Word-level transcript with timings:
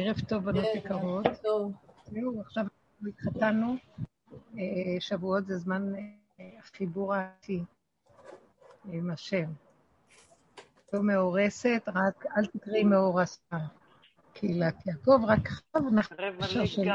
ערב 0.00 0.20
טוב, 0.28 0.44
בנות 0.44 0.64
יקרות. 0.74 1.26
זהו, 1.42 2.40
עכשיו 2.40 2.64
התחתנו. 3.08 3.76
אה, 4.58 4.96
שבועות 5.00 5.46
זה 5.46 5.58
זמן 5.58 5.92
אה, 5.94 6.44
החיבור 6.58 7.14
העתי 7.14 7.64
עם 8.84 9.10
השם. 9.10 9.44
לא 10.92 11.02
מאורסת, 11.02 11.82
רק 11.86 12.26
אל 12.36 12.46
תקראי 12.46 12.84
מאורסה. 12.84 13.56
קהילת 14.32 14.86
יעקב, 14.86 15.20
רק 15.26 15.46
עכשיו 15.46 15.88
אנחנו 15.88 16.16
קשר 16.40 16.66
של 16.66 16.88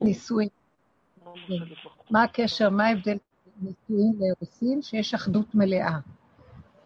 נישואים. 0.00 0.48
מה 2.10 2.22
הקשר, 2.22 2.70
מה 2.70 2.86
ההבדל 2.86 3.16
בין 3.56 3.72
נישואים 3.88 4.12
לאירוסין? 4.20 4.82
שיש 4.82 5.14
אחדות 5.14 5.54
מלאה. 5.54 5.98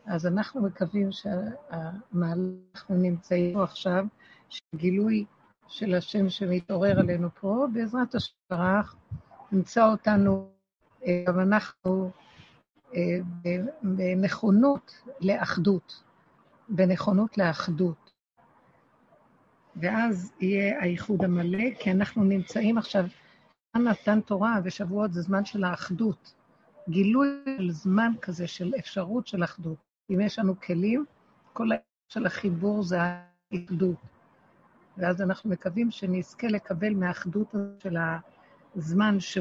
אז 0.06 0.26
אנחנו 0.26 0.62
מקווים 0.62 1.12
שהמהלך 1.12 2.50
אנחנו 2.74 2.94
נמצאים 2.96 3.60
עכשיו, 3.60 4.04
שגילוי 4.48 5.24
של 5.68 5.94
השם 5.94 6.28
שמתעורר 6.28 6.98
עלינו 6.98 7.28
פה, 7.40 7.66
בעזרת 7.72 8.14
השם 8.14 8.34
נמצא 9.52 9.90
אותנו, 9.90 10.48
אה, 11.06 11.24
גם 11.26 11.40
אנחנו, 11.40 12.10
אה, 12.94 13.18
בנכונות 13.82 15.02
לאחדות, 15.20 16.02
בנכונות 16.68 17.38
לאחדות. 17.38 18.12
ואז 19.76 20.32
יהיה 20.40 20.80
האיחוד 20.80 21.24
המלא, 21.24 21.74
כי 21.78 21.90
אנחנו 21.92 22.24
נמצאים 22.24 22.78
עכשיו, 22.78 23.04
נתן 23.76 24.20
תורה 24.20 24.60
ושבועות 24.64 25.12
זה 25.12 25.22
זמן 25.22 25.44
של 25.44 25.64
האחדות. 25.64 26.34
גילוי 26.88 27.28
של 27.58 27.70
זמן 27.70 28.12
כזה, 28.22 28.46
של 28.46 28.72
אפשרות 28.78 29.26
של 29.26 29.44
אחדות. 29.44 29.76
אם 30.10 30.20
יש 30.20 30.38
לנו 30.38 30.60
כלים, 30.60 31.04
כל 31.52 31.62
העניין 31.62 31.80
של 32.08 32.26
החיבור 32.26 32.82
זה 32.82 32.98
האחדות. 33.00 33.96
ואז 34.98 35.22
אנחנו 35.22 35.50
מקווים 35.50 35.90
שנזכה 35.90 36.46
לקבל 36.46 36.94
מהאחדות 36.94 37.54
של 37.82 37.96
הזמן 38.76 39.20
ש... 39.20 39.38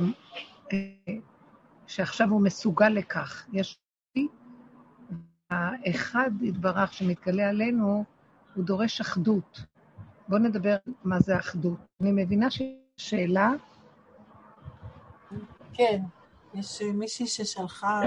שעכשיו 1.87 2.29
הוא 2.29 2.41
מסוגל 2.41 2.89
לכך. 2.89 3.45
יש 3.53 3.79
האחד 5.49 6.31
יתברך 6.41 6.93
שמתגלה 6.93 7.49
עלינו, 7.49 8.03
הוא 8.55 8.63
דורש 8.63 9.01
אחדות. 9.01 9.65
בואו 10.27 10.41
נדבר 10.41 10.75
מה 11.03 11.19
זה 11.19 11.39
אחדות. 11.39 11.79
אני 12.01 12.11
מבינה 12.11 12.51
שיש 12.51 12.75
שאלה. 12.97 13.51
כן, 15.73 16.01
יש 16.53 16.81
מישהי 16.81 17.27
ששלחה 17.27 18.01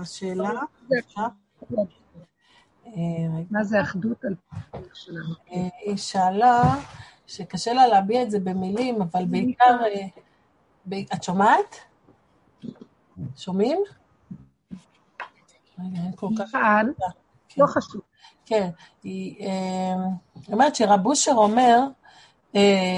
בשאלה. 0.00 0.60
מה 3.50 3.64
זה 3.64 3.80
אחדות 3.80 4.24
על 4.24 4.34
שלנו? 4.94 5.34
אה, 5.52 5.68
היא 5.84 5.96
שאלה 5.96 6.76
שקשה 7.26 7.72
לה 7.72 7.86
להביע 7.86 8.22
את 8.22 8.30
זה 8.30 8.40
במילים, 8.40 9.02
אבל 9.02 9.24
בעיקר... 9.24 9.78
אה, 9.84 10.98
את 11.14 11.22
שומעת? 11.22 11.76
שומעים? 13.36 13.78
רגע, 15.78 15.98
אין 16.04 16.12
כל 16.16 16.28
כך... 16.38 16.54
לא 17.56 17.66
חשוב. 17.66 18.00
כן, 18.46 18.70
היא 19.02 19.46
אה, 19.46 19.94
אומרת 20.52 20.76
שרב 20.76 21.06
אושר 21.06 21.32
אומר 21.32 21.78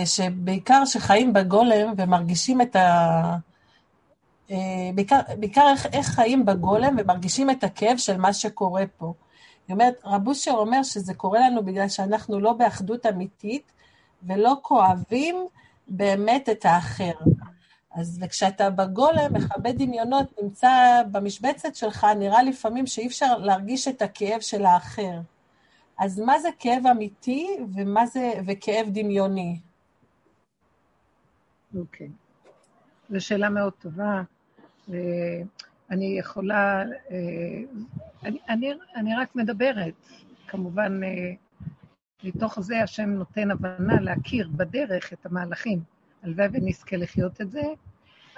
שבעיקר 0.04 0.84
שחיים 0.84 1.32
בגולם 1.32 1.94
ומרגישים 1.96 2.60
את 2.60 2.76
ה... 2.76 3.36
בעיקר, 4.94 5.20
בעיקר 5.38 5.68
איך, 5.70 5.86
איך 5.86 6.06
חיים 6.06 6.44
בגולם 6.44 6.96
ומרגישים 6.98 7.50
את 7.50 7.64
הכאב 7.64 7.96
של 7.96 8.16
מה 8.16 8.32
שקורה 8.32 8.84
פה. 8.96 9.14
היא 9.68 9.74
אומרת, 9.74 9.94
רב 10.04 10.28
אושר 10.28 10.50
אומר 10.50 10.82
שזה 10.82 11.14
קורה 11.14 11.40
לנו 11.40 11.62
בגלל 11.64 11.88
שאנחנו 11.88 12.40
לא 12.40 12.52
באחדות 12.52 13.06
אמיתית 13.06 13.72
ולא 14.22 14.56
כואבים 14.62 15.46
באמת 15.88 16.48
את 16.48 16.64
האחר. 16.64 17.12
אז 17.94 18.18
וכשאתה 18.22 18.70
בגולם, 18.70 19.32
מכבד 19.32 19.82
דמיונות, 19.82 20.42
נמצא 20.42 21.02
במשבצת 21.10 21.74
שלך, 21.74 22.06
נראה 22.18 22.42
לפעמים 22.42 22.86
שאי 22.86 23.06
אפשר 23.06 23.38
להרגיש 23.38 23.88
את 23.88 24.02
הכאב 24.02 24.40
של 24.40 24.64
האחר. 24.64 25.20
אז 25.98 26.20
מה 26.20 26.38
זה 26.38 26.48
כאב 26.58 26.86
אמיתי 26.86 27.56
ומה 27.74 28.06
זה, 28.06 28.32
וכאב 28.46 28.86
דמיוני? 28.90 29.58
אוקיי. 31.78 32.06
Okay. 32.06 32.10
זו 33.10 33.20
שאלה 33.20 33.48
מאוד 33.48 33.72
טובה. 33.72 34.22
אני 35.92 36.18
יכולה, 36.18 36.82
אה, 37.10 37.62
אני, 38.24 38.38
אני, 38.48 38.72
אני 38.96 39.14
רק 39.16 39.36
מדברת, 39.36 39.94
כמובן, 40.48 41.00
אה, 41.04 41.32
מתוך 42.24 42.60
זה 42.60 42.82
השם 42.82 43.10
נותן 43.10 43.50
הבנה 43.50 44.00
להכיר 44.00 44.48
בדרך 44.56 45.12
את 45.12 45.26
המהלכים. 45.26 45.80
הלוואי 46.22 46.48
ונזכה 46.52 46.96
לחיות 46.96 47.40
את 47.40 47.50
זה, 47.50 47.62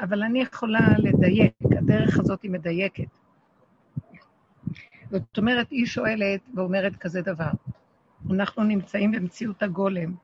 אבל 0.00 0.22
אני 0.22 0.43
יכולה 0.43 0.88
לדייק, 0.98 1.54
הדרך 1.78 2.19
הזאת 2.19 2.43
היא 2.43 2.50
מדייקת. 2.50 3.19
זאת 5.10 5.38
אומרת, 5.38 5.70
היא 5.70 5.87
שואלת 5.87 6.41
ואומרת 6.54 6.97
כזה 6.97 7.22
דבר, 7.22 7.50
אנחנו 8.31 8.62
נמצאים 8.62 9.12
במציאות 9.12 9.62
הגולם. 9.62 10.14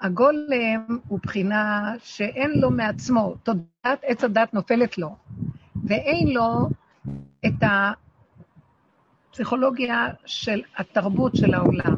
הגולם 0.00 0.98
הוא 1.08 1.18
בחינה 1.22 1.94
שאין 1.98 2.50
לו 2.50 2.70
מעצמו, 2.70 3.34
תודעת 3.42 4.00
עץ 4.02 4.24
הדת 4.24 4.54
נופלת 4.54 4.98
לו. 4.98 5.16
ואין 5.88 6.28
לו 6.28 6.68
את 7.46 7.62
הפסיכולוגיה 9.30 10.06
של 10.26 10.62
התרבות 10.76 11.36
של 11.36 11.54
העולם. 11.54 11.94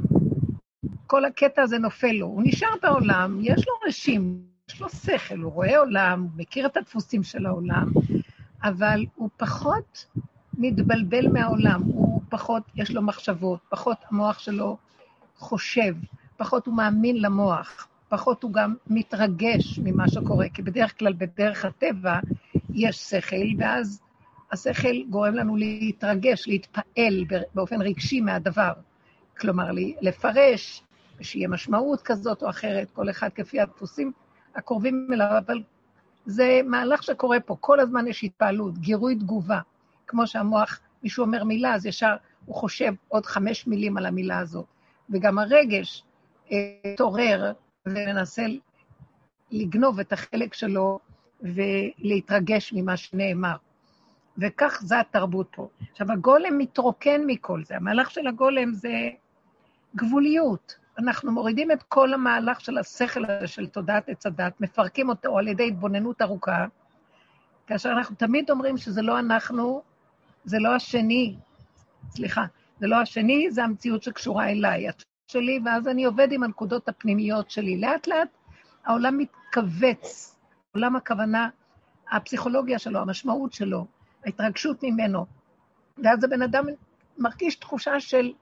כל 1.07 1.25
הקטע 1.25 1.63
הזה 1.63 1.79
נופל 1.79 2.13
לו. 2.13 2.27
הוא 2.27 2.43
נשאר 2.45 2.69
בעולם, 2.83 3.39
יש 3.43 3.69
לו 3.69 3.75
רשים, 3.89 4.43
יש 4.71 4.81
לו 4.81 4.89
שכל, 4.89 5.39
הוא 5.39 5.53
רואה 5.53 5.79
עולם, 5.79 6.23
הוא 6.23 6.31
מכיר 6.37 6.67
את 6.67 6.77
הדפוסים 6.77 7.23
של 7.23 7.47
העולם, 7.47 7.89
אבל 8.63 9.07
הוא 9.15 9.29
פחות 9.37 10.07
מתבלבל 10.59 11.29
מהעולם, 11.33 11.83
הוא 11.83 12.21
פחות, 12.29 12.63
יש 12.75 12.91
לו 12.91 13.03
מחשבות, 13.03 13.61
פחות 13.69 13.97
המוח 14.11 14.39
שלו 14.39 14.77
חושב, 15.37 15.95
פחות 16.37 16.67
הוא 16.67 16.75
מאמין 16.75 17.23
למוח, 17.23 17.89
פחות 18.09 18.43
הוא 18.43 18.53
גם 18.53 18.75
מתרגש 18.87 19.79
ממה 19.79 20.09
שקורה, 20.09 20.49
כי 20.55 20.63
בדרך 20.63 20.99
כלל, 20.99 21.13
בדרך 21.13 21.65
הטבע, 21.65 22.19
יש 22.75 22.97
שכל, 22.97 23.37
ואז 23.59 24.01
השכל 24.53 25.03
גורם 25.11 25.35
לנו 25.35 25.57
להתרגש, 25.57 26.49
להתפעל 26.49 27.25
באופן 27.55 27.83
רגשי 27.83 28.21
מהדבר. 28.21 28.73
כלומר, 29.39 29.71
לפרש, 30.01 30.83
שיהיה 31.21 31.49
משמעות 31.49 32.03
כזאת 32.03 32.43
או 32.43 32.51
אחרת, 32.51 32.91
כל 32.91 33.11
אחד 33.11 33.29
כפי 33.35 33.61
הדפוסים 33.61 34.13
הקרובים 34.55 35.09
אליו, 35.13 35.39
אבל 35.47 35.63
זה 36.27 36.61
מהלך 36.65 37.03
שקורה 37.03 37.41
פה, 37.41 37.57
כל 37.61 37.81
הזמן 37.81 38.07
יש 38.07 38.25
התפעלות, 38.25 38.79
גירוי 38.79 39.15
תגובה. 39.15 39.61
כמו 40.07 40.27
שהמוח, 40.27 40.81
מישהו 41.03 41.25
אומר 41.25 41.45
מילה, 41.45 41.75
אז 41.75 41.87
ישר 41.87 42.17
הוא 42.47 42.55
חושב 42.55 42.93
עוד 43.09 43.27
חמש 43.27 43.67
מילים 43.67 43.97
על 43.97 44.07
המילה 44.07 44.39
הזאת. 44.39 44.65
וגם 45.11 45.39
הרגש 45.39 46.05
התעורר 46.85 47.45
אה, 47.45 47.53
ומנסה 47.87 48.47
לגנוב 49.51 50.01
את 50.01 50.13
החלק 50.13 50.55
שלו 50.55 50.99
ולהתרגש 51.43 52.73
ממה 52.73 52.97
שנאמר. 52.97 53.57
וכך 54.39 54.81
זה 54.85 55.01
התרבות 55.01 55.49
פה. 55.51 55.69
עכשיו, 55.91 56.13
הגולם 56.13 56.59
מתרוקן 56.59 57.21
מכל 57.27 57.65
זה. 57.65 57.77
המהלך 57.77 58.11
של 58.11 58.27
הגולם 58.27 58.73
זה 58.73 59.11
גבוליות. 59.97 60.77
אנחנו 60.99 61.33
מורידים 61.33 61.73
את 61.73 61.83
כל 61.83 62.15
המהלך 62.15 62.61
של 62.61 62.79
השכל 62.79 63.25
הזה, 63.25 63.47
של 63.47 63.67
תודעת 63.67 64.09
עץ 64.09 64.27
הדת, 64.27 64.61
מפרקים 64.61 65.09
אותו 65.09 65.39
על 65.39 65.49
ידי 65.49 65.69
התבוננות 65.69 66.23
ארוכה, 66.23 66.67
כאשר 67.67 67.93
אנחנו 67.93 68.17
תמיד 68.17 68.51
אומרים 68.51 68.77
שזה 68.77 69.03
לא 69.03 69.19
אנחנו, 69.19 69.83
זה 70.45 70.59
לא 70.59 70.75
השני, 70.75 71.37
סליחה, 72.11 72.45
זה 72.81 72.87
לא 72.87 72.97
השני, 72.97 73.51
זה 73.51 73.65
המציאות 73.65 74.03
שקשורה 74.03 74.51
אליי, 74.51 74.87
שלי, 75.29 75.61
ואז 75.65 75.89
אני 75.89 76.05
עובד 76.05 76.33
עם 76.33 76.43
הנקודות 76.43 76.89
הפנימיות 76.89 77.51
שלי. 77.51 77.81
לאט 77.81 78.07
לאט 78.07 78.29
העולם 78.85 79.19
מתכווץ 79.19 80.30
עולם 80.75 80.97
הכוונה, 80.97 81.49
הפסיכולוגיה 82.11 82.79
שלו, 82.79 83.01
המשמעות 83.01 83.53
שלו, 83.53 83.87
ההתרגשות 84.25 84.83
ממנו. 84.83 85.27
ואז 86.05 86.25
הבן 86.25 86.43
אדם 86.43 86.65
מרגיש 87.19 87.57
תחושה 87.57 88.01
של 88.01 88.33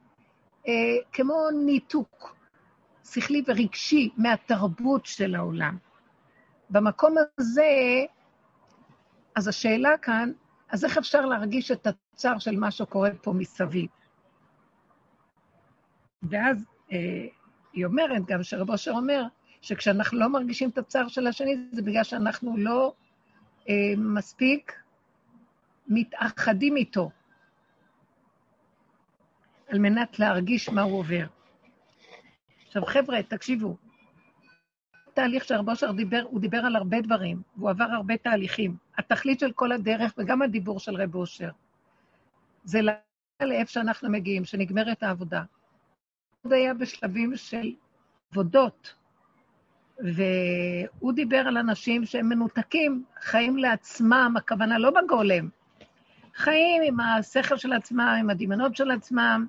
אה, 0.68 0.72
כמו 1.12 1.34
ניתוק 1.64 2.36
שכלי 3.04 3.42
ורגשי 3.46 4.10
מהתרבות 4.16 5.06
של 5.06 5.34
העולם. 5.34 5.78
במקום 6.70 7.14
הזה, 7.38 7.70
אז 9.36 9.48
השאלה 9.48 9.98
כאן, 10.02 10.32
אז 10.70 10.84
איך 10.84 10.98
אפשר 10.98 11.26
להרגיש 11.26 11.70
את 11.70 11.86
הצער 11.86 12.38
של 12.38 12.56
מה 12.56 12.70
שקורה 12.70 13.10
פה 13.22 13.32
מסביב? 13.32 13.90
ואז 16.22 16.66
אה, 16.92 17.26
היא 17.72 17.84
אומרת, 17.84 18.26
גם 18.26 18.42
שרב 18.42 18.70
אושר 18.70 18.90
אומר, 18.90 19.22
שכשאנחנו 19.60 20.18
לא 20.18 20.28
מרגישים 20.28 20.70
את 20.70 20.78
הצער 20.78 21.08
של 21.08 21.26
השני, 21.26 21.56
זה 21.72 21.82
בגלל 21.82 22.04
שאנחנו 22.04 22.56
לא 22.56 22.92
אה, 23.68 23.74
מספיק 23.96 24.72
מתאחדים 25.88 26.76
איתו, 26.76 27.10
על 29.68 29.78
מנת 29.78 30.18
להרגיש 30.18 30.68
מה 30.68 30.82
הוא 30.82 30.98
עובר. 30.98 31.26
עכשיו, 32.66 32.86
חבר'ה, 32.86 33.22
תקשיבו, 33.22 33.76
תהליך 35.14 35.44
שהרב 35.44 35.68
אושר 35.68 35.92
דיבר, 35.92 36.22
הוא 36.30 36.40
דיבר 36.40 36.58
על 36.58 36.76
הרבה 36.76 37.00
דברים, 37.00 37.42
והוא 37.56 37.70
עבר 37.70 37.84
הרבה 37.84 38.16
תהליכים. 38.16 38.76
התכלית 38.98 39.40
של 39.40 39.52
כל 39.52 39.72
הדרך, 39.72 40.14
וגם 40.18 40.42
הדיבור 40.42 40.80
של 40.80 40.94
רב 41.02 41.14
אושר, 41.14 41.50
זה 42.64 42.80
לאיפה 43.40 43.72
שאנחנו 43.72 44.10
מגיעים, 44.10 44.44
שנגמרת 44.44 45.02
העבודה. 45.02 45.42
עוד 46.42 46.52
היה 46.52 46.74
בשלבים 46.74 47.36
של 47.36 47.72
עבודות, 48.32 48.94
והוא 49.98 51.12
דיבר 51.12 51.38
על 51.46 51.56
אנשים 51.56 52.04
שהם 52.04 52.28
מנותקים, 52.28 53.04
חיים 53.20 53.56
לעצמם, 53.56 54.34
הכוונה 54.36 54.78
לא 54.78 54.90
בגולם, 54.90 55.48
חיים 56.34 56.82
עם 56.84 57.00
השכל 57.00 57.56
של 57.56 57.72
עצמם, 57.72 58.16
עם 58.20 58.30
הדמיונות 58.30 58.76
של 58.76 58.90
עצמם, 58.90 59.46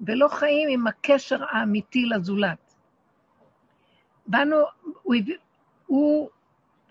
ולא 0.00 0.28
חיים 0.28 0.68
עם 0.72 0.86
הקשר 0.86 1.44
האמיתי 1.50 2.06
לזולת. 2.06 2.74
באנו, 4.26 4.56
הוא, 5.02 5.14
הוא 5.86 6.28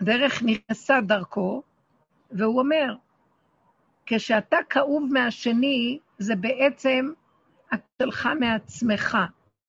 דרך 0.02 0.42
נכנסה 0.42 1.00
דרכו, 1.00 1.62
והוא 2.30 2.58
אומר, 2.58 2.94
כשאתה 4.06 4.56
כאוב 4.70 5.08
מהשני, 5.12 5.98
זה 6.18 6.36
בעצם 6.36 7.12
שלך 8.02 8.28
מעצמך. 8.40 9.18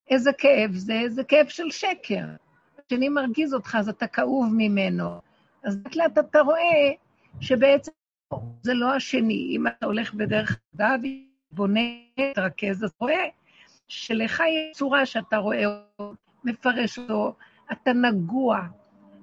איזה 0.10 0.32
כאב 0.38 0.72
זה? 0.74 1.02
זה 1.08 1.24
כאב 1.24 1.48
של 1.48 1.72
שקר. 1.72 2.26
השני 2.88 3.10
מרגיז 3.10 3.54
אותך, 3.54 3.76
אז 3.80 3.90
אתה 3.90 4.08
כאוב 4.08 4.50
ממנו. 4.52 5.22
אז 5.64 5.80
לאט 5.84 5.96
לאט 5.96 6.18
אתה 6.18 6.40
רואה 6.40 6.92
שבעצם 7.40 7.92
זה 8.62 8.74
לא 8.74 8.94
השני. 8.94 9.48
אם 9.56 9.68
אתה 9.68 9.86
הולך 9.86 10.14
בדרך 10.14 10.60
דוד, 10.76 11.06
בונה, 11.52 11.80
תרכז, 12.36 12.84
אז 12.84 12.92
רואה 13.00 13.26
שלך 13.88 14.40
יש 14.40 14.78
צורה 14.78 15.06
שאתה 15.06 15.38
רואה 15.38 15.66
אותו, 15.66 16.14
מפרש 16.44 17.00
אותו, 17.00 17.36
אתה 17.72 17.94
נגוע, 17.94 18.60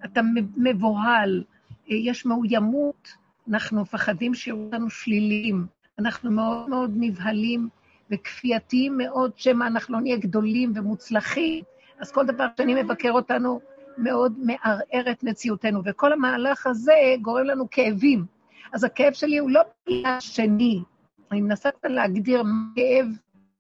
אתה 0.05 0.21
מבוהל, 0.57 1.45
יש 1.87 2.27
מאוימות, 2.27 3.09
אנחנו 3.49 3.83
מפחדים 3.83 4.35
שיהיו 4.35 4.69
לנו 4.73 4.91
שליליים, 4.91 5.67
אנחנו 5.99 6.31
מאוד 6.31 6.69
מאוד 6.69 6.91
נבהלים 6.97 7.69
וכפייתיים 8.11 8.97
מאוד, 8.97 9.33
שמא 9.37 9.65
אנחנו 9.65 9.95
לא 9.95 10.01
נהיה 10.01 10.17
גדולים 10.17 10.73
ומוצלחים, 10.75 11.65
אז 12.01 12.13
כל 12.13 12.27
דבר 12.27 12.47
שאני 12.57 12.83
מבקר 12.83 13.11
אותנו 13.13 13.61
מאוד 13.99 14.35
מערער 14.39 15.11
את 15.11 15.23
מציאותנו, 15.23 15.81
וכל 15.85 16.13
המהלך 16.13 16.67
הזה 16.67 16.93
גורם 17.23 17.45
לנו 17.45 17.71
כאבים. 17.71 18.25
אז 18.73 18.85
הכאב 18.85 19.13
שלי 19.13 19.39
הוא 19.39 19.51
לא 19.51 19.61
בגלל 19.87 20.05
השני, 20.05 20.83
אני 21.31 21.41
מנסה 21.41 21.69
להגדיר 21.85 22.43
כאב 22.77 23.07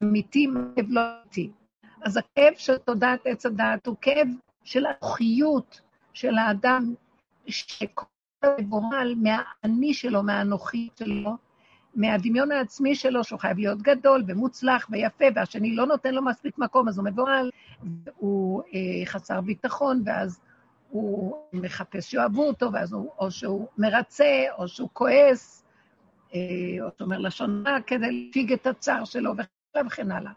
אמיתי, 0.02 0.46
כאב 0.76 0.86
לא 0.88 1.00
אמיתי. 1.22 1.50
אז 2.02 2.16
הכאב 2.16 2.52
של 2.56 2.78
תודעת 2.78 3.20
עץ 3.24 3.46
הדעת 3.46 3.86
הוא 3.86 3.96
כאב 4.00 4.28
של 4.64 4.86
הנוחיות 4.86 5.80
של 6.12 6.38
האדם, 6.38 6.94
שכל 7.46 8.04
מבוהל 8.60 9.14
מהאני 9.14 9.94
שלו, 9.94 10.22
מהאנוכי 10.22 10.88
שלו, 10.98 11.36
מהדמיון 11.94 12.52
העצמי 12.52 12.94
שלו, 12.94 13.24
שהוא 13.24 13.40
חייב 13.40 13.58
להיות 13.58 13.82
גדול 13.82 14.24
ומוצלח 14.26 14.86
ויפה, 14.90 15.24
והשני 15.34 15.76
לא 15.76 15.86
נותן 15.86 16.14
לו 16.14 16.24
מספיק 16.24 16.58
מקום, 16.58 16.88
אז 16.88 16.98
הוא 16.98 17.04
מבוהל, 17.04 17.50
הוא 18.16 18.62
אה, 18.74 19.06
חסר 19.06 19.40
ביטחון, 19.40 20.02
ואז 20.06 20.40
הוא 20.90 21.36
מחפש 21.52 22.10
שאוהבו 22.10 22.46
אותו, 22.46 22.72
ואז 22.72 22.92
הוא, 22.92 23.10
או 23.18 23.30
שהוא 23.30 23.68
מרצה, 23.78 24.44
או 24.58 24.68
שהוא 24.68 24.88
כועס, 24.92 25.64
אה, 26.34 26.40
או 26.80 26.88
שאומר 26.98 27.18
לשון 27.18 27.64
רע 27.66 27.80
כדי 27.86 28.24
להפיג 28.26 28.52
את 28.52 28.66
הצער 28.66 29.04
שלו, 29.04 29.32
וכן 29.86 30.10
הלאה. 30.10 30.32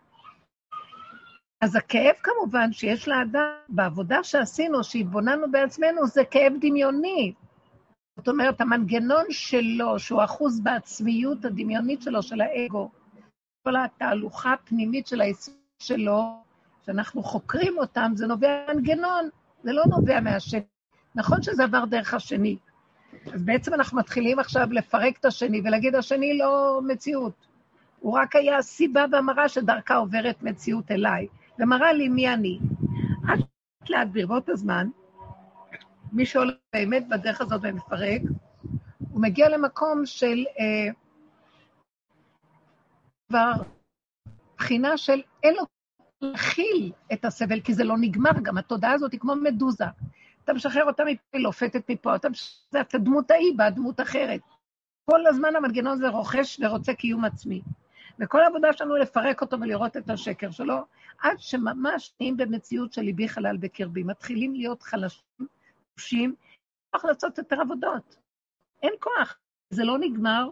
אז 1.62 1.76
הכאב 1.76 2.16
כמובן 2.24 2.74
שיש 2.74 3.08
לאדם, 3.08 3.50
בעבודה 3.70 4.24
שעשינו, 4.24 4.84
שהתבוננו 4.84 5.52
בעצמנו, 5.52 6.08
זה 6.08 6.26
כאב 6.32 6.54
דמיוני. 6.62 7.34
זאת 8.24 8.28
אומרת, 8.28 8.62
המנגנון 8.62 9.26
שלו, 9.30 10.00
שהוא 10.00 10.24
אחוז 10.24 10.60
בעצמיות 10.60 11.46
הדמיונית 11.46 12.02
שלו, 12.02 12.24
של 12.24 12.42
האגו, 12.42 12.92
כל 13.64 13.76
התהלוכה 13.76 14.54
הפנימית 14.54 15.08
של 15.08 15.22
היסוד 15.22 15.54
שלו, 15.80 16.44
שאנחנו 16.86 17.24
חוקרים 17.24 17.78
אותם, 17.78 18.12
זה 18.16 18.28
נובע 18.28 18.66
מהמנגנון, 18.68 19.30
זה 19.64 19.74
לא 19.74 19.84
נובע 19.86 20.20
מהשני. 20.20 20.62
נכון 21.16 21.42
שזה 21.42 21.64
עבר 21.64 21.86
דרך 21.86 22.14
השני. 22.14 22.58
אז 23.34 23.44
בעצם 23.44 23.74
אנחנו 23.74 23.98
מתחילים 23.98 24.40
עכשיו 24.40 24.68
לפרק 24.72 25.18
את 25.20 25.26
השני 25.26 25.62
ולהגיד, 25.64 25.96
השני 25.96 26.38
לא 26.38 26.80
מציאות. 26.88 27.48
הוא 28.00 28.14
רק 28.20 28.36
היה 28.36 28.58
הסיבה 28.58 29.06
והמראה 29.12 29.50
שדרכה 29.50 29.96
עוברת 29.96 30.44
מציאות 30.44 30.92
אליי. 30.92 31.28
ומראה 31.60 31.94
לי 31.94 32.10
מי 32.10 32.34
אני. 32.34 32.60
עד 33.28 33.40
לאט 33.90 34.08
ברבות 34.12 34.50
הזמן, 34.50 34.88
מי 36.14 36.26
שהולך 36.26 36.56
באמת 36.74 37.10
בדרך 37.10 37.42
הזאת 37.42 37.62
ומפרק, 37.64 38.22
הוא 39.12 39.22
מגיע 39.22 39.50
למקום 39.50 40.06
של 40.06 40.46
אה, 40.60 40.94
כבר 43.30 43.52
בחינה 44.58 44.98
של 44.98 45.22
אין 45.44 45.54
לו 45.56 45.64
להכיל 46.22 46.92
את 47.14 47.26
הסבל, 47.26 47.60
כי 47.62 47.74
זה 47.74 47.84
לא 47.84 47.96
נגמר, 47.98 48.32
גם 48.44 48.58
התודעה 48.58 48.92
הזאת 48.92 49.12
היא 49.12 49.20
כמו 49.20 49.36
מדוזה. 49.36 49.86
אתה 50.44 50.54
משחרר 50.54 50.86
אותה 50.86 51.04
מפה, 51.04 51.22
היא 51.34 51.44
לופתת 51.44 51.92
מפה, 51.92 52.16
אתה 52.16 52.30
משחרר 52.30 52.82
את 52.82 52.96
הדמות 52.96 53.32
ההיא 53.32 53.54
בדמות 53.58 54.02
אחרת. 54.02 54.42
כל 55.06 55.28
הזמן 55.28 55.56
המנגנון 55.56 55.94
הזה 55.94 56.10
רוכש 56.10 56.60
ורוצה 56.60 56.94
קיום 56.94 57.26
עצמי. 57.26 57.62
וכל 58.20 58.44
העבודה 58.44 58.74
שלנו 58.74 58.96
לפרק 58.96 59.42
אותו 59.42 59.60
ולראות 59.60 59.98
את 59.98 60.10
השקר 60.10 60.52
שלו, 60.52 60.78
עד 61.20 61.40
שממש 61.40 62.14
נהיים 62.20 62.38
במציאות 62.38 62.94
של 62.94 63.02
ליבי 63.02 63.30
חלל 63.30 63.58
בקרבי, 63.58 64.04
מתחילים 64.04 64.56
להיות 64.56 64.84
חלשים, 64.84 65.48
חושים, 66.00 66.36
כוח 66.92 67.06
לעשות 67.06 67.38
יותר 67.38 67.62
עבודות. 67.62 68.16
אין 68.84 68.94
כוח, 69.00 69.38
זה 69.70 69.84
לא 69.84 69.98
נגמר, 70.00 70.50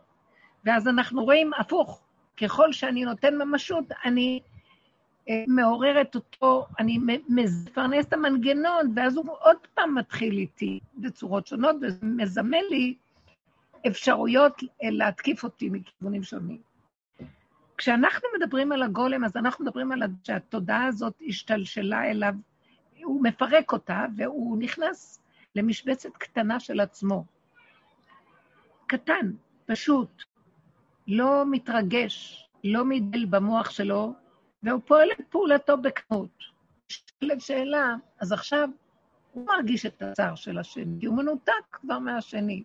ואז 0.65 0.87
אנחנו 0.87 1.23
רואים 1.23 1.51
הפוך, 1.59 2.01
ככל 2.37 2.71
שאני 2.71 3.05
נותן 3.05 3.35
ממשות, 3.37 3.85
אני 4.05 4.39
אה, 5.29 5.43
מעוררת 5.47 6.15
אותו, 6.15 6.67
אני 6.79 6.99
מפרנס 7.29 8.05
את 8.05 8.13
המנגנון, 8.13 8.93
ואז 8.95 9.17
הוא 9.17 9.25
עוד 9.39 9.57
פעם 9.73 9.95
מתחיל 9.95 10.37
איתי 10.37 10.79
בצורות 10.97 11.47
שונות, 11.47 11.75
ומזמן 11.81 12.63
לי 12.69 12.95
אפשרויות 13.87 14.63
אה, 14.83 14.89
להתקיף 14.89 15.43
אותי 15.43 15.69
מכיוונים 15.69 16.23
שונים. 16.23 16.61
כשאנחנו 17.77 18.27
מדברים 18.39 18.71
על 18.71 18.83
הגולם, 18.83 19.23
אז 19.23 19.35
אנחנו 19.35 19.65
מדברים 19.65 19.91
על 19.91 20.03
שהתודעה 20.23 20.85
הזאת 20.85 21.13
השתלשלה 21.27 22.11
אליו, 22.11 22.33
הוא 23.03 23.23
מפרק 23.23 23.73
אותה, 23.73 24.05
והוא 24.17 24.57
נכנס 24.57 25.20
למשבצת 25.55 26.17
קטנה 26.17 26.59
של 26.59 26.79
עצמו. 26.79 27.25
קטן, 28.87 29.31
פשוט, 29.65 30.23
לא 31.07 31.43
מתרגש, 31.51 32.47
לא 32.63 32.85
מידל 32.85 33.25
במוח 33.25 33.69
שלו, 33.69 34.13
והוא 34.63 34.81
פועל 34.85 35.11
את 35.11 35.25
פעולתו 35.29 35.77
בקנות. 35.77 36.43
שואלת 36.87 37.41
שאלה, 37.41 37.95
אז 38.19 38.31
עכשיו 38.31 38.69
הוא 39.33 39.45
מרגיש 39.45 39.85
את 39.85 40.01
הצער 40.01 40.35
של 40.35 40.57
השני, 40.57 40.99
כי 40.99 41.05
הוא 41.05 41.17
מנותק 41.17 41.51
כבר 41.71 41.99
מהשני. 41.99 42.63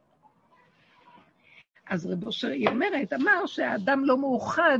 אז 1.86 2.06
רב 2.06 2.26
אושר, 2.26 2.48
היא 2.48 2.68
אומרת, 2.68 3.12
אמר 3.12 3.46
שהאדם 3.46 4.04
לא 4.04 4.18
מאוחד 4.18 4.78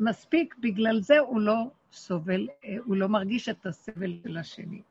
מספיק, 0.00 0.54
בגלל 0.58 1.00
זה 1.00 1.18
הוא 1.18 1.40
לא 1.40 1.70
סובל, 1.92 2.48
אה, 2.64 2.76
הוא 2.84 2.96
לא 2.96 3.08
מרגיש 3.08 3.48
את 3.48 3.66
הסבל 3.66 4.12
של 4.22 4.36
השני. 4.36 4.82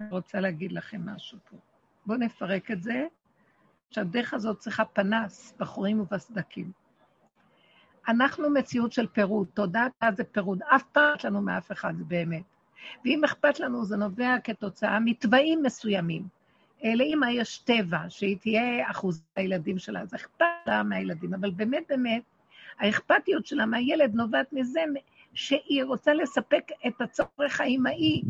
אני 0.00 0.10
רוצה 0.10 0.40
להגיד 0.40 0.72
לכם 0.72 1.00
משהו 1.06 1.38
פה. 1.50 1.56
בואו 2.06 2.18
נפרק 2.18 2.70
את 2.70 2.82
זה, 2.82 3.06
שהדרך 3.90 4.34
הזאת 4.34 4.58
צריכה 4.58 4.84
פנס 4.84 5.54
בחורים 5.58 6.00
ובסדקים. 6.00 6.72
אנחנו 8.08 8.50
מציאות 8.50 8.92
של 8.92 9.06
פירוד, 9.06 9.48
תודעת 9.54 9.92
זה 10.16 10.24
פירוד, 10.24 10.62
אף 10.62 10.82
פעם 10.92 11.14
לא 11.24 11.30
לנו 11.30 11.42
מאף 11.42 11.72
אחד, 11.72 11.94
באמת. 11.98 12.42
ואם 13.04 13.24
אכפת 13.24 13.60
לנו, 13.60 13.84
זה 13.84 13.96
נובע 13.96 14.36
כתוצאה 14.44 15.00
מתוואים 15.00 15.62
מסוימים. 15.62 16.28
לאמא 16.84 17.26
יש 17.26 17.58
טבע, 17.58 17.98
שהיא 18.08 18.36
תהיה 18.40 18.90
אחוז 18.90 19.22
הילדים 19.36 19.78
שלה, 19.78 20.06
זה 20.06 20.16
אכפת 20.16 20.44
לה 20.66 20.82
מהילדים, 20.82 21.34
אבל 21.34 21.50
באמת 21.50 21.84
באמת, 21.88 22.22
האכפתיות 22.78 23.46
שלה 23.46 23.66
מהילד 23.66 24.14
נובעת 24.14 24.52
מזה 24.52 24.80
שהיא 25.34 25.84
רוצה 25.84 26.14
לספק 26.14 26.64
את 26.86 27.00
הצורך 27.00 27.60
האימהי, 27.60 28.22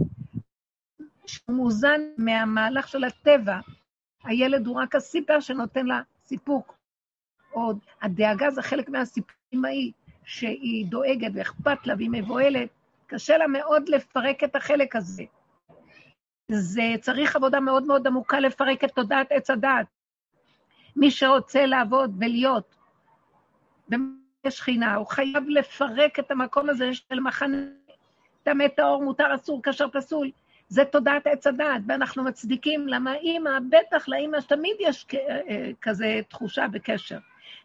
שהוא 1.26 1.56
מוזן 1.56 2.00
מהמהלך 2.18 2.88
של 2.88 3.04
הטבע. 3.04 3.59
הילד 4.25 4.66
הוא 4.66 4.80
רק 4.80 4.95
הסיפר 4.95 5.40
שנותן 5.40 5.87
לה 5.87 6.00
סיפוק. 6.25 6.76
עוד 7.50 7.78
הדאגה 8.02 8.50
זה 8.50 8.62
חלק 8.62 8.88
מהסיפור 8.88 9.37
האימהי, 9.52 9.92
שהיא 10.25 10.87
דואגת 10.87 11.30
ואכפת 11.35 11.87
לה 11.87 11.95
והיא 11.97 12.11
מבוהלת, 12.12 12.68
קשה 13.06 13.38
לה 13.38 13.47
מאוד 13.47 13.88
לפרק 13.88 14.45
את 14.45 14.56
החלק 14.56 14.97
הזה. 14.97 15.25
זה 16.49 16.83
צריך 17.00 17.37
עבודה 17.37 17.61
מאוד 17.61 17.87
מאוד 17.87 18.06
עמוקה 18.06 18.40
לפרק 18.40 18.85
את 18.85 18.90
תודעת 18.90 19.26
עץ 19.30 19.50
הדעת. 19.50 19.87
מי 20.97 21.11
שרוצה 21.11 21.66
לעבוד 21.66 22.16
ולהיות 22.21 22.76
שכינה, 24.50 24.95
הוא 24.95 25.06
חייב 25.06 25.49
לפרק 25.49 26.18
את 26.18 26.30
המקום 26.30 26.71
הזה 26.71 26.95
של 26.95 27.21
מחנה, 27.21 27.56
טמא 28.42 28.68
טהור, 28.68 29.02
מותר, 29.02 29.35
אסור, 29.35 29.61
כשר, 29.62 29.88
פסול. 29.92 30.30
זה 30.68 30.85
תודעת 30.85 31.26
עץ 31.26 31.46
הדעת, 31.46 31.82
ואנחנו 31.88 32.25
מצדיקים 32.25 32.88
למה 32.88 33.14
אימא, 33.14 33.50
בטח 33.70 34.08
לאימא 34.08 34.40
שתמיד 34.40 34.76
יש 34.80 35.06
אה, 35.14 35.70
כזה 35.82 36.20
תחושה 36.28 36.68
בקשר. 36.68 37.18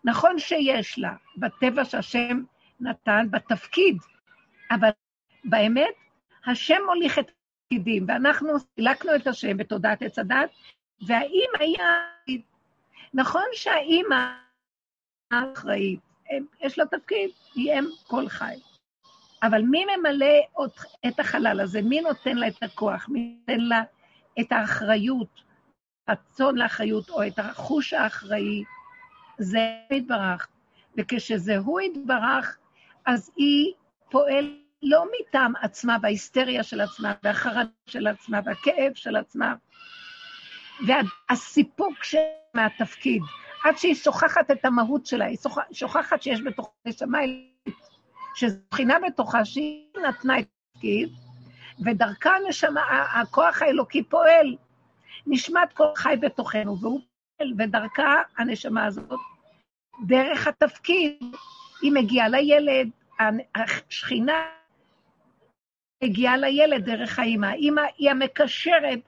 נכון 0.04 0.40
שיש 0.40 1.00
לה, 1.00 1.16
בטבע 1.38 1.86
שהשם 1.86 2.44
נתן, 2.80 3.28
בתפקיד, 3.32 3.98
אבל 4.72 4.90
באמת, 5.44 5.94
השם 6.46 6.78
מוליך 6.86 7.20
את 7.20 7.26
התפקידים, 7.30 8.06
ואנחנו 8.08 8.50
סילקנו 8.60 9.16
את 9.16 9.28
השם 9.28 9.58
בתודעת 9.58 10.02
עץ 10.02 10.20
הדת, 10.20 10.50
והאימא 11.08 11.58
היא... 12.28 12.42
נכון 13.14 13.46
שהאימא 13.54 14.34
האחראית, 15.32 16.00
יש 16.62 16.80
לה 16.80 16.86
תפקיד, 16.86 17.30
היא 17.56 17.74
אם 17.74 17.86
כל 18.08 18.30
חי. 18.30 18.56
אבל 19.44 19.62
מי 19.62 19.86
ממלא 19.86 20.66
את 21.08 21.20
החלל 21.20 21.60
הזה? 21.60 21.82
מי 21.82 22.02
נותן 22.02 22.36
לה 22.38 22.48
את 22.48 22.64
הכוח? 22.64 23.10
מי 23.10 23.38
נותן 23.40 23.60
לה 23.60 23.84
את 24.40 24.52
האחריות, 24.52 25.42
רצון 26.10 26.58
לאחריות, 26.58 27.10
או 27.10 27.28
את 27.28 27.40
החוש 27.40 27.94
האחראי? 27.94 28.64
זה 29.38 29.60
יתברך. 29.92 30.48
וכשזה 30.98 31.58
הוא 31.58 31.82
יתברך, 31.82 32.58
אז 33.06 33.32
היא 33.36 33.74
פועלת 34.10 34.62
לא 34.84 35.06
מטעם 35.06 35.54
עצמה, 35.62 35.98
בהיסטריה 36.00 36.64
של 36.64 36.82
עצמה, 36.82 37.14
והחרדה 37.24 37.70
של 37.88 38.08
עצמה, 38.08 38.40
והכאב 38.46 38.92
של 38.96 39.16
עצמה, 39.16 39.56
והסיפוק 40.88 41.94
מהתפקיד, 42.54 43.22
עד 43.64 43.78
שהיא 43.78 43.96
שוכחת 43.96 44.52
את 44.52 44.66
המהות 44.66 45.06
שלה, 45.06 45.26
היא 45.26 45.38
שוכחת 45.72 46.22
שיש 46.22 46.42
בתוכה 46.42 46.70
נשמה 46.86 47.24
אלוהית, 47.24 47.51
שזו 48.36 48.58
בחינה 48.72 48.98
בתוכה 49.08 49.46
שהיא 49.46 49.86
נתנה 50.08 50.40
את 50.40 50.46
התפקיד, 50.76 51.10
ודרכה 51.86 52.36
הנשמה, 52.36 52.82
הכוח 53.22 53.62
האלוקי 53.62 54.04
פועל. 54.04 54.56
נשמת 55.28 55.74
כל 55.74 55.96
חי 55.96 56.16
בתוכנו, 56.20 56.78
והוא 56.82 57.02
פועל, 57.38 57.54
ודרכה 57.58 58.16
הנשמה 58.38 58.86
הזאת, 58.86 59.20
דרך 60.08 60.48
התפקיד, 60.48 61.20
היא 61.82 61.92
מגיעה 61.92 62.30
לילד, 62.30 62.90
השכינה 63.56 64.42
מגיעה 66.04 66.38
לילד 66.38 66.86
דרך 66.86 67.20
האימא. 67.20 67.46
האימא 67.46 67.82
היא 67.98 68.12
המקשרת 68.12 69.00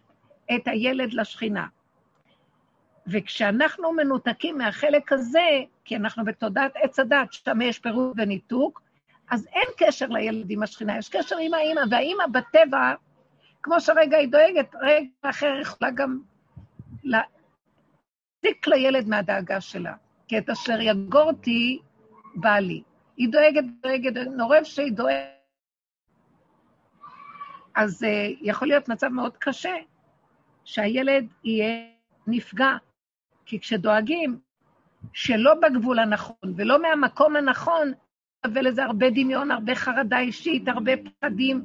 את 0.55 0.67
הילד 0.67 1.13
לשכינה. 1.13 1.67
וכשאנחנו 3.07 3.91
מנותקים 3.91 4.57
מהחלק 4.57 5.11
הזה, 5.11 5.61
כי 5.85 5.95
אנחנו 5.95 6.25
בתודעת 6.25 6.71
עץ 6.75 6.99
הדת, 6.99 7.33
שם 7.33 7.61
יש 7.61 7.79
פירוט 7.79 8.13
וניתוק, 8.17 8.81
אז 9.29 9.47
אין 9.53 9.67
קשר 9.77 10.07
לילד 10.07 10.49
עם 10.49 10.63
השכינה, 10.63 10.97
יש 10.97 11.09
קשר 11.09 11.37
עם 11.37 11.53
האימא, 11.53 11.81
והאימא 11.91 12.23
בטבע, 12.31 12.93
כמו 13.63 13.81
שרגע 13.81 14.17
היא 14.17 14.29
דואגת, 14.29 14.75
רגע 14.81 15.07
אחר 15.21 15.53
יכולה 15.61 15.91
גם 15.91 16.19
להציק 17.03 18.67
לילד 18.67 19.07
מהדאגה 19.07 19.61
שלה. 19.61 19.93
כי 20.27 20.37
את 20.37 20.49
אשר 20.49 20.81
יגורתי 20.81 21.79
בא 22.35 22.59
לי. 22.59 22.83
היא 23.17 23.29
דואגת, 23.31 23.63
דואגת, 23.81 24.27
נורב 24.27 24.63
שהיא 24.63 24.91
דואגת. 24.91 25.33
אז 27.75 28.03
uh, 28.03 28.07
יכול 28.41 28.67
להיות 28.67 28.89
מצב 28.89 29.07
מאוד 29.07 29.37
קשה, 29.37 29.75
שהילד 30.63 31.27
יהיה 31.43 31.87
נפגע, 32.27 32.71
כי 33.45 33.59
כשדואגים 33.59 34.39
שלא 35.13 35.53
בגבול 35.53 35.99
הנכון 35.99 36.53
ולא 36.57 36.81
מהמקום 36.81 37.35
הנכון, 37.35 37.93
שווה 38.47 38.61
לזה 38.61 38.83
הרבה 38.83 39.09
דמיון, 39.09 39.51
הרבה 39.51 39.75
חרדה 39.75 40.19
אישית, 40.19 40.67
הרבה 40.67 40.91
פחדים, 40.97 41.61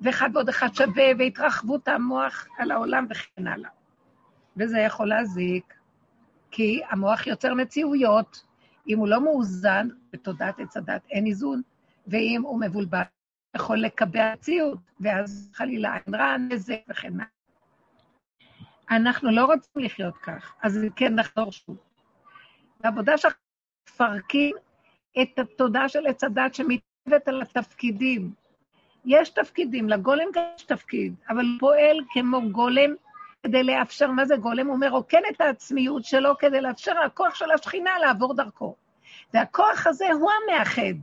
ואחד 0.00 0.30
ועוד 0.34 0.48
אחד 0.48 0.74
שווה, 0.74 1.04
והתרחבות 1.18 1.88
המוח 1.88 2.46
על 2.58 2.70
העולם 2.70 3.06
וכן 3.10 3.46
הלאה. 3.46 3.70
וזה 4.56 4.78
יכול 4.78 5.08
להזיק, 5.08 5.74
כי 6.50 6.80
המוח 6.90 7.26
יוצר 7.26 7.54
מציאויות. 7.54 8.44
אם 8.88 8.98
הוא 8.98 9.08
לא 9.08 9.20
מאוזן, 9.20 9.88
בתודעת 10.12 10.60
עץ 10.60 10.76
הדת 10.76 11.06
אין 11.10 11.26
איזון, 11.26 11.62
ואם 12.06 12.42
הוא 12.44 12.60
מבולבל, 12.60 13.02
יכול 13.56 13.78
לקבע 13.80 14.32
מציאות, 14.34 14.78
ואז 15.00 15.50
חלילה 15.54 15.96
אין 15.96 16.14
רע, 16.14 16.36
נזק 16.36 16.80
וכן 16.88 17.12
הלאה. 17.12 17.26
אנחנו 18.90 19.30
לא 19.30 19.44
רוצים 19.44 19.82
לחיות 19.84 20.16
כך, 20.16 20.54
אז 20.62 20.80
כן 20.96 21.14
נחזור 21.14 21.52
שוב. 21.52 21.76
בעבודה 22.80 23.18
שאנחנו 23.18 23.40
מפרקים 23.88 24.56
את 25.22 25.38
התודעה 25.38 25.88
של 25.88 26.06
עץ 26.06 26.24
הדת 26.24 26.54
שמתאבת 26.54 27.28
על 27.28 27.42
התפקידים. 27.42 28.30
יש 29.04 29.28
תפקידים, 29.28 29.88
לגולם 29.88 30.26
יש 30.56 30.62
תפקיד, 30.62 31.14
אבל 31.28 31.44
פועל 31.60 32.00
כמו 32.12 32.50
גולם 32.50 32.94
כדי 33.42 33.62
לאפשר, 33.62 34.10
מה 34.10 34.24
זה 34.24 34.36
גולם? 34.36 34.66
הוא 34.66 34.78
מרוקן 34.78 35.22
את 35.30 35.40
העצמיות 35.40 36.04
שלו 36.04 36.38
כדי 36.38 36.60
לאפשר 36.60 36.98
הכוח 36.98 37.34
של 37.34 37.50
השכינה 37.50 37.90
לעבור 37.98 38.34
דרכו. 38.34 38.74
והכוח 39.34 39.86
הזה 39.86 40.06
הוא 40.12 40.30
המאחד. 40.30 40.98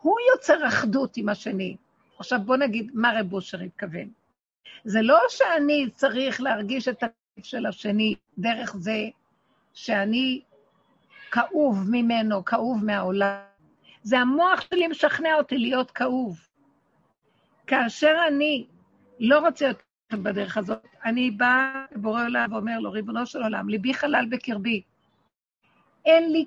הוא 0.00 0.16
יוצר 0.32 0.68
אחדות 0.68 1.16
עם 1.16 1.28
השני. 1.28 1.76
עכשיו 2.18 2.38
בוא 2.44 2.56
נגיד 2.56 2.90
מה 2.94 3.12
רב 3.20 3.32
אושר 3.32 3.60
התכוון. 3.60 4.08
זה 4.84 5.02
לא 5.02 5.18
שאני 5.28 5.90
צריך 5.90 6.40
להרגיש 6.40 6.88
את 6.88 7.02
הכאב 7.02 7.42
של 7.42 7.66
השני 7.66 8.14
דרך 8.38 8.76
זה 8.76 9.08
שאני 9.74 10.42
כאוב 11.34 11.90
ממנו, 11.90 12.44
כאוב 12.44 12.84
מהעולם. 12.84 13.36
זה 14.02 14.18
המוח 14.18 14.60
שלי 14.60 14.86
משכנע 14.86 15.34
אותי 15.34 15.58
להיות 15.58 15.90
כאוב. 15.90 16.40
כאשר 17.66 18.14
אני 18.28 18.66
לא 19.20 19.38
רוצה 19.38 19.66
יותר 19.66 19.82
בדרך 20.12 20.56
הזאת, 20.56 20.86
אני 21.04 21.30
באה 21.30 21.84
לבורא 21.92 22.24
עולם 22.24 22.52
ואומר 22.52 22.78
לו, 22.78 22.92
ריבונו 22.92 23.26
של 23.26 23.42
עולם, 23.42 23.68
ליבי 23.68 23.94
חלל 23.94 24.26
בקרבי. 24.30 24.82
אין 26.04 26.32
לי 26.32 26.44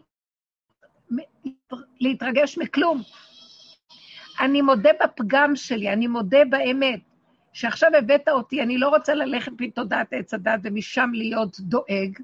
להתרגש 2.00 2.58
מכלום. 2.58 3.02
אני 4.40 4.62
מודה 4.62 4.90
בפגם 5.04 5.56
שלי, 5.56 5.94
אני 5.94 6.08
מודה 6.08 6.46
באמת, 6.50 7.00
שעכשיו 7.54 7.90
הבאת 7.98 8.30
אותי, 8.30 8.62
אני 8.62 8.78
לא 8.78 8.90
רוצה 8.90 9.14
ללכת 9.14 9.52
מתודעת 9.60 10.14
עץ 10.14 10.34
הדת 10.34 10.60
ומשם 10.64 11.10
להיות 11.14 11.60
דואג, 11.60 12.20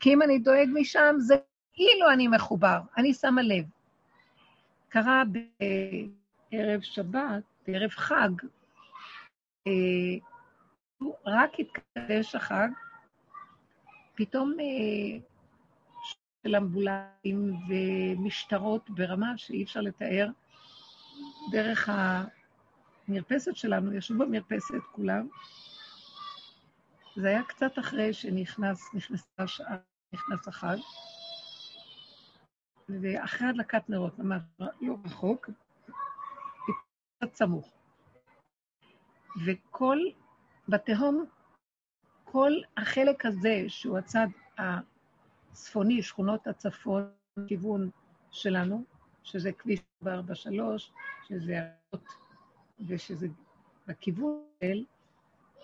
כי 0.00 0.14
אם 0.14 0.22
אני 0.22 0.38
דואג 0.38 0.68
משם, 0.72 1.14
זה 1.18 1.36
כאילו 1.76 2.12
אני 2.12 2.28
מחובר, 2.28 2.80
אני 2.96 3.14
שמה 3.14 3.42
לב. 3.42 3.64
קרה 4.88 5.22
בערב 6.50 6.80
שבת, 6.80 7.42
בערב 7.66 7.90
חג, 7.90 8.30
אה, 9.66 9.72
רק 11.26 11.50
התקדש 11.60 12.34
החג, 12.34 12.68
פתאום 14.14 14.54
אה, 14.60 15.18
של 16.42 16.56
אמבולנסים 16.56 17.56
ומשטרות 17.68 18.90
ברמה 18.90 19.38
שאי 19.38 19.62
אפשר 19.62 19.80
לתאר, 19.80 20.28
דרך 21.50 21.88
המרפסת 23.08 23.56
שלנו, 23.56 23.94
ישבו 23.94 24.18
במרפסת 24.18 24.74
כולם. 24.92 25.28
זה 27.16 27.28
היה 27.28 27.42
קצת 27.42 27.78
אחרי 27.78 28.12
שנכנס, 28.12 28.90
השעה, 29.38 29.76
נכנס 30.12 30.48
החג, 30.48 30.76
ואחרי 32.88 33.48
הדלקת 33.48 33.90
נרות, 33.90 34.18
ממש 34.18 34.42
לא 34.80 34.96
רחוק, 35.04 35.50
קצת 37.18 37.34
סמוך. 37.34 37.72
וכל, 39.46 39.98
בתהום, 40.68 41.24
כל 42.24 42.52
החלק 42.76 43.26
הזה, 43.26 43.64
שהוא 43.68 43.98
הצד 43.98 44.26
הצפוני, 44.58 46.02
שכונות 46.02 46.46
הצפון, 46.46 47.10
כיוון 47.48 47.90
שלנו, 48.30 48.84
שזה 49.22 49.52
כביש 49.52 49.80
443, 50.02 50.92
שזה 51.28 51.60
הרות, 51.92 52.08
ושזה 52.86 53.28
בכיוון 53.86 54.42
של, 54.64 54.84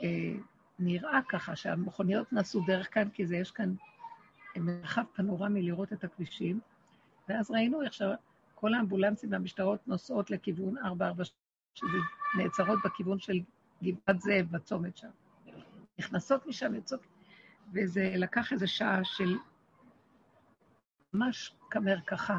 אה, 0.03 0.35
נראה 0.79 1.21
ככה 1.29 1.57
שהמכוניות 1.57 2.33
נסעו 2.33 2.65
דרך 2.67 2.95
כאן, 2.95 3.11
כי 3.11 3.27
זה 3.27 3.37
יש 3.37 3.51
כאן 3.51 3.75
מרחב 4.57 5.05
פנורמי 5.15 5.63
לראות 5.63 5.93
את 5.93 6.05
הכבישים, 6.05 6.61
ואז 7.33 7.51
ראינו 7.51 7.83
איך 7.83 7.93
שכל 7.93 8.75
האמבולנסים 8.75 9.33
והמשטרות 9.33 9.89
נוסעות 9.89 10.31
לכיוון 10.31 10.79
443, 10.79 11.33
שזה 11.75 11.99
נעצרות 12.39 12.79
בכיוון 12.85 13.19
של 13.19 13.41
גבעת 13.83 14.21
זאב 14.21 14.47
בצומת 14.51 14.97
שם. 14.97 15.09
נכנסות 15.99 16.47
משם, 16.47 16.75
יוצאות, 16.75 17.01
וזה 17.73 18.13
לקח 18.17 18.53
איזו 18.53 18.69
שעה 18.69 19.05
של 19.05 19.37
ממש 21.15 21.55
כמרקחה. 21.71 22.39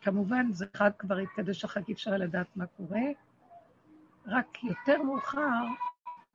כמובן, 0.00 0.52
זה 0.52 0.66
חג 0.76 0.90
כבר 0.98 1.16
התקדש 1.16 1.64
החג, 1.64 1.82
אי 1.88 1.92
אפשר 1.92 2.10
לדעת 2.10 2.56
מה 2.56 2.66
קורה. 2.66 3.00
רק 4.26 4.64
יותר 4.64 5.02
מאוחר, 5.02 5.64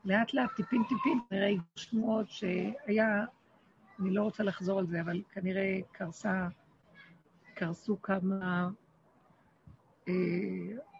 לאט 0.05 0.33
לאט, 0.33 0.49
טיפין 0.55 0.83
טיפין, 0.83 1.19
נראה 1.31 1.49
שמועות 1.75 2.29
שהיה, 2.29 3.25
אני 3.99 4.13
לא 4.13 4.23
רוצה 4.23 4.43
לחזור 4.43 4.79
על 4.79 4.87
זה, 4.87 5.01
אבל 5.01 5.21
כנראה 5.33 5.79
קרסה, 5.91 6.47
קרסו 7.53 8.01
כמה 8.01 8.69
אה, 10.07 10.13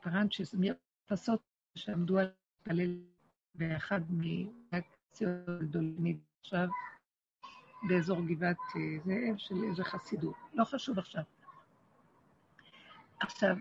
פרנצ'ס, 0.02 0.56
מרפסות 0.58 1.42
שעמדו 1.76 2.20
על 2.20 2.32
מתפלל 2.68 2.98
באחד 3.56 4.02
מהקציעות 4.10 5.34
הגדולים 5.48 6.20
עכשיו, 6.42 6.68
באזור 7.90 8.22
גבעת 8.26 8.58
אה, 8.76 8.82
זאב 9.06 9.38
של 9.38 9.56
איזה 9.70 9.84
חסידות. 9.84 10.36
לא 10.54 10.64
חשוב 10.64 11.00
עכשיו. 11.00 11.24
עכשיו, 13.20 13.56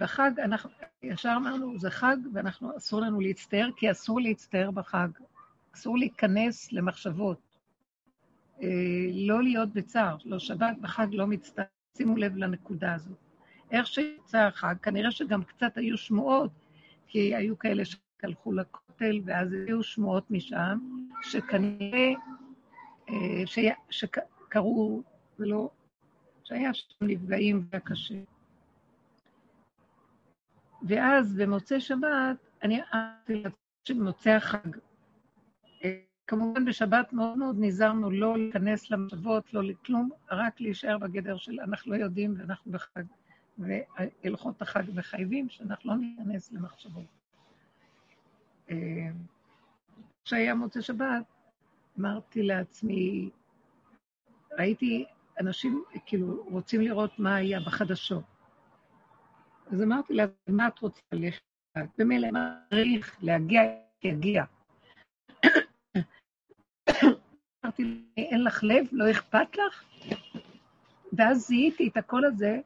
בחג, 0.00 0.30
אנחנו 0.44 0.70
ישר 1.02 1.34
אמרנו, 1.36 1.78
זה 1.78 1.90
חג 1.90 2.16
ואנחנו, 2.34 2.76
אסור 2.76 3.00
לנו 3.00 3.20
להצטער, 3.20 3.68
כי 3.76 3.90
אסור 3.90 4.20
להצטער 4.20 4.70
בחג. 4.70 5.08
אסור 5.74 5.98
להיכנס 5.98 6.72
למחשבות. 6.72 7.45
אה, 8.62 8.68
לא 9.12 9.42
להיות 9.42 9.72
בצער, 9.72 10.16
לא 10.24 10.38
שבת 10.38 10.76
בחג 10.80 11.06
לא 11.12 11.26
מצטער. 11.26 11.64
שימו 11.96 12.16
לב 12.16 12.36
לנקודה 12.36 12.94
הזאת. 12.94 13.18
איך 13.70 13.86
שיצא 13.86 14.38
החג, 14.38 14.74
כנראה 14.82 15.10
שגם 15.10 15.44
קצת 15.44 15.76
היו 15.78 15.98
שמועות, 15.98 16.50
כי 17.06 17.34
היו 17.34 17.58
כאלה 17.58 17.82
שהלכו 17.84 18.52
לכותל, 18.52 19.20
ואז 19.24 19.52
היו 19.52 19.82
שמועות 19.82 20.30
משם, 20.30 20.78
שכנראה, 21.22 22.12
אה, 23.08 23.42
שקראו, 23.90 25.02
ולא, 25.38 25.70
שהיה 26.44 26.74
שם 26.74 27.06
נפגעים 27.06 27.66
והיה 27.70 27.80
קשה. 27.80 28.20
ואז 30.82 31.34
במוצאי 31.34 31.80
שבת, 31.80 32.36
אני 32.62 32.80
אמרתי 32.94 33.42
שבמוצאי 33.84 34.32
החג, 34.32 34.68
כמובן 36.26 36.64
בשבת 36.64 37.12
מאוד 37.12 37.38
מאוד 37.38 37.56
נזהרנו 37.58 38.10
לא 38.10 38.38
להיכנס 38.38 38.90
למחשבות, 38.90 39.54
לא 39.54 39.62
לכלום, 39.62 40.10
רק 40.30 40.60
להישאר 40.60 40.98
בגדר 40.98 41.36
של 41.36 41.60
אנחנו 41.60 41.92
לא 41.92 41.96
יודעים 41.96 42.34
ואנחנו 42.38 42.72
בחג. 42.72 43.02
והלכות 43.58 44.62
החג 44.62 44.82
מחייבים 44.94 45.48
שאנחנו 45.48 45.90
לא 45.90 45.96
ניכנס 45.96 46.52
למחשבות. 46.52 47.04
אה, 48.70 49.08
כשהיה 50.24 50.54
מוצא 50.54 50.80
שבת, 50.80 51.24
אמרתי 51.98 52.42
לעצמי, 52.42 53.30
ראיתי 54.58 55.04
אנשים 55.40 55.84
כאילו 56.06 56.44
רוצים 56.50 56.80
לראות 56.80 57.18
מה 57.18 57.34
היה 57.34 57.60
בחדשות. 57.60 58.24
אז 59.72 59.82
אמרתי 59.82 60.14
לה, 60.14 60.24
מה 60.48 60.68
את 60.68 60.78
רוצה 60.78 61.00
ללכת? 61.12 61.42
במילא 61.98 62.30
מה 62.30 62.58
צריך 62.70 63.16
להגיע, 63.22 63.62
יגיע. 64.02 64.44
אמרתי 67.66 67.84
לי, 67.84 68.02
אין 68.16 68.44
לך 68.44 68.64
לב? 68.64 68.86
לא 68.92 69.10
אכפת 69.10 69.56
לך? 69.56 69.84
ואז 71.12 71.46
זיהיתי 71.46 71.88
את 71.88 71.96
הקול 71.96 72.24
הזה, 72.24 72.60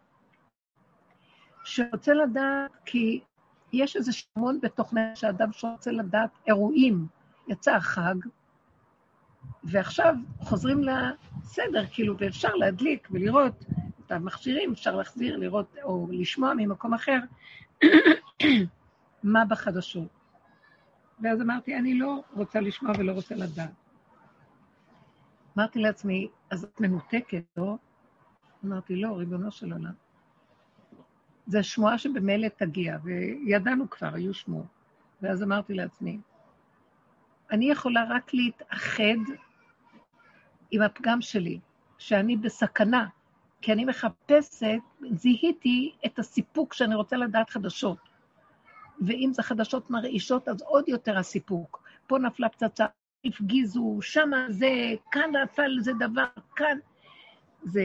שרוצה 1.65 2.15
לדעת, 2.15 2.71
כי 2.85 3.21
יש 3.73 3.97
איזה 3.97 4.13
שמון 4.13 4.61
בתוכנה 4.63 5.17
שאדם 5.17 5.53
שרוצה 5.53 5.93
לדעת 5.93 6.31
אירועים. 6.47 7.07
יצא 7.49 7.75
החג, 7.75 8.15
ועכשיו 9.65 10.15
חוזרים 10.41 10.81
לסדר, 10.83 11.87
כאילו, 11.87 12.19
ואפשר 12.19 12.55
להדליק 12.55 13.09
ולראות 13.11 13.65
את 14.07 14.13
המכשירים, 14.13 14.73
אפשר 14.73 14.97
להחזיר, 14.97 15.37
לראות 15.37 15.77
או 15.83 16.07
לשמוע 16.11 16.53
ממקום 16.57 16.95
אחר 16.95 17.19
מה 19.23 19.45
בחדשות. 19.45 20.09
ואז 21.21 21.41
אמרתי, 21.41 21.77
אני 21.77 21.99
לא 21.99 22.23
רוצה 22.35 22.61
לשמוע 22.61 22.93
ולא 22.99 23.13
רוצה 23.13 23.35
לדעת. 23.35 23.80
אמרתי 25.59 25.79
לעצמי, 25.79 26.29
אז 26.51 26.65
את 26.65 26.81
מנותקת, 26.81 27.45
לא? 27.57 27.77
אמרתי, 28.65 28.97
לא, 28.97 29.09
ריבונו 29.09 29.51
של 29.51 29.73
עולם. 29.73 29.93
זו 31.47 31.65
שמועה 31.65 31.99
שבמילא 31.99 32.49
תגיע, 32.49 32.97
וידענו 33.03 33.91
כבר, 33.91 34.15
היו 34.15 34.35
שמועות. 34.35 34.67
ואז 35.23 35.43
אמרתי 35.43 35.75
לעצמי, 35.75 36.21
אני 37.51 37.71
יכולה 37.71 38.05
רק 38.09 38.35
להתאחד 38.35 39.21
עם 40.71 40.83
הפגם 40.83 41.21
שלי, 41.21 41.61
שאני 41.99 42.37
בסכנה, 42.37 43.07
כי 43.61 43.73
אני 43.73 43.85
מחפשת, 43.85 44.81
זיהיתי 45.11 45.93
את 46.07 46.19
הסיפוק 46.19 46.75
שאני 46.75 46.95
רוצה 46.95 47.17
לדעת 47.17 47.51
חדשות. 47.51 47.99
ואם 49.07 49.31
זה 49.33 49.43
חדשות 49.43 49.91
מרעישות, 49.91 50.49
אז 50.49 50.63
עוד 50.63 50.89
יותר 50.89 51.19
הסיפוק. 51.19 51.83
פה 52.07 52.19
נפלה 52.19 52.49
פצצה, 52.49 52.87
הפגיזו, 53.25 53.99
שמה 54.03 54.47
זה, 54.51 54.95
כאן 55.11 55.31
נפל 55.43 55.77
זה 55.81 55.93
דבר, 55.93 56.25
כאן. 56.57 56.79
זה 57.65 57.85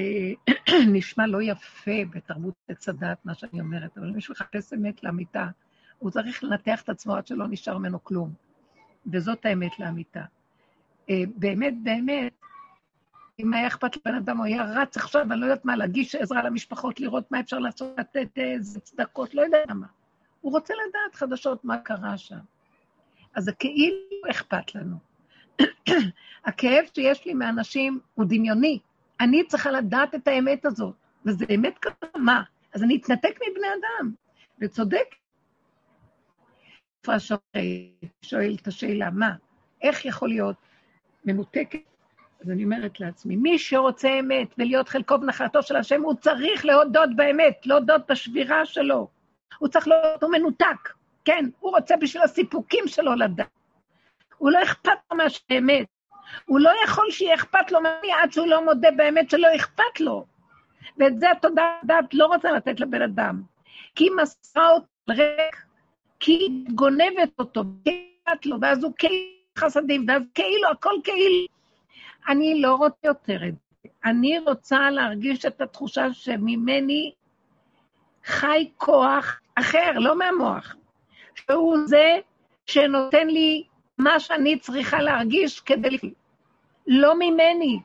נשמע 0.93 1.28
לא 1.28 1.41
יפה 1.41 1.91
בתרבות 2.10 2.54
עץ 2.67 2.89
הדת, 2.89 3.17
מה 3.26 3.34
שאני 3.34 3.60
אומרת, 3.60 3.98
אבל 3.98 4.12
מי 4.12 4.21
שמחפש 4.21 4.74
אמת 4.74 5.04
לאמיתה, 5.04 5.48
הוא 6.00 6.12
צריך 6.12 6.43
לנתח 6.43 6.82
את 6.82 6.89
עצמו 6.89 7.15
עד 7.15 7.28
שלא 7.28 7.48
נשאר 7.48 7.78
ממנו 7.78 8.04
כלום. 8.04 8.34
וזאת 9.12 9.45
האמת 9.45 9.80
לאמיתה. 9.80 10.24
אה, 11.10 11.24
באמת, 11.36 11.74
באמת, 11.84 12.34
אם 13.39 13.54
היה 13.54 13.67
אכפת 13.67 13.98
לבן 13.98 14.15
אדם, 14.15 14.38
הוא 14.38 14.45
היה 14.45 14.63
רץ 14.63 14.98
עכשיו, 14.98 15.21
אני 15.32 15.39
לא 15.39 15.45
יודעת 15.45 15.65
מה, 15.65 15.76
להגיש 15.76 16.15
עזרה 16.15 16.43
למשפחות, 16.43 17.00
לראות 17.00 17.32
מה 17.32 17.39
אפשר 17.39 17.60
לעשות, 17.60 18.00
לתת 18.00 18.38
איזה 18.38 18.80
צדקות, 18.80 19.36
לא 19.36 19.41
יודע 19.41 19.74
מה. 19.74 19.88
הוא 20.41 20.52
רוצה 20.52 20.74
לדעת 20.74 21.15
חדשות 21.15 21.65
מה 21.65 21.78
קרה 21.78 22.17
שם. 22.17 22.39
אז 23.36 23.43
זה 23.43 23.52
כאילו 23.52 24.30
אכפת 24.32 24.76
לנו. 24.76 24.98
הכאב 26.46 26.86
שיש 26.96 27.26
לי 27.26 27.34
מאנשים 27.34 28.00
הוא 28.13 28.26
דמיוני. 28.26 28.80
אני 29.20 29.48
צריכה 29.48 29.72
לדעת 29.72 30.15
את 30.15 30.28
האמת 30.28 30.65
הזאת, 30.65 30.96
וזה 31.26 31.46
אמת 31.56 31.78
ככה, 31.78 32.06
מה? 32.18 32.44
אז 32.74 32.84
אני 32.84 32.98
אתנתק 32.98 33.39
מבני 33.50 33.68
אדם, 33.68 34.12
וצודק. 34.62 35.15
שואל 38.22 38.56
את 38.62 38.68
השאלה, 38.68 39.10
מה? 39.10 39.32
איך 39.82 40.06
יכול 40.06 40.30
להיות 40.30 40.56
מנותקת? 41.26 41.80
אז 42.41 42.52
אני 42.52 42.63
אומרת 42.63 43.00
לעצמי, 43.00 43.36
מי 43.36 43.60
שרוצה 43.60 44.20
אמת 44.20 44.48
ולהיות 44.58 44.89
חלקו 44.89 45.22
ונחלתו 45.22 45.63
של 45.63 45.76
השם, 45.76 46.02
הוא 46.02 46.13
צריך 46.13 46.65
להודות 46.65 47.10
באמת, 47.15 47.65
להודות 47.65 48.02
בשבירה 48.12 48.65
שלו. 48.65 49.08
הוא 49.60 49.70
צריך 49.70 49.88
להיות, 49.88 50.24
הוא 50.24 50.32
מנותק, 50.32 50.94
כן, 51.26 51.46
הוא 51.60 51.72
רוצה 51.72 51.96
בשביל 51.98 52.24
הסיפוקים 52.24 52.84
שלו 52.88 53.15
לדעת. 53.15 53.48
הוא 54.38 54.52
לא 54.52 54.63
אכפת 54.63 54.91
לו 55.12 55.17
מהאמת. 55.17 55.88
הוא 56.45 56.60
לא 56.60 56.71
יכול 56.84 57.12
שיהיה 57.12 57.36
אכפת 57.36 57.71
לו 57.71 57.80
ממני 57.80 58.12
עד 58.21 58.32
שהוא 58.32 58.48
לא 58.48 58.65
מודה 58.65 58.91
באמת 58.91 59.30
שלא 59.30 59.48
אכפת 59.56 60.00
לו. 60.00 60.26
ואת 60.98 61.19
זה 61.19 61.32
התודעה 61.32 61.80
לא 62.13 62.26
רוצה 62.26 62.52
לתת 62.52 62.80
לבן 62.80 63.02
אדם. 63.02 63.41
כי 63.95 64.04
היא 64.04 64.12
מסרה 64.21 64.69
אותו 64.69 64.88
ריק, 65.10 65.65
כי 66.19 66.32
היא 66.32 66.65
גונבת 66.76 67.39
אותו, 67.39 67.63
כי 67.84 68.10
אכפת 68.24 68.45
לו, 68.45 68.58
ואז 68.62 68.84
הוא 68.84 68.93
כאילו 68.98 69.36
חסדים, 69.58 70.06
ואז 70.08 70.21
כאילו, 70.34 70.69
הכל 70.71 70.93
כאילו. 71.04 71.48
אני 72.28 72.62
לא 72.62 72.76
רוצה 72.76 73.08
יותר 73.08 73.48
את 73.48 73.54
זה. 73.54 73.89
אני 74.06 74.39
רוצה 74.39 74.89
להרגיש 74.89 75.45
את 75.45 75.62
התחושה 75.62 76.13
שממני 76.13 77.12
חי 78.26 78.69
כוח 78.78 79.39
אחר, 79.56 79.91
לא 79.95 80.17
מהמוח, 80.17 80.76
שהוא 81.36 81.78
זה 81.86 82.17
שנותן 82.65 83.28
לי 83.28 83.63
מה 83.98 84.20
שאני 84.20 84.60
צריכה 84.60 85.02
להרגיש 85.02 85.60
כדי... 85.60 85.98
לא 86.88 87.16
ממני. 87.20 87.80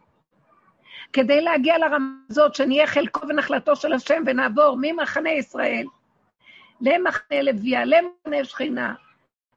כדי 1.13 1.41
להגיע 1.41 1.79
לרמה 1.79 2.15
הזאת, 2.31 2.55
שנהיה 2.55 2.87
חלקו 2.87 3.29
ונחלתו 3.29 3.77
של 3.77 3.93
השם 3.93 4.23
ונעבור 4.27 4.79
ממחנה 4.81 5.31
ישראל 5.31 5.87
למחנה 6.81 7.43
לוויה, 7.43 7.85
למחנה 7.85 8.45
שכינה, 8.45 8.95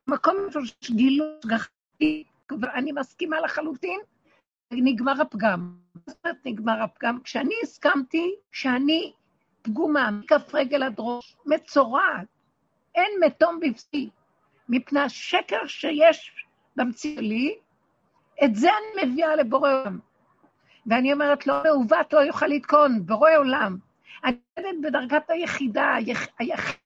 מקום 0.08 0.36
שיש 0.52 0.92
גילוי 0.92 1.28
גחתי, 1.46 2.24
אני 2.74 2.92
מסכימה 2.92 3.40
לחלוטין, 3.40 4.00
נגמר 4.72 5.22
הפגם. 5.22 5.76
זאת 6.08 6.18
אומרת 6.26 6.38
נגמר 6.46 6.84
הפגם? 6.84 7.20
כשאני 7.24 7.56
הסכמתי 7.64 8.36
שאני 8.52 9.14
פגומה, 9.62 10.12
מכף 10.12 10.56
רגל 10.56 10.84
עד 10.84 10.96
ראש, 11.00 11.36
מצורעת, 11.46 12.28
אין 12.96 13.12
מתום 13.26 13.60
בבשי, 13.60 14.10
מפני 14.70 15.00
השקר 15.00 15.68
שיש 15.68 16.43
במציאות 16.76 17.18
שלי, 17.18 17.56
את 18.44 18.56
זה 18.56 18.70
אני 18.70 19.06
מביאה 19.06 19.36
לבורא 19.36 19.72
עולם. 19.72 20.00
ואני 20.86 21.14
אומרת, 21.14 21.48
לא 21.48 21.64
מעוות 21.64 22.14
לא 22.14 22.20
יוכל 22.20 22.48
לתקון, 22.48 23.06
בורא 23.06 23.32
עולם. 23.38 23.78
אני 24.24 24.36
עובדת 24.58 24.76
בדרגת 24.84 25.30
היחידה, 25.30 25.96
היחיד. 26.40 26.80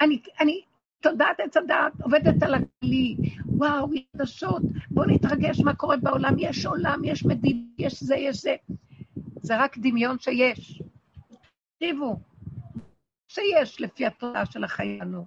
אני, 0.00 0.20
אני 0.40 0.62
תודעת 1.00 1.40
עץ 1.40 1.56
הדעת, 1.56 1.92
עובדת 2.02 2.42
על 2.42 2.54
הכלי, 2.54 3.16
וואו, 3.46 3.88
חדשות, 4.16 4.62
בואו 4.90 5.06
נתרגש 5.06 5.60
מה 5.60 5.74
קורה 5.74 5.96
בעולם, 5.96 6.34
יש 6.38 6.66
עולם, 6.66 7.04
יש 7.04 7.24
מדינה, 7.24 7.60
יש 7.78 8.02
זה, 8.02 8.16
יש 8.16 8.42
זה. 8.42 8.56
זה 9.42 9.56
רק 9.56 9.78
דמיון 9.78 10.18
שיש. 10.18 10.82
תקשיבו, 11.76 12.20
שיש 13.28 13.80
לפי 13.80 14.06
התודעה 14.06 14.46
של 14.46 14.64
החיינו. 14.64 15.26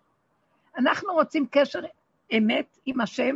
אנחנו 0.78 1.14
רוצים 1.14 1.46
קשר 1.52 1.80
אמת 2.38 2.78
עם 2.86 3.02
השם, 3.02 3.36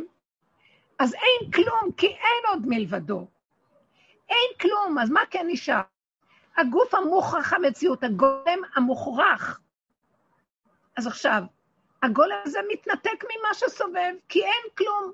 אז 1.00 1.14
אין 1.14 1.52
כלום, 1.52 1.92
כי 1.98 2.08
אין 2.08 2.44
עוד 2.50 2.62
מלבדו. 2.66 3.28
אין 4.30 4.58
כלום, 4.62 5.00
אז 5.00 5.10
מה 5.10 5.22
כן 5.32 5.46
נשאר? 5.50 5.82
הגוף 6.58 6.94
המוכרח 6.94 7.54
המציאות, 7.54 8.04
הגולם 8.04 8.60
המוכרח. 8.76 9.62
אז 10.98 11.08
עכשיו, 11.08 11.44
הגולם 12.04 12.38
הזה 12.46 12.60
מתנתק 12.72 13.24
ממה 13.24 13.54
שסובב, 13.54 14.14
כי 14.30 14.44
אין 14.44 14.72
כלום. 14.78 15.12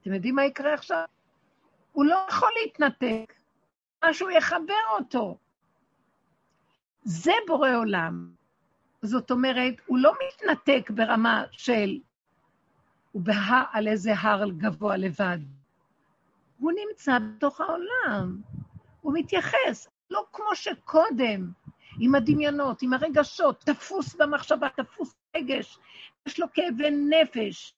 אתם 0.00 0.14
יודעים 0.14 0.34
מה 0.34 0.44
יקרה 0.44 0.74
עכשיו? 0.74 1.04
הוא 1.92 2.04
לא 2.04 2.26
יכול 2.28 2.50
להתנתק, 2.62 3.34
משהו 4.04 4.30
יחבר 4.30 4.98
אותו. 4.98 5.38
זה 7.02 7.32
בורא 7.46 7.70
עולם. 7.76 8.30
זאת 9.02 9.30
אומרת, 9.30 9.74
הוא 9.86 9.98
לא 9.98 10.12
מתנתק 10.26 10.90
ברמה 10.90 11.44
של, 11.52 11.98
הוא 13.18 13.24
בהר, 13.24 13.62
על 13.72 13.88
איזה 13.88 14.14
הר 14.18 14.50
גבוה 14.50 14.96
לבד. 14.96 15.38
הוא 16.58 16.72
נמצא 16.72 17.18
בתוך 17.18 17.60
העולם. 17.60 18.40
הוא 19.00 19.12
מתייחס, 19.14 19.88
לא 20.10 20.24
כמו 20.32 20.54
שקודם, 20.54 21.50
עם 22.00 22.14
הדמיונות, 22.14 22.82
עם 22.82 22.92
הרגשות, 22.92 23.60
תפוס 23.64 24.14
במחשבה, 24.14 24.68
תפוס 24.68 25.14
רגש, 25.36 25.78
יש 26.26 26.40
לו 26.40 26.46
כאבי 26.54 26.90
נפש, 26.90 27.74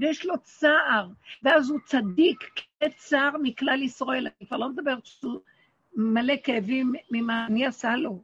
ויש 0.00 0.26
לו 0.26 0.34
צער, 0.42 1.08
ואז 1.42 1.70
הוא 1.70 1.78
צדיק 1.84 2.38
כצער 2.80 3.30
מכלל 3.42 3.82
ישראל. 3.82 4.26
אני 4.26 4.48
כבר 4.48 4.56
לא 4.56 4.68
מדברת 4.68 5.06
שהוא 5.06 5.40
מלא 5.96 6.34
כאבים 6.44 6.92
ממה 7.10 7.46
אני 7.46 7.66
עשה 7.66 7.96
לו. 7.96 8.22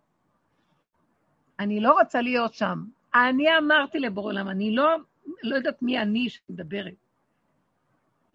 אני 1.58 1.80
לא 1.80 1.92
רוצה 2.00 2.20
להיות 2.20 2.54
שם. 2.54 2.84
אני 3.14 3.58
אמרתי 3.58 3.98
לבורא 3.98 4.26
עולם, 4.26 4.48
אני 4.48 4.74
לא, 4.74 4.96
לא 5.42 5.56
יודעת 5.56 5.82
מי 5.82 5.98
אני 5.98 6.28
שמדברת. 6.28 6.94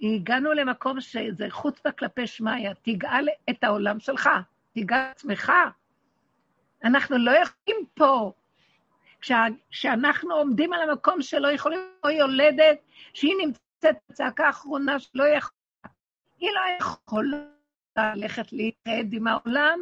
הגענו 0.02 0.54
למקום 0.54 1.02
שזה 1.02 1.46
חוצפה 1.50 1.92
כלפי 1.92 2.28
שמיא, 2.28 2.74
תגאל 2.82 3.28
את 3.50 3.64
העולם 3.64 4.00
שלך, 4.00 4.30
תגאל 4.74 5.00
עצמך. 5.12 5.52
אנחנו 6.84 7.18
לא 7.18 7.32
יכולים 7.32 7.86
פה, 7.94 8.32
כשאנחנו 9.70 10.34
עומדים 10.34 10.74
על 10.74 10.90
המקום 10.90 11.22
שלא 11.22 11.48
יכולים, 11.48 11.80
או 12.04 12.10
יולדת, 12.10 12.80
שהיא 13.14 13.34
נמצאת 13.46 13.96
בצעקה 14.10 14.48
האחרונה 14.48 15.00
שלא 15.00 15.24
יכולה, 15.24 15.60
היא 16.40 16.50
לא 16.54 16.62
יכולה 16.80 17.38
ללכת 17.98 18.54
להתאחד 18.54 19.14
עם 19.14 19.28
העולם, 19.28 19.80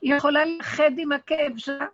היא 0.00 0.14
יכולה 0.14 0.44
להתאחד 0.44 0.90
עם 0.98 1.12
הכאב 1.12 1.52
שלה. 1.56 1.86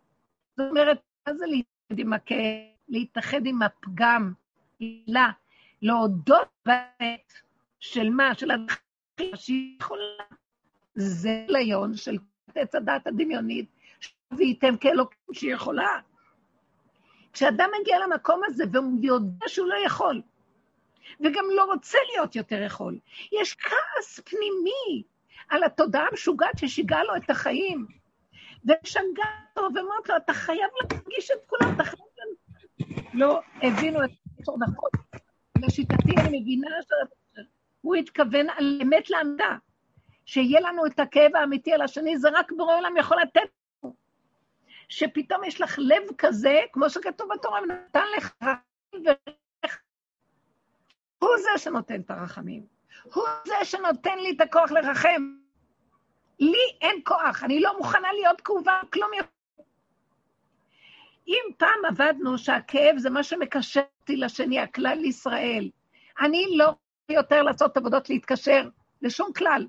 זאת 0.57 0.68
אומרת, 0.70 1.00
מה 1.26 1.35
זה 1.35 1.46
להתאחד 1.46 1.98
עם 1.98 2.12
הכאב? 2.12 2.77
להתאחד 2.88 3.46
עם 3.46 3.62
הפגם, 3.62 4.33
לה, 5.07 5.31
להודות 5.83 6.48
באמת 6.66 7.33
של 7.81 8.11
מה? 8.11 8.35
של 8.35 8.51
הדחייה 8.51 9.37
שהיא 9.37 9.77
יכולה. 9.81 10.24
זה 10.94 11.44
ליון 11.48 11.96
של 11.96 12.18
עץ 12.55 12.74
הדת 12.74 13.07
הדמיונית, 13.07 13.66
וייתם 14.37 14.77
כאלוקים 14.77 15.35
שהיא 15.35 15.55
יכולה. 15.55 16.01
כשאדם 17.33 17.70
מגיע 17.81 17.98
למקום 17.98 18.40
הזה 18.46 18.64
והוא 18.72 18.98
יודע 19.03 19.48
שהוא 19.48 19.68
לא 19.68 19.77
יכול, 19.87 20.22
וגם 21.20 21.44
לא 21.57 21.64
רוצה 21.64 21.98
להיות 22.12 22.37
יותר 22.37 22.62
יכול, 22.62 22.98
יש 23.40 23.55
כעס 23.55 24.20
פנימי 24.24 25.03
על 25.48 25.64
התודעה 25.64 26.07
המשוגעת 26.11 26.59
ששיגעה 26.59 27.05
לו 27.05 27.16
את 27.16 27.31
החיים, 27.31 27.87
ושגעה 28.64 29.44
אותו 29.57 29.74
ואומרת 29.74 30.09
לו, 30.09 30.16
אתה 30.16 30.35
חייב 30.35 30.70
להרגיש 30.83 31.31
את 31.31 31.38
כולם, 31.46 31.74
אתה 31.74 31.85
חייב... 31.85 32.07
לא 33.14 33.40
הבינו 33.62 34.04
את 34.04 34.10
זה 34.10 34.52
נכון. 34.58 34.90
לשיטתי 35.58 36.12
אני 36.18 36.40
מבינה 36.40 36.68
שהוא 36.88 37.94
התכוון 37.94 38.46
על 38.50 38.80
אמת 38.82 39.10
לעמדה, 39.10 39.56
שיהיה 40.24 40.60
לנו 40.60 40.86
את 40.86 40.98
הכאב 40.98 41.36
האמיתי 41.36 41.72
על 41.72 41.82
השני, 41.82 42.18
זה 42.18 42.28
רק 42.32 42.52
בורא 42.52 42.76
עולם 42.76 42.96
יכול 42.96 43.16
לתת 43.22 43.40
לנו. 43.84 43.94
שפתאום 44.88 45.44
יש 45.44 45.60
לך 45.60 45.78
לב 45.78 46.02
כזה, 46.18 46.60
כמו 46.72 46.90
שכתוב 46.90 47.28
בתורה, 47.34 47.60
נתן 47.60 48.04
לך 48.16 48.32
רחמים 48.42 49.04
ולך. 49.04 49.78
הוא 51.18 51.30
זה 51.36 51.58
שנותן 51.58 52.00
את 52.00 52.10
הרחמים. 52.10 52.66
הוא 53.14 53.24
זה 53.46 53.54
שנותן 53.64 54.18
לי 54.18 54.30
את 54.36 54.40
הכוח 54.40 54.70
לרחם. 54.70 55.38
לי 56.40 56.78
אין 56.80 57.00
כוח, 57.04 57.44
אני 57.44 57.60
לא 57.60 57.78
מוכנה 57.78 58.12
להיות 58.12 58.40
כאובה, 58.40 58.80
כלום 58.92 59.10
יותר. 59.14 59.38
אם 61.28 61.42
פעם 61.56 61.84
עבדנו 61.88 62.38
שהכאב 62.38 62.98
זה 62.98 63.10
מה 63.10 63.22
שמקשר 63.22 63.80
אותי 64.00 64.16
לשני, 64.16 64.60
הכלל 64.60 65.04
ישראל, 65.04 65.70
אני 66.20 66.46
לא 66.56 66.74
יותר 67.08 67.42
לעשות 67.42 67.76
עבודות 67.76 68.10
להתקשר 68.10 68.68
לשום 69.02 69.32
כלל. 69.32 69.66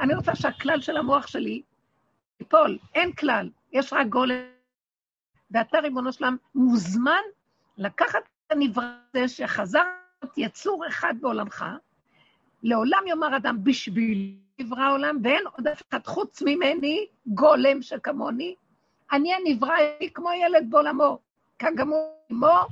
אני 0.00 0.14
רוצה 0.14 0.34
שהכלל 0.34 0.80
של 0.80 0.96
המוח 0.96 1.26
שלי 1.26 1.62
ייפול, 2.40 2.78
אין 2.94 3.12
כלל, 3.12 3.50
יש 3.72 3.92
רק 3.92 4.06
גולם. 4.06 4.34
ואתה, 5.50 5.78
ריבונו 5.78 6.12
שלם, 6.12 6.36
מוזמן 6.54 7.22
לקחת 7.78 8.18
את 8.46 8.52
הנברא 8.52 8.84
הזה 9.14 9.28
שחזר 9.28 9.82
להיות 10.22 10.38
יצור 10.38 10.86
אחד 10.88 11.14
בעולמך, 11.20 11.64
לעולם 12.62 13.02
יאמר 13.06 13.36
אדם 13.36 13.64
בשביל 13.64 14.36
נברא 14.58 14.82
העולם, 14.82 15.18
ואין 15.24 15.44
עוד 15.56 15.68
אף 15.68 15.82
אחד 15.88 16.06
חוץ 16.06 16.42
ממני, 16.42 17.06
גולם 17.26 17.82
שכמוני, 17.82 18.54
אני 19.12 19.34
הנברא 19.34 19.76
כמו 20.14 20.30
ילד 20.32 20.70
בעולמו, 20.70 21.18
כגמור 21.58 22.14
עמו, 22.30 22.66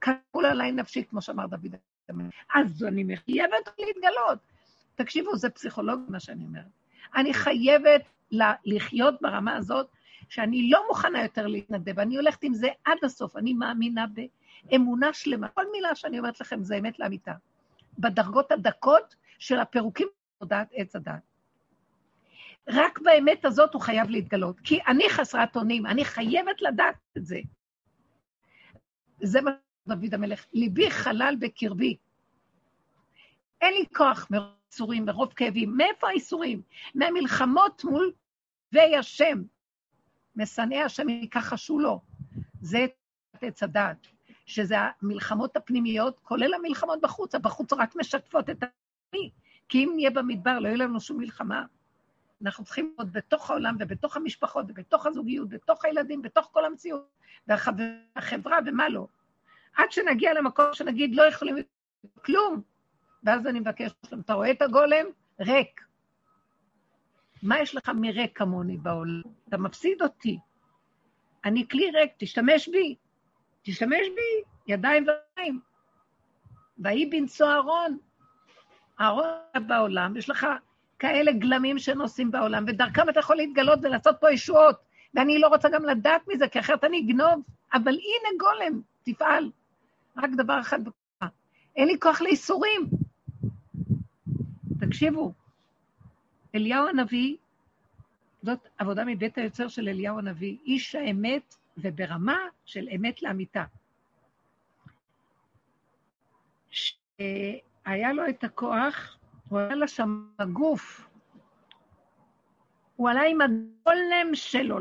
כגמול 0.00 0.46
עליי 0.46 0.72
נפשי, 0.72 1.04
כמו 1.04 1.22
שאמר 1.22 1.46
דוד. 1.46 1.76
אז 2.54 2.84
אני 2.84 3.04
מחייבת 3.04 3.68
להתגלות. 3.78 4.38
תקשיבו, 4.94 5.36
זה 5.36 5.50
פסיכולוג 5.50 6.00
מה 6.08 6.20
שאני 6.20 6.44
אומרת. 6.44 6.64
אני 7.16 7.34
חייבת 7.34 8.02
לחיות 8.64 9.14
ברמה 9.20 9.56
הזאת, 9.56 9.86
שאני 10.28 10.70
לא 10.70 10.84
מוכנה 10.88 11.22
יותר 11.22 11.46
להתנדב, 11.46 11.98
אני 11.98 12.16
הולכת 12.16 12.42
עם 12.42 12.54
זה 12.54 12.68
עד 12.84 12.98
הסוף, 13.02 13.36
אני 13.36 13.54
מאמינה 13.54 14.04
באמונה 14.70 15.12
שלמה. 15.12 15.48
כל 15.48 15.64
מילה 15.72 15.94
שאני 15.94 16.18
אומרת 16.18 16.40
לכם 16.40 16.62
זה 16.62 16.78
אמת 16.78 16.98
לאמיתה. 16.98 17.32
בדרגות 17.98 18.52
הדקות 18.52 19.14
של 19.38 19.58
הפירוקים 19.58 20.08
בתודעת 20.36 20.68
עץ 20.72 20.96
הדת. 20.96 21.35
רק 22.68 22.98
באמת 22.98 23.44
הזאת 23.44 23.74
הוא 23.74 23.82
חייב 23.82 24.10
להתגלות, 24.10 24.60
כי 24.60 24.78
אני 24.86 25.04
חסרת 25.10 25.56
אונים, 25.56 25.86
אני 25.86 26.04
חייבת 26.04 26.62
לדעת 26.62 26.94
את 27.16 27.26
זה. 27.26 27.40
זה 29.22 29.40
מה 29.40 29.50
דוד 29.88 30.14
המלך, 30.14 30.46
ליבי 30.52 30.90
חלל 30.90 31.36
בקרבי. 31.40 31.96
אין 33.60 33.74
לי 33.74 33.84
כוח 33.94 34.26
מרוב 34.30 34.56
איסורים, 34.76 35.04
מרוב 35.04 35.32
כאבים. 35.32 35.76
מאיפה 35.76 36.08
האיסורים? 36.08 36.62
מהמלחמות 36.94 37.84
מול 37.84 38.12
וי 38.72 38.96
השם. 38.96 39.42
משנאי 40.36 40.82
השם 40.82 41.08
יכחשו 41.08 41.78
לו. 41.78 42.00
זה 42.60 42.86
עץ 43.42 43.62
הדעת, 43.62 44.06
שזה 44.46 44.76
המלחמות 44.78 45.56
הפנימיות, 45.56 46.20
כולל 46.22 46.54
המלחמות 46.54 47.00
בחוץ, 47.00 47.34
הבחוץ 47.34 47.72
רק 47.72 47.96
משקפות 47.96 48.50
את 48.50 48.62
העמי, 48.62 49.30
כי 49.68 49.84
אם 49.84 49.92
נהיה 49.94 50.10
במדבר 50.10 50.58
לא 50.58 50.68
יהיה 50.68 50.76
לנו 50.76 51.00
שום 51.00 51.18
מלחמה. 51.18 51.64
אנחנו 52.42 52.64
צריכים 52.64 52.94
להיות 52.98 53.12
בתוך 53.12 53.50
העולם 53.50 53.76
ובתוך 53.80 54.16
המשפחות 54.16 54.66
ובתוך 54.68 55.06
הזוגיות, 55.06 55.48
בתוך 55.48 55.84
הילדים, 55.84 56.22
בתוך 56.22 56.48
כל 56.52 56.64
המציאות, 56.64 57.08
והחברה 57.48 58.58
ומה 58.66 58.88
לא. 58.88 59.06
עד 59.76 59.92
שנגיע 59.92 60.34
למקום 60.34 60.66
שנגיד 60.72 61.14
לא 61.14 61.22
יכולים 61.22 61.56
כלום, 62.24 62.62
ואז 63.22 63.46
אני 63.46 63.60
מבקש 63.60 63.90
אתה 64.20 64.34
רואה 64.34 64.50
את 64.50 64.62
הגולם? 64.62 65.06
ריק. 65.40 65.80
מה 67.42 67.60
יש 67.60 67.74
לך 67.74 67.88
מריק 67.88 68.38
כמוני 68.38 68.76
בעולם? 68.76 69.22
אתה 69.48 69.58
מפסיד 69.58 70.02
אותי. 70.02 70.38
אני 71.44 71.68
כלי 71.68 71.90
ריק, 71.90 72.12
תשתמש 72.18 72.68
בי. 72.68 72.96
תשתמש 73.62 74.06
בי, 74.14 74.42
ידיים 74.66 75.06
ורגליים. 75.08 75.60
ויהי 76.78 77.06
בנשוא 77.06 77.46
אהרון. 77.46 77.98
אהרון 79.00 79.66
בעולם, 79.66 80.16
יש 80.16 80.30
לך 80.30 80.46
כאלה 80.98 81.32
גלמים 81.32 81.78
שנוסעים 81.78 82.30
בעולם, 82.30 82.64
ודרכם 82.68 83.08
אתה 83.08 83.20
יכול 83.20 83.36
להתגלות 83.36 83.78
ולעשות 83.82 84.16
פה 84.20 84.32
ישועות. 84.32 84.76
ואני 85.14 85.38
לא 85.38 85.48
רוצה 85.48 85.68
גם 85.68 85.84
לדעת 85.84 86.28
מזה, 86.28 86.48
כי 86.48 86.60
אחרת 86.60 86.84
אני 86.84 87.00
אגנוב. 87.00 87.42
אבל 87.74 87.92
הנה 87.92 88.38
גולם, 88.38 88.80
תפעל. 89.02 89.50
רק 90.16 90.30
דבר 90.36 90.60
אחד 90.60 90.84
בכוחה. 90.84 91.26
אין 91.76 91.88
לי 91.88 92.00
כוח 92.00 92.20
לאיסורים. 92.20 92.90
תקשיבו, 94.80 95.32
אליהו 96.54 96.88
הנביא, 96.88 97.36
זאת 98.42 98.68
עבודה 98.78 99.04
מבית 99.04 99.38
היוצר 99.38 99.68
של 99.68 99.88
אליהו 99.88 100.18
הנביא, 100.18 100.56
איש 100.64 100.94
האמת 100.94 101.54
וברמה 101.78 102.38
של 102.64 102.88
אמת 102.96 103.22
לאמיתה. 103.22 103.64
שהיה 106.70 108.12
לו 108.12 108.28
את 108.28 108.44
הכוח 108.44 109.15
הוא 109.48 109.60
עלה 109.60 109.74
לשם 109.74 110.28
בגוף. 110.38 111.08
הוא 112.96 113.10
עלה 113.10 113.22
עם 113.22 113.40
הגולם 113.40 114.34
שלו. 114.34 114.78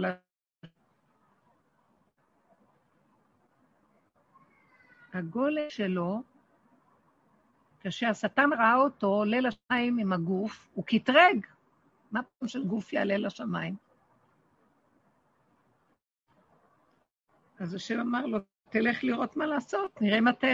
הגולם 5.13 5.69
שלו, 5.69 6.23
כשהשטן 7.79 8.49
ראה 8.53 8.75
אותו 8.75 9.07
עולה 9.07 9.37
לשמיים 9.39 9.97
עם 9.97 10.13
הגוף, 10.13 10.69
הוא 10.73 10.85
קטרג. 10.85 11.45
מה 12.11 12.23
פעם 12.23 12.47
של 12.47 12.67
גוף 12.67 12.93
יעלה 12.93 13.17
לשמיים? 13.17 13.75
אז 17.59 17.73
השם 17.73 17.99
אמר 17.99 18.25
לו, 18.25 18.39
תלך 18.69 19.03
לראות 19.03 19.37
מה 19.37 19.45
לעשות, 19.45 20.01
נראה 20.01 20.21
מה 20.21 20.29
אתה. 20.29 20.47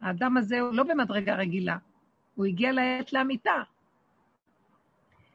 האדם 0.00 0.36
הזה 0.36 0.60
הוא 0.60 0.74
לא 0.74 0.82
במדרגה 0.82 1.34
רגילה, 1.34 1.76
הוא 2.38 2.46
הגיע 2.46 2.72
לעת 2.72 3.12
לאמיתה. 3.12 3.62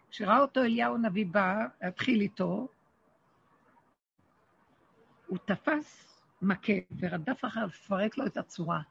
כשראה 0.10 0.40
אותו 0.40 0.62
אליהו 0.62 0.96
הנביא 0.96 1.26
בא 1.26 1.66
להתחיל 1.82 2.22
איתו, 2.22 2.68
הוא 5.28 5.38
תפס 5.46 6.20
מכה 6.42 6.74
ורדף 7.00 7.46
אחריו 7.46 7.68
לפרק 7.68 8.18
לו 8.18 8.26
את 8.26 8.38
הצורה. 8.38 8.82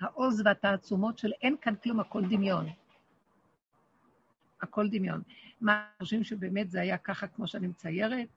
העוז 0.00 0.42
והתעצומות 0.44 1.18
של 1.18 1.32
אין 1.42 1.56
כאן 1.60 1.74
כלום, 1.76 2.00
הכל 2.00 2.22
דמיון. 2.24 2.66
הכל 4.62 4.88
דמיון. 4.88 5.22
מה, 5.60 5.88
חושבים 5.98 6.24
שבאמת 6.24 6.70
זה 6.70 6.80
היה 6.80 6.98
ככה 6.98 7.26
כמו 7.26 7.46
שאני 7.46 7.66
מציירת? 7.66 8.28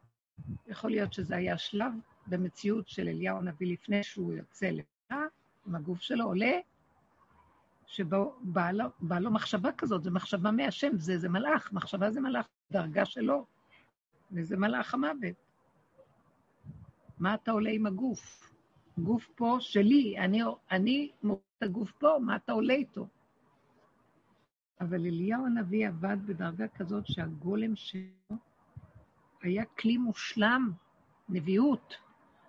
יכול 0.67 0.91
להיות 0.91 1.13
שזה 1.13 1.35
היה 1.35 1.57
שלב 1.57 1.93
במציאות 2.27 2.87
של 2.87 3.07
אליהו 3.07 3.37
הנביא 3.37 3.73
לפני 3.73 4.03
שהוא 4.03 4.33
יוצא 4.33 4.69
לבא, 4.69 5.21
עם 5.67 5.75
הגוף 5.75 6.01
שלו 6.01 6.25
עולה, 6.25 6.59
שבו 7.89 8.35
באה 8.41 8.71
לו, 8.71 8.85
לו 9.19 9.31
מחשבה 9.31 9.71
כזאת, 9.71 10.03
זו 10.03 10.11
מחשבה 10.11 10.51
מהשם, 10.51 10.97
זה, 10.97 11.17
זה 11.17 11.29
מלאך, 11.29 11.73
מחשבה 11.73 12.11
זה 12.11 12.21
מלאך, 12.21 12.47
דרגה 12.71 13.05
שלו, 13.05 13.45
וזה 14.31 14.57
מלאך 14.57 14.93
המוות. 14.93 15.35
מה 17.19 17.33
אתה 17.33 17.51
עולה 17.51 17.69
עם 17.69 17.85
הגוף? 17.85 18.51
גוף 18.97 19.29
פה 19.35 19.57
שלי, 19.59 20.19
אני, 20.19 20.41
אני 20.71 21.11
מוריד 21.23 21.43
את 21.57 21.63
הגוף 21.63 21.91
פה, 21.91 22.17
מה 22.21 22.35
אתה 22.35 22.51
עולה 22.51 22.73
איתו? 22.73 23.07
אבל 24.81 25.05
אליהו 25.05 25.45
הנביא 25.45 25.87
עבד 25.87 26.17
בדרגה 26.25 26.67
כזאת 26.67 27.07
שהגולם 27.07 27.75
שלו 27.75 28.37
היה 29.41 29.65
כלי 29.65 29.97
מושלם, 29.97 30.71
נביאות, 31.29 31.95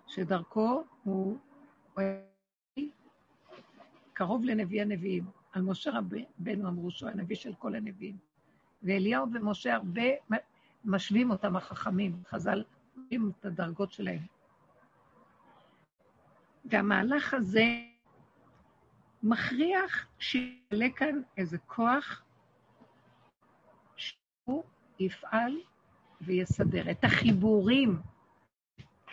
שדרכו 0.07 0.83
הוא 1.03 1.37
קרוב 4.13 4.45
לנביא 4.45 4.81
הנביאים. 4.81 5.25
על 5.51 5.61
משה 5.61 5.91
רבנו 5.91 6.67
אמרו 6.67 6.91
שהוא 6.91 7.09
הנביא 7.09 7.35
של 7.35 7.53
כל 7.53 7.75
הנביאים. 7.75 8.17
ואליהו 8.83 9.27
ומשה 9.33 9.75
הרבה 9.75 10.01
משווים 10.85 11.31
אותם 11.31 11.55
החכמים, 11.55 12.23
חז"ל 12.27 12.63
משווים 12.97 13.31
את 13.39 13.45
הדרגות 13.45 13.91
שלהם. 13.91 14.21
והמהלך 16.65 17.33
הזה 17.33 17.65
מכריח 19.23 20.07
שיעלה 20.19 20.89
כאן 20.95 21.21
איזה 21.37 21.57
כוח 21.57 22.23
שהוא 23.95 24.63
יפעל 24.99 25.57
ויסדר 26.21 26.91
את 26.91 27.03
החיבורים, 27.03 27.99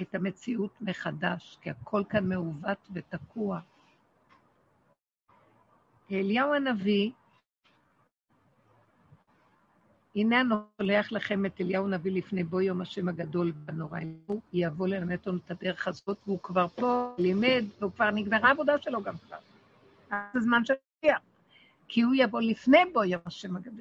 את 0.03 0.15
המציאות 0.15 0.81
מחדש, 0.81 1.59
כי 1.61 1.71
הכל 1.71 2.03
כאן 2.09 2.29
מעוות 2.29 2.89
ותקוע. 2.93 3.61
אליהו 6.13 6.55
הנביא, 6.55 7.11
הנה 10.17 10.41
אני 10.41 10.55
שולח 10.79 11.13
לכם 11.13 11.47
את 11.47 11.61
אליהו 11.61 11.87
הנביא 11.87 12.13
לפני 12.13 12.45
בוא 12.45 12.61
יום 12.61 12.81
השם 12.81 13.09
הגדול 13.09 13.53
והנורא. 13.67 14.01
הוא 14.27 14.41
יבוא 14.53 14.89
ללמד 14.89 15.17
אותנו 15.19 15.39
את 15.47 15.51
הדרך 15.51 15.89
הזאת, 15.89 16.19
והוא 16.27 16.39
כבר 16.43 16.69
פה, 16.69 17.15
לימד, 17.19 17.65
והוא 17.81 17.93
כבר 17.93 18.11
נגמרה 18.11 18.49
העבודה 18.49 18.79
שלו 18.79 19.03
גם 19.03 19.15
כבר. 19.19 19.37
זה 20.11 20.17
הזמן 20.35 20.65
של 20.65 20.75
משיח. 21.05 21.19
כי 21.89 22.03
הוא 22.03 22.15
יבוא 22.17 22.41
לפני 22.41 22.79
בוא 22.93 23.05
יום 23.05 23.21
השם 23.27 23.57
הגדול. 23.57 23.81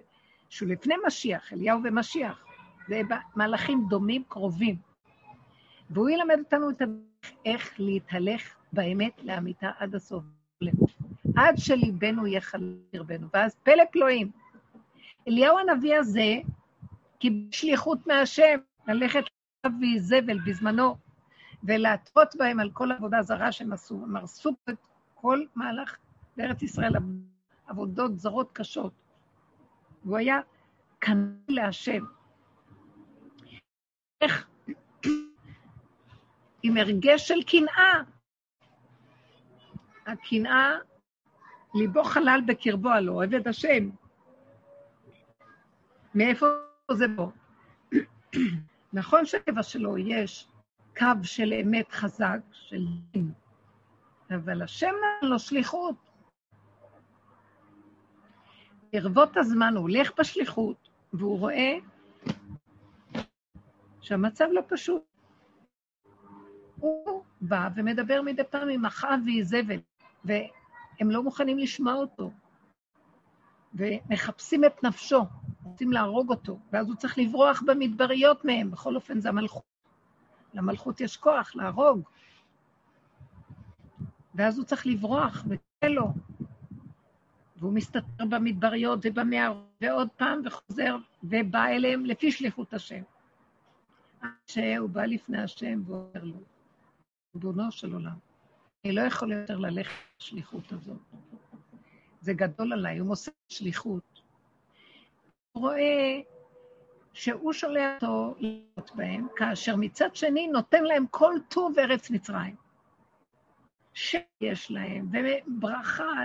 שהוא 0.49 0.69
לפני 0.69 0.95
משיח, 1.07 1.53
אליהו 1.53 1.79
ומשיח. 1.83 2.45
זה 2.87 3.01
מהלכים 3.35 3.85
דומים, 3.89 4.23
קרובים. 4.27 4.75
והוא 5.89 6.09
ילמד 6.09 6.39
אותנו 6.39 6.69
את 6.69 6.81
הדרך 6.81 7.31
איך 7.45 7.79
להתהלך 7.79 8.55
באמת 8.73 9.23
לאמיתה 9.23 9.71
עד 9.77 9.95
הסוף. 9.95 10.23
עד 11.37 11.57
שליבנו 11.57 12.27
יהיה 12.27 12.41
חלל 12.41 12.73
בקרבנו, 12.93 13.27
ואז 13.33 13.55
פלא 13.63 13.83
פלואים. 13.91 14.31
אליהו 15.27 15.57
הנביא 15.59 15.97
הזה 15.97 16.35
קיבל 17.19 17.51
שליחות 17.51 18.07
מהשם, 18.07 18.59
ללכת 18.87 19.23
לאבי 19.65 19.99
זבל 19.99 20.39
בזמנו, 20.39 20.97
ולהטות 21.63 22.35
בהם 22.35 22.59
על 22.59 22.71
כל 22.73 22.91
עבודה 22.91 23.21
זרה 23.21 23.51
שהם 23.51 23.73
עשו. 23.73 24.03
הם 24.03 24.15
הרסו 24.15 24.51
את 24.69 24.87
כל 25.13 25.45
מהלך 25.55 25.97
בארץ 26.37 26.61
ישראל, 26.61 26.93
עבודות 27.67 28.19
זרות 28.19 28.51
קשות. 28.51 28.93
והוא 30.05 30.17
היה 30.17 30.39
קנאי 30.99 31.39
להשם. 31.47 32.03
איך? 34.21 34.47
עם 36.63 36.77
הרגש 36.77 37.27
של 37.27 37.43
קנאה. 37.43 38.01
הקנאה, 40.05 40.77
ליבו 41.75 42.03
חלל 42.03 42.39
בקרבו, 42.47 42.89
הלא 42.89 43.23
את 43.41 43.47
השם. 43.47 43.89
מאיפה 46.15 46.45
זה 46.91 47.07
בו? 47.07 47.31
נכון 48.93 49.25
שבטבע 49.25 49.63
שלו 49.63 49.97
יש 49.97 50.47
קו 50.97 51.05
של 51.23 51.53
אמת 51.53 51.91
חזק, 51.91 52.39
של 52.51 52.85
דין, 53.11 53.31
אבל 54.35 54.61
השם 54.61 54.87
נתן 54.87 55.27
לו 55.27 55.39
שליחות. 55.39 55.95
ברבות 58.93 59.37
הזמן 59.37 59.73
הוא 59.75 59.81
הולך 59.81 60.11
בשליחות, 60.19 60.89
והוא 61.13 61.39
רואה 61.39 61.73
שהמצב 64.01 64.45
לא 64.51 64.61
פשוט. 64.67 65.03
הוא 66.75 67.23
בא 67.41 67.69
ומדבר 67.75 68.21
מדי 68.21 68.43
פעם 68.43 68.69
עם 68.69 68.85
אחאב 68.85 69.19
ואיזבל, 69.25 69.79
והם 70.99 71.11
לא 71.11 71.23
מוכנים 71.23 71.57
לשמוע 71.57 71.93
אותו, 71.93 72.31
ומחפשים 73.73 74.65
את 74.65 74.83
נפשו, 74.83 75.21
רוצים 75.63 75.91
להרוג 75.91 76.29
אותו, 76.29 76.59
ואז 76.71 76.87
הוא 76.87 76.95
צריך 76.95 77.17
לברוח 77.17 77.63
במדבריות 77.65 78.45
מהם, 78.45 78.71
בכל 78.71 78.95
אופן 78.95 79.19
זה 79.19 79.29
המלכות. 79.29 79.63
למלכות 80.53 81.01
יש 81.01 81.17
כוח 81.17 81.55
להרוג. 81.55 82.01
ואז 84.35 84.57
הוא 84.57 84.65
צריך 84.65 84.87
לברוח, 84.87 85.45
ותן 85.49 85.91
לו. 85.91 86.07
והוא 87.57 87.73
מסתתר 87.73 88.25
במדבריות 88.29 88.99
ובמערות, 89.03 89.67
ועוד 89.81 90.07
פעם, 90.17 90.41
וחוזר, 90.45 90.97
ובא 91.23 91.65
אליהם 91.65 92.05
לפי 92.05 92.31
שליחות 92.31 92.73
השם. 92.73 93.01
שהוא 94.47 94.89
בא 94.89 95.05
לפני 95.05 95.41
השם 95.41 95.81
ואומר 95.85 96.23
לו, 96.23 96.39
ריבונו 97.35 97.71
של 97.71 97.93
עולם, 97.93 98.17
אני 98.87 98.95
לא 98.95 99.01
יכול 99.01 99.31
יותר 99.31 99.57
ללכת 99.57 99.91
לשליחות 100.19 100.71
הזאת. 100.71 100.97
זה 102.21 102.33
גדול 102.33 102.73
עליי, 102.73 102.97
הוא 102.97 103.07
מוסר 103.07 103.31
שליחות. 103.49 104.21
הוא 105.51 105.63
רואה 105.63 106.19
שהוא 107.13 107.53
שולח 107.53 108.03
אותו 108.03 108.35
להיות 108.39 108.91
בהם, 108.95 109.27
כאשר 109.35 109.75
מצד 109.75 110.15
שני 110.15 110.47
נותן 110.47 110.83
להם 110.83 111.05
כל 111.11 111.33
טוב 111.49 111.79
ארץ 111.79 112.09
מצרים. 112.09 112.55
שיש 113.93 114.71
להם, 114.71 115.09
וברכה. 115.13 116.23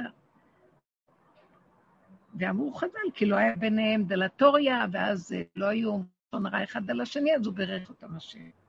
ואמרו 2.35 2.73
חז"ל, 2.73 3.11
כי 3.15 3.27
לא 3.27 3.37
היה 3.37 3.57
ביניהם 3.57 4.05
דלטוריה, 4.05 4.87
ואז 4.93 5.35
לא 5.57 5.67
היו 5.67 6.01
הרע 6.33 6.65
אחד 6.65 6.91
על 6.91 7.01
השני, 7.01 7.37
אז 7.37 7.47
הוא 7.47 7.55
בירך 7.55 7.89
אותם 7.89 8.17
השם. 8.17 8.62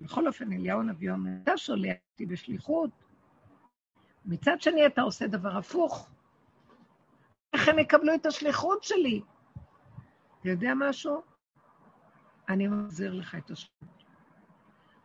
בכל 0.00 0.26
אופן, 0.26 0.52
אליהו 0.52 0.80
הנביא 0.80 1.10
אומר, 1.10 1.30
אתה 1.42 1.56
שולח 1.56 1.96
אותי 2.12 2.26
בשליחות, 2.26 2.90
מצד 4.24 4.60
שני 4.60 4.86
אתה 4.86 5.02
עושה 5.02 5.26
דבר 5.26 5.56
הפוך. 5.56 6.08
איך 7.52 7.68
הם 7.68 7.78
יקבלו 7.78 8.14
את 8.14 8.26
השליחות 8.26 8.82
שלי? 8.82 9.20
אתה 10.40 10.48
יודע 10.48 10.72
משהו? 10.76 11.22
אני 12.48 12.68
מחזיר 12.68 13.14
לך 13.14 13.34
את 13.34 13.50
השליחות. 13.50 14.04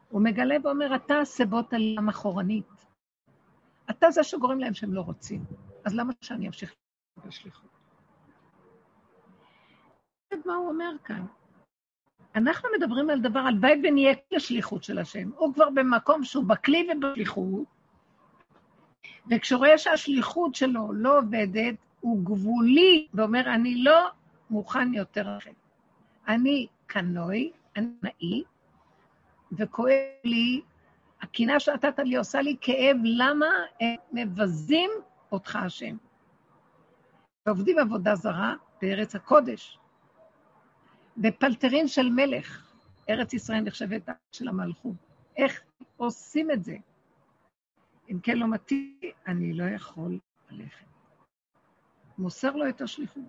הוא 0.10 0.21
מגלה 0.21 0.56
ואומר, 0.63 0.95
אתה 0.95 1.19
הסיבות 1.19 1.73
עליהם 1.73 2.10
אחורנית. 2.10 2.86
אתה 3.89 4.12
זה 4.12 4.23
שגורם 4.23 4.60
להם 4.60 4.73
שהם 4.73 4.93
לא 4.93 5.01
רוצים. 5.01 5.45
אז 5.86 5.95
למה 5.95 6.13
שאני 6.21 6.47
אמשיך 6.47 6.73
בשליחות? 7.25 7.71
מה 10.45 10.56
הוא 10.56 10.69
אומר 10.69 10.91
כאן. 11.04 11.25
אנחנו 12.36 12.70
מדברים 12.78 13.10
על 13.10 13.22
דבר, 13.22 13.39
הלוואי 13.39 13.82
ונהיה 13.84 14.13
לשליחות 14.32 14.84
של 14.84 15.00
השם. 15.00 15.30
הוא 15.38 15.54
כבר 15.54 15.70
במקום 15.70 16.24
שהוא 16.24 16.44
בכלי 16.44 16.88
ובשליחות, 16.91 17.63
וכשהוא 19.30 19.60
רואה 19.60 19.78
שהשליחות 19.78 20.56
שלו 20.56 20.94
לא 20.94 21.17
עובדת, 21.17 21.76
הוא 22.00 22.26
גבולי, 22.26 23.08
ואומר, 23.13 23.54
אני 23.54 23.84
לא 23.84 24.10
מוכן 24.50 24.94
יותר 24.94 25.38
אחר. 25.38 25.52
אני 26.28 26.67
קנוי, 26.88 27.52
אני 27.76 27.88
נאי, 28.04 28.44
וכואב 29.52 29.96
לי, 30.24 30.62
הקינה 31.22 31.60
שנתת 31.60 32.00
לי 32.00 32.15
עושה 32.15 32.41
לי 32.41 32.56
כאב, 32.62 32.98
למה 33.04 33.48
הם 33.82 33.96
מבזים 34.12 34.89
אותך, 35.32 35.56
השם? 35.56 35.96
ועובדים 37.46 37.80
עבודה 37.80 38.15
זרה 38.15 38.56
בארץ 38.82 39.15
הקודש. 39.15 39.78
בפלטרין 41.17 41.88
של 41.88 42.10
מלך, 42.10 42.74
ארץ 43.10 43.34
ישראל 43.34 43.62
נחשבת 43.62 44.10
של 44.32 44.47
המלכות. 44.47 44.95
איך 45.38 45.62
עושים 45.97 46.52
את 46.52 46.63
זה. 46.63 46.76
אם 48.10 48.19
כן 48.24 48.38
לא 48.38 48.47
מתאים, 48.47 48.97
אני 49.28 49.54
לא 49.54 49.63
יכול 49.63 50.19
ללכת. 50.52 50.86
מוסר 52.17 52.56
לו 52.56 52.69
את 52.69 52.82
השליחות. 52.82 53.24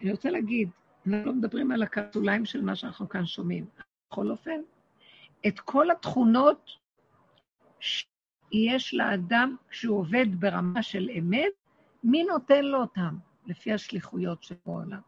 אני 0.00 0.10
רוצה 0.10 0.30
להגיד, 0.30 0.70
אנחנו 1.06 1.26
לא 1.26 1.32
מדברים 1.32 1.70
על 1.70 1.82
הקרסוליים 1.82 2.44
של 2.44 2.62
מה 2.62 2.76
שאנחנו 2.76 3.08
כאן 3.08 3.26
שומעים. 3.26 3.66
בכל 4.10 4.30
אופן, 4.30 4.60
את 5.46 5.60
כל 5.60 5.90
התכונות 5.90 6.70
שיש 7.80 8.94
לאדם 8.94 9.56
כשהוא 9.68 9.98
עובד 9.98 10.26
ברמה 10.38 10.82
של 10.82 11.10
אמת, 11.18 11.52
מי 12.04 12.24
נותן 12.24 12.64
לו 12.64 12.80
אותם? 12.80 13.16
לפי 13.46 13.72
השליחויות 13.72 14.42
של 14.42 14.54
העולם. 14.66 15.00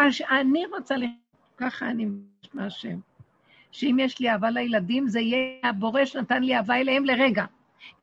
אז 0.00 0.14
אני 0.30 0.66
רוצה, 0.66 0.96
ל... 0.96 1.04
ככה 1.56 1.90
אני 1.90 2.04
מבקשת 2.04 2.54
מהשם, 2.54 2.98
שאם 3.70 3.96
יש 4.00 4.20
לי 4.20 4.30
אהבה 4.30 4.50
לילדים, 4.50 5.08
זה 5.08 5.20
יהיה 5.20 5.60
הבורא 5.62 6.04
שנתן 6.04 6.42
לי 6.42 6.56
אהבה 6.56 6.74
אליהם 6.74 7.04
לרגע. 7.04 7.44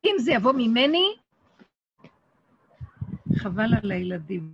אם 0.06 0.16
זה 0.20 0.32
יבוא 0.32 0.54
ממני, 0.58 1.16
חבל 3.38 3.70
על 3.84 3.92
הילדים. 3.92 4.52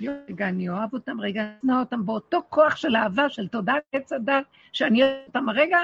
רגע, 0.00 0.48
אני 0.48 0.68
אוהב 0.68 0.94
אותם, 0.94 1.20
רגע, 1.20 1.42
אני 1.42 1.58
אשנא 1.58 1.80
אותם 1.80 2.06
באותו 2.06 2.42
כוח 2.48 2.76
של 2.76 2.96
אהבה, 2.96 3.28
של 3.28 3.48
תודה 3.48 3.74
עץ 3.92 4.12
הדת, 4.12 4.44
שאני 4.72 5.02
אוהב 5.02 5.14
אותם 5.26 5.48
הרגע, 5.48 5.78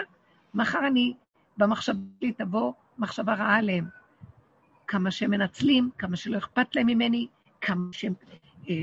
מחר 0.54 0.86
אני, 0.86 1.14
במחשבה 1.56 1.98
שלי 2.20 2.32
תבוא 2.32 2.72
מחשבה 2.98 3.34
רעה 3.34 3.56
עליהם. 3.56 3.84
כמה 4.86 5.10
שהם 5.10 5.30
מנצלים, 5.30 5.90
כמה 5.98 6.16
שלא 6.16 6.38
אכפת 6.38 6.76
להם 6.76 6.86
ממני, 6.86 7.26
כמה 7.60 7.92
שהם 7.92 8.14
אה, 8.68 8.74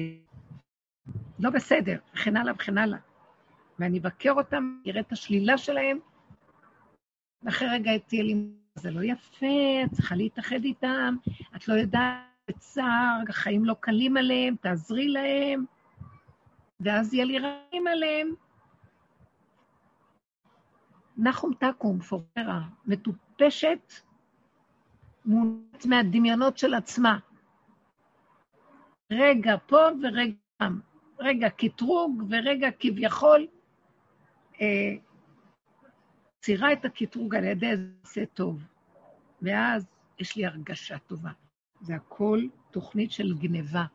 לא 1.40 1.50
בסדר, 1.50 1.98
וכן 2.14 2.38
הלאה 2.38 2.54
וכן 2.54 2.78
הלאה. 2.78 3.00
ואני 3.80 4.00
אבקר 4.00 4.32
אותם, 4.32 4.78
אראה 4.88 5.02
את 5.02 5.12
השלילה 5.12 5.58
שלהם, 5.58 6.00
ואחרי 7.44 7.68
רגע 7.68 7.98
תהיה 7.98 8.24
לי, 8.24 8.36
זה 8.76 8.92
לא 8.92 9.04
יפה, 9.04 9.46
את 9.86 9.92
צריכה 9.92 10.16
להתאחד 10.16 10.64
איתם, 10.64 11.16
את 11.56 11.68
לא 11.68 11.74
יודעת 11.74 12.32
בצער, 12.48 13.22
החיים 13.30 13.66
לא 13.66 13.76
קלים 13.80 14.18
עליהם, 14.18 14.56
תעזרי 14.56 15.08
להם, 15.08 15.66
ואז 16.80 17.14
יהיה 17.14 17.26
לי 17.26 17.40
רעים 17.40 17.88
עליהם. 17.88 18.34
נחום 21.18 21.54
תקום, 21.60 22.00
פוררה, 22.00 22.62
מטופשת, 22.86 23.94
מונעת 25.26 25.86
מהדמיונות 25.86 26.58
של 26.58 26.74
עצמה. 26.74 27.20
רגע 29.12 29.56
פה 29.68 29.78
ורגע 30.04 30.34
שם, 30.62 30.80
רגע 31.22 31.50
קטרוג 31.50 32.24
ורגע 32.30 32.68
כביכול, 32.80 33.48
אה, 34.62 34.94
צירה 36.42 36.74
את 36.74 36.86
הקטרוג 36.86 37.36
על 37.36 37.44
ידי 37.44 37.74
זה 38.04 38.24
טוב, 38.34 38.64
ואז 39.42 39.86
יש 40.20 40.36
לי 40.36 40.46
הרגשה 40.46 40.98
טובה. 40.98 41.32
זה 41.82 41.96
הכל 41.96 42.42
תוכנית 42.72 43.12
של 43.12 43.34
גניבה. 43.34 43.86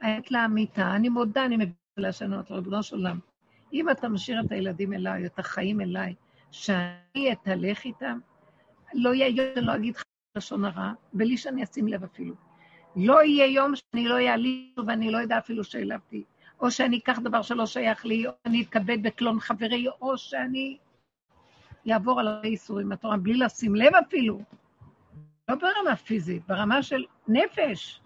העת 0.00 0.30
לאמיתה, 0.30 0.96
אני 0.96 1.08
מודה, 1.08 1.44
אני 1.44 1.56
מבינה 1.56 1.72
לשנות, 1.96 2.50
ריבונו 2.50 2.82
של 2.82 2.96
עולם. 2.96 3.18
אם 3.72 3.90
אתה 3.90 4.08
משאיר 4.08 4.40
את 4.40 4.52
הילדים 4.52 4.92
אליי, 4.92 5.26
את 5.26 5.38
החיים 5.38 5.80
אליי, 5.80 6.14
שאני 6.50 7.32
אתהלך 7.32 7.84
איתם, 7.84 8.18
לא 8.94 9.14
יהיה 9.14 9.28
יום 9.28 9.46
שאני 9.46 9.66
לא 9.66 9.74
אגיד 9.74 9.96
לך 9.96 10.02
לשון 10.36 10.64
הרע, 10.64 10.92
בלי 11.12 11.36
שאני 11.36 11.64
אשים 11.64 11.88
לב 11.88 12.04
אפילו. 12.04 12.34
לא 12.96 13.22
יהיה 13.22 13.46
יום 13.46 13.72
שאני 13.76 14.08
לא 14.08 14.18
אעליב 14.18 14.78
ואני 14.86 15.10
לא 15.10 15.22
אדע 15.22 15.38
אפילו 15.38 15.64
שהעלבתי, 15.64 16.24
או 16.60 16.70
שאני 16.70 16.98
אקח 16.98 17.18
דבר 17.18 17.42
שלא 17.42 17.66
שייך 17.66 18.04
לי, 18.04 18.26
או 18.26 18.32
שאני 18.44 18.62
אתכבד 18.62 19.02
בקלון 19.02 19.40
חברי, 19.40 19.86
או 20.00 20.18
שאני 20.18 20.78
אעבור 21.92 22.20
על 22.20 22.28
האיסורים 22.28 22.88
בתורה 22.88 23.16
בלי 23.16 23.34
לשים 23.34 23.74
לב 23.74 23.94
אפילו. 23.94 24.42
לא 25.48 25.54
ברמה 25.54 25.96
פיזית, 25.96 26.46
ברמה 26.46 26.82
של 26.82 27.04
נפש. 27.28 28.00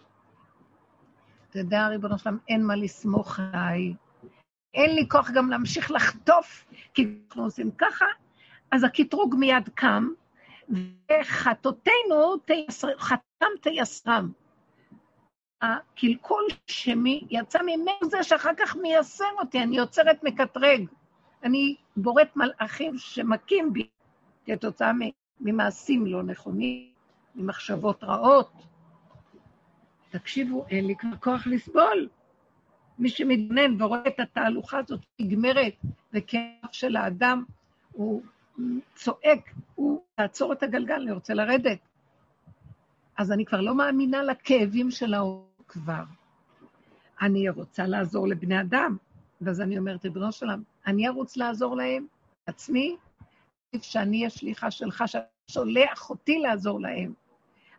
אתה 1.51 1.59
יודע, 1.59 1.89
ריבונו 1.89 2.19
שלם, 2.19 2.39
אין 2.49 2.67
מה 2.67 2.77
לסמוך 2.77 3.41
עליי. 3.41 3.95
אין 4.75 4.95
לי 4.95 5.09
כוח 5.09 5.31
גם 5.31 5.51
להמשיך 5.51 5.91
לחטוף, 5.91 6.67
כי 6.95 7.07
אנחנו 7.29 7.45
עושים 7.45 7.71
ככה, 7.79 8.05
אז 8.71 8.85
הקטרוג 8.85 9.35
מיד 9.39 9.69
קם, 9.75 10.09
וחטאותינו, 10.69 12.37
חתם 12.99 13.47
תייסרם. 13.61 14.33
הקלקול 15.63 16.45
שמי 16.67 17.27
יצא 17.31 17.63
ממנו 17.63 18.11
זה 18.11 18.23
שאחר 18.23 18.51
כך 18.59 18.77
מייסר 18.77 19.25
אותי, 19.41 19.63
אני 19.63 19.77
יוצרת 19.77 20.25
מקטרג. 20.25 20.87
אני 21.45 21.77
בוראת 21.97 22.37
מלאכים 22.37 22.99
שמכים 22.99 23.73
בי 23.73 23.89
כתוצאה 24.47 24.93
ממעשים 25.41 26.07
לא 26.07 26.23
נכונים, 26.23 26.89
ממחשבות 27.35 28.05
רעות. 28.05 28.53
תקשיבו, 30.11 30.67
אין 30.71 30.87
לי 30.87 30.97
כבר 30.97 31.17
כוח 31.21 31.47
לסבול. 31.47 32.09
מי 32.99 33.09
שמתגונן 33.09 33.83
ורואה 33.83 34.07
את 34.07 34.21
התהלוכה 34.21 34.79
הזאת 34.79 35.01
נגמרת, 35.21 35.75
וכאב 36.13 36.73
של 36.73 36.97
האדם, 36.97 37.45
הוא 37.93 38.23
צועק, 38.95 39.55
הוא 39.75 40.03
תעצור 40.15 40.53
את 40.53 40.63
הגלגל, 40.63 40.95
אני 40.95 41.13
רוצה 41.13 41.35
לרדת. 41.35 41.79
אז 43.19 43.33
אני 43.33 43.45
כבר 43.45 43.61
לא 43.61 43.75
מאמינה 43.75 44.23
לכאבים 44.23 44.91
של 44.91 45.15
העולם 45.15 45.52
כבר. 45.73 46.05
אני 47.23 47.49
רוצה 47.49 47.87
לעזור 47.87 48.29
לבני 48.29 48.61
אדם, 48.61 48.97
ואז 49.41 49.61
אני 49.61 49.79
אומרת, 49.79 50.05
ריבונו 50.05 50.33
שלם, 50.33 50.63
אני 50.87 51.09
ארוץ 51.09 51.37
לעזור 51.37 51.77
להם, 51.77 52.07
עצמי, 52.47 52.97
שאני 53.81 54.19
אהיה 54.19 54.31
שליחה 54.31 54.71
שלך, 54.71 55.05
שאתה 55.07 55.25
שולח 55.51 56.11
אותי 56.11 56.39
לעזור 56.39 56.81
להם. 56.81 57.13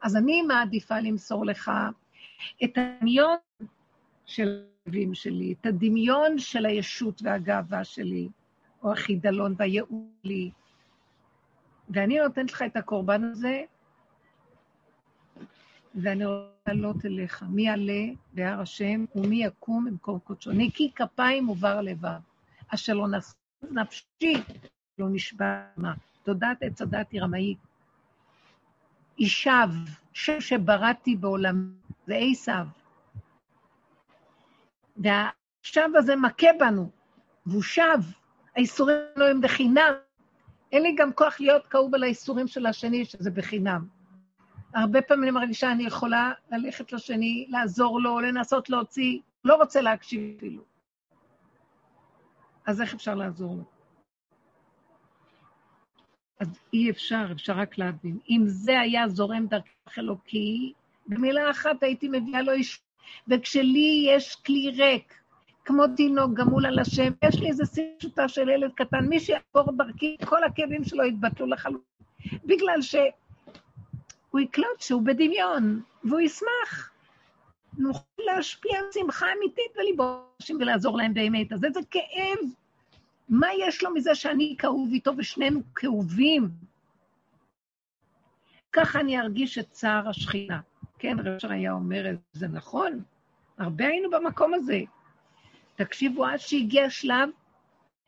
אז 0.01 0.15
אני 0.15 0.41
מעדיפה 0.41 0.99
למסור 0.99 1.45
לך 1.45 1.71
את 2.63 2.77
הדמיון 2.77 3.37
של 4.25 4.65
האבים 4.85 5.13
שלי, 5.13 5.53
את 5.61 5.65
הדמיון 5.65 6.39
של 6.39 6.65
הישות 6.65 7.21
והגאווה 7.23 7.83
שלי, 7.83 8.29
או 8.83 8.91
החידלון 8.91 9.55
והייעוד 9.57 10.07
לי, 10.23 10.51
ואני 11.89 12.19
נותנת 12.19 12.51
לך 12.51 12.61
את 12.61 12.75
הקורבן 12.77 13.23
הזה, 13.23 13.61
ואני 15.95 16.25
רוצה 16.25 16.47
לעלות 16.67 17.05
אליך. 17.05 17.43
מי 17.49 17.61
יעלה 17.67 18.03
בהר 18.33 18.61
השם 18.61 19.05
ומי 19.15 19.45
יקום 19.45 19.85
במקום 19.85 20.19
קודשו. 20.19 20.51
נקי 20.51 20.91
כפיים 20.95 21.49
ובר 21.49 21.81
לבב, 21.81 22.19
אשר 22.67 22.93
לא 22.93 23.07
נפשי, 23.71 24.33
לא 24.99 25.07
נשבע 25.09 25.63
מה. 25.77 25.93
תודעת 26.23 26.57
עץ 26.63 26.81
הדת 26.81 27.11
היא 27.11 27.21
רמאית. 27.21 27.57
ישב, 29.17 29.67
שם 30.13 30.41
שבראתי 30.41 31.15
בעולם, 31.15 31.73
זה 32.07 32.15
עשיו. 32.15 32.67
והשב 34.97 35.89
הזה 35.95 36.15
מכה 36.15 36.47
בנו, 36.59 36.89
והוא 37.45 37.63
שב, 37.63 37.99
האיסורים 38.55 38.97
לא 39.15 39.29
הם 39.29 39.41
בחינם. 39.41 39.93
אין 40.71 40.83
לי 40.83 40.95
גם 40.97 41.13
כוח 41.13 41.39
להיות 41.39 41.67
כאוב 41.67 41.95
על 41.95 42.03
האיסורים 42.03 42.47
של 42.47 42.65
השני, 42.65 43.05
שזה 43.05 43.31
בחינם. 43.31 43.87
הרבה 44.73 45.01
פעמים 45.01 45.23
אני 45.23 45.31
מרגישה, 45.31 45.71
אני 45.71 45.83
יכולה 45.83 46.31
ללכת 46.51 46.93
לשני, 46.93 47.47
לעזור 47.49 48.01
לו, 48.01 48.19
לנסות 48.19 48.69
להוציא, 48.69 49.19
לא 49.45 49.55
רוצה 49.55 49.81
להקשיב 49.81 50.35
אפילו. 50.37 50.63
אז 52.65 52.81
איך 52.81 52.93
אפשר 52.93 53.15
לעזור 53.15 53.55
לו? 53.55 53.63
אז 56.39 56.59
אי 56.73 56.89
אפשר, 56.89 57.25
אפשר 57.31 57.53
רק 57.53 57.77
להבין. 57.77 58.17
אם 58.29 58.41
זה 58.45 58.79
היה 58.79 59.07
זורם 59.07 59.47
דרכך 59.47 59.99
אלוקי, 59.99 60.73
במילה 61.07 61.51
אחת 61.51 61.83
הייתי 61.83 62.09
מביאה 62.11 62.41
לו 62.41 62.51
איש... 62.51 62.81
וכשלי 63.27 64.05
יש 64.09 64.35
כלי 64.35 64.69
ריק, 64.69 65.13
כמו 65.65 65.83
תינוק 65.95 66.33
גמול 66.33 66.65
על 66.65 66.79
השם, 66.79 67.11
יש 67.23 67.39
לי 67.39 67.47
איזה 67.47 67.65
סיפשוטה 67.65 68.27
של 68.27 68.49
ילד 68.49 68.71
קטן, 68.75 69.05
מי 69.05 69.19
שיעבור 69.19 69.71
דרכי, 69.77 70.17
כל 70.25 70.43
הכאבים 70.43 70.83
שלו 70.83 71.05
יתבטלו 71.05 71.47
לחלוטין. 71.47 71.83
בגלל 72.45 72.81
שהוא 74.33 74.41
יקלוט 74.41 74.81
שהוא 74.81 75.01
בדמיון, 75.01 75.81
והוא 76.03 76.19
ישמח. 76.19 76.91
נוכל 77.77 78.03
להשפיע 78.19 78.79
על 78.79 78.85
שמחה 78.93 79.25
אמיתית 79.37 79.71
בליבושים 79.75 80.57
ולעזור 80.59 80.97
להם 80.97 81.13
באמת. 81.13 81.53
אז 81.53 81.65
איזה 81.65 81.79
כאב 81.91 82.49
מה 83.29 83.47
יש 83.59 83.83
לו 83.83 83.93
מזה 83.93 84.15
שאני 84.15 84.55
כאוב 84.57 84.89
איתו 84.91 85.11
ושנינו 85.17 85.61
כאובים? 85.75 86.49
ככה 88.71 88.99
אני 88.99 89.19
ארגיש 89.19 89.57
את 89.57 89.71
צער 89.71 90.09
השכינה. 90.09 90.59
כן, 90.99 91.17
רב 91.19 91.51
היה 91.51 91.71
אומר, 91.71 92.05
זה 92.31 92.47
נכון, 92.47 93.03
הרבה 93.57 93.87
היינו 93.87 94.09
במקום 94.09 94.53
הזה. 94.53 94.79
תקשיבו, 95.75 96.25
עד 96.25 96.39
שהגיע 96.39 96.89
שלב 96.89 97.29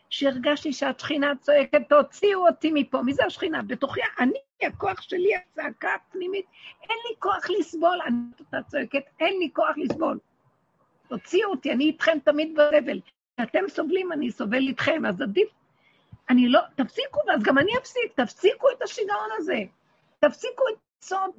שהרגשתי 0.09 0.73
שהשכינה 0.73 1.33
צועקת, 1.41 1.81
תוציאו 1.89 2.47
אותי 2.47 2.71
מפה. 2.73 3.01
מי 3.01 3.13
זה 3.13 3.25
השכינה? 3.25 3.61
בתוכי, 3.61 4.01
אני, 4.19 4.39
הכוח 4.61 5.01
שלי, 5.01 5.35
הצעקה 5.35 5.89
הפנימית, 5.95 6.45
אין 6.81 6.97
לי 7.09 7.15
כוח 7.19 7.49
לסבול. 7.59 7.99
אני 8.07 8.15
אותה 8.39 8.57
צועקת, 8.67 9.03
אין 9.19 9.39
לי 9.39 9.49
כוח 9.53 9.77
לסבול. 9.77 10.19
תוציאו 11.07 11.49
אותי, 11.49 11.71
אני 11.71 11.83
איתכם 11.83 12.17
תמיד 12.23 12.53
בסבל. 12.53 12.99
כשאתם 13.37 13.63
סובלים, 13.67 14.11
אני 14.11 14.31
סובל 14.31 14.67
איתכם, 14.67 15.05
אז 15.05 15.21
עדיף 15.21 15.49
אני 16.29 16.49
לא, 16.49 16.59
תפסיקו, 16.75 17.19
ואז 17.27 17.43
גם 17.43 17.57
אני 17.57 17.71
אפסיק, 17.77 18.13
תפסיקו 18.15 18.67
את 18.71 18.81
השיגעון 18.81 19.29
הזה. 19.37 19.63
תפסיקו 20.19 20.63
את 20.73 20.79
הסוד 21.03 21.31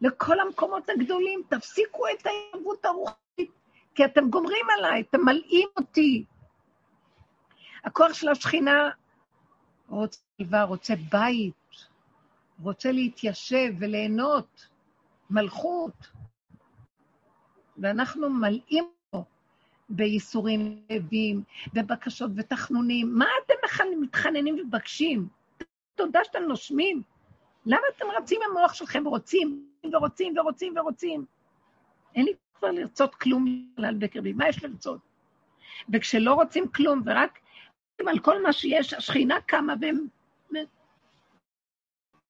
לכל 0.00 0.40
המקומות 0.40 0.90
הגדולים, 0.90 1.42
תפסיקו 1.48 2.08
את 2.08 2.26
הערבות 2.26 2.84
הרוחית, 2.84 3.50
כי 3.94 4.04
אתם 4.04 4.30
גומרים 4.30 4.66
עליי, 4.78 5.00
אתם 5.00 5.20
מלאים 5.24 5.68
אותי. 5.76 6.24
הכוח 7.84 8.12
של 8.12 8.28
השכינה 8.28 8.90
רוצה 9.88 10.18
רוצה 10.64 10.94
בית, 11.10 11.54
רוצה 12.62 12.92
להתיישב 12.92 13.72
וליהנות, 13.78 14.68
מלכות. 15.30 16.10
ואנחנו 17.78 18.30
מלאים 18.30 18.84
אותו 19.12 19.24
בייסורים 19.88 20.82
רעבים, 20.92 21.42
ובקשות 21.74 22.30
ותחנונים. 22.36 23.14
מה 23.14 23.26
אתם 23.44 23.54
מתחננים 24.00 24.58
ומבקשים? 24.58 25.28
תודה 25.94 26.20
שאתם 26.24 26.42
נושמים. 26.42 27.02
למה 27.66 27.82
אתם 27.96 28.04
רצים 28.18 28.40
עם 28.44 28.56
המוח 28.56 28.74
שלכם 28.74 29.06
ורוצים 29.06 29.68
ורוצים 29.92 30.38
ורוצים 30.38 30.74
ורוצים? 30.76 31.24
אין 32.14 32.24
לי 32.24 32.32
כבר 32.58 32.70
לרצות 32.70 33.14
כלום 33.14 33.44
על 33.76 33.94
בקרבי, 33.94 34.32
מה 34.32 34.48
יש 34.48 34.64
לרצות? 34.64 35.00
וכשלא 35.92 36.34
רוצים 36.34 36.68
כלום 36.68 37.02
ורק 37.06 37.38
על 38.06 38.18
כל 38.18 38.42
מה 38.42 38.52
שיש, 38.52 38.94
השכינה 38.94 39.40
קמה 39.40 39.74
והם... 39.80 40.06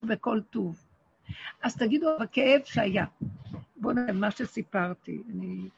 בכל 0.02 0.40
טוב. 0.50 0.84
אז 1.62 1.76
תגידו, 1.76 2.16
הכאב 2.22 2.60
שהיה. 2.64 3.06
בואו 3.76 3.94
נראה 3.94 4.12
מה 4.12 4.30
שסיפרתי. 4.30 5.22
אני... 5.30 5.68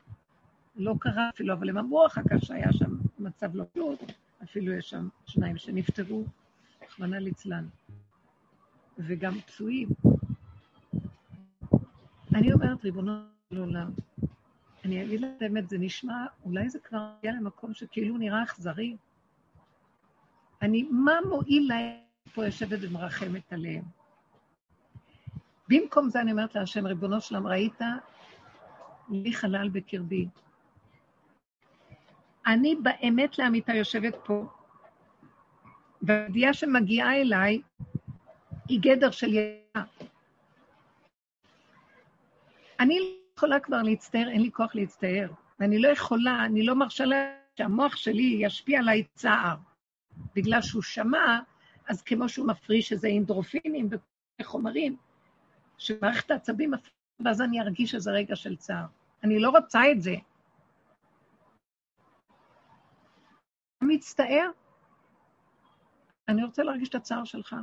לא 0.77 0.95
קרה 1.01 1.29
אפילו, 1.29 1.55
אבל 1.55 1.69
הם 1.69 1.79
אמרו 1.79 2.07
אחר 2.07 2.23
כך 2.31 2.45
שהיה 2.45 2.73
שם 2.73 2.97
מצב 3.19 3.57
לא 3.57 3.65
טוב, 3.65 3.99
אפילו 4.43 4.73
יש 4.73 4.91
שם 4.91 5.09
שניים 5.27 5.57
שנפטרו, 5.57 6.25
רחמנא 6.83 7.17
ליצלן, 7.17 7.67
וגם 8.99 9.41
פצועים. 9.41 9.89
אני 12.35 12.53
אומרת, 12.53 12.85
ריבונו 12.85 13.13
של 13.51 13.59
עולם, 13.59 13.91
אני 14.85 15.05
אגיד 15.05 15.21
לך 15.21 15.31
באמת, 15.41 15.69
זה 15.69 15.79
נשמע, 15.79 16.27
אולי 16.45 16.69
זה 16.69 16.79
כבר 16.79 17.11
הגיע 17.19 17.33
למקום 17.33 17.75
שכאילו 17.75 18.19
נראה 18.19 18.43
אכזרי. 18.43 18.97
אני, 20.63 20.83
מה 20.83 21.13
מועיל 21.29 21.69
להם 21.69 21.97
פה 22.35 22.45
יושבת 22.45 22.79
ומרחמת 22.83 23.53
עליהם? 23.53 23.85
במקום 25.69 26.09
זה 26.09 26.21
אני 26.21 26.33
אומרת 26.33 26.55
להשם, 26.55 26.87
ריבונו 26.87 27.21
שלם, 27.21 27.47
ראית? 27.47 27.79
לי 29.11 29.33
חלל 29.33 29.69
בקרבי. 29.69 30.29
אני 32.47 32.77
באמת 32.83 33.39
לאמיתה 33.39 33.73
יושבת 33.75 34.15
פה, 34.25 34.47
והידיעה 36.03 36.55
שמגיעה 36.55 37.21
אליי 37.21 37.61
היא 38.69 38.81
גדר 38.81 39.11
של 39.11 39.29
ידיעה. 39.29 39.85
אני 42.81 43.01
לא 43.01 43.07
יכולה 43.37 43.61
כבר 43.61 43.83
להצטער, 43.83 44.29
אין 44.29 44.41
לי 44.41 44.51
כוח 44.53 44.75
להצטער. 44.75 45.29
ואני 45.61 45.79
לא 45.79 45.89
יכולה, 45.89 46.45
אני 46.45 46.67
לא 46.67 46.75
מרשה 46.75 47.05
לה 47.05 47.35
שהמוח 47.59 47.97
שלי 47.97 48.39
ישפיע 48.41 48.79
עליי 48.79 49.05
צער. 49.15 49.57
בגלל 50.35 50.63
שהוא 50.63 50.83
שמע, 50.83 51.39
אז 51.89 52.03
כמו 52.03 52.29
שהוא 52.29 52.47
מפריש 52.47 52.93
איזה 52.93 53.09
אינדרופינים 53.09 53.89
וחומרים, 54.41 54.97
שמערכת 55.85 56.31
העצבים 56.31 56.71
מפרישה, 56.71 56.95
ואז 57.25 57.41
אני 57.41 57.61
ארגיש 57.61 57.91
שזה 57.91 58.11
רגע 58.11 58.37
של 58.37 58.57
צער. 58.57 58.87
אני 59.25 59.39
לא 59.39 59.51
רוצה 59.51 59.81
את 59.93 60.03
זה. 60.03 60.15
מצטער? 63.83 64.51
אני 66.29 66.45
רוצה 66.45 66.63
להרגיש 66.63 66.89
את 66.89 66.95
הצער 66.95 67.25
שלך. 67.25 67.57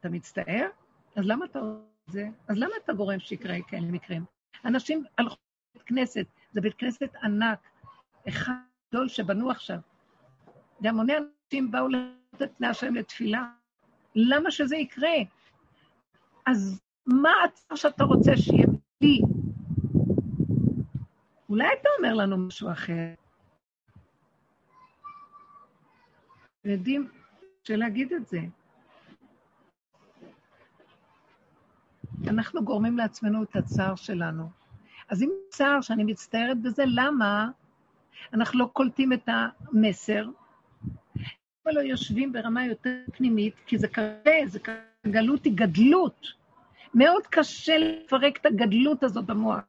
אתה 0.00 0.08
מצטער? 0.08 0.68
אז 1.16 1.24
למה 1.26 1.44
אתה 1.44 1.58
עושה 1.58 1.82
את 2.08 2.12
זה? 2.12 2.28
אז 2.48 2.56
למה 2.56 2.72
אתה 2.84 2.92
גורם 2.92 3.20
שיקרה 3.20 3.56
כאלה 3.68 3.86
מקרים? 3.86 4.24
אנשים 4.64 5.04
הלכו 5.18 5.36
לבית 5.74 5.88
כנסת, 5.88 6.26
זה 6.52 6.60
בית 6.60 6.74
כנסת 6.74 7.14
ענק, 7.22 7.58
אחד 8.28 8.52
גדול 8.88 9.08
שבנו 9.08 9.50
עכשיו. 9.50 9.78
והמוני 10.80 11.12
אנשים 11.16 11.70
באו 11.70 11.88
לתת 11.88 12.50
פני 12.56 12.66
השם 12.66 12.94
לתפילה. 12.94 13.44
למה 14.14 14.50
שזה 14.50 14.76
יקרה? 14.76 15.16
אז 16.46 16.80
מה 17.06 17.32
הצער 17.44 17.76
שאתה 17.76 18.04
רוצה 18.04 18.36
שיהיה 18.36 18.66
לי? 19.00 19.20
אולי 21.48 21.68
אתה 21.80 21.88
אומר 21.98 22.14
לנו 22.14 22.36
משהו 22.38 22.72
אחר. 22.72 23.14
יודעים 26.64 27.08
שלהגיד 27.64 28.12
את 28.12 28.26
זה. 28.26 28.40
אנחנו 32.28 32.64
גורמים 32.64 32.96
לעצמנו 32.96 33.42
את 33.42 33.56
הצער 33.56 33.94
שלנו. 33.94 34.50
אז 35.08 35.22
אם 35.22 35.28
צער 35.50 35.80
שאני 35.80 36.04
מצטערת 36.04 36.62
בזה, 36.62 36.82
למה 36.86 37.50
אנחנו 38.32 38.58
לא 38.58 38.70
קולטים 38.72 39.12
את 39.12 39.28
המסר? 39.28 40.28
אבל 41.64 41.74
לא 41.74 41.80
יושבים 41.80 42.32
ברמה 42.32 42.66
יותר 42.66 42.96
פנימית, 43.12 43.54
כי 43.66 43.78
זה 43.78 43.88
קשה, 43.88 44.40
זה 44.46 44.58
קשה, 44.58 44.93
גלות 45.06 45.44
היא 45.44 45.52
גדלות. 45.56 46.26
מאוד 46.94 47.26
קשה 47.26 47.78
לפרק 47.78 48.36
את 48.36 48.46
הגדלות 48.46 49.02
הזאת 49.02 49.24
במוח. 49.24 49.60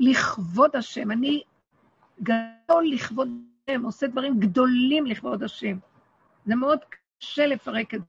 לכבוד 0.00 0.76
השם. 0.76 1.10
אני 1.10 1.42
גדול 2.22 2.84
לכבוד 2.92 3.28
השם, 3.68 3.84
עושה 3.84 4.06
דברים 4.06 4.40
גדולים 4.40 5.06
לכבוד 5.06 5.42
השם. 5.42 5.78
זה 6.46 6.54
מאוד 6.54 6.78
קשה 7.18 7.46
לפרק 7.46 7.94
את 7.94 8.00
זה, 8.00 8.06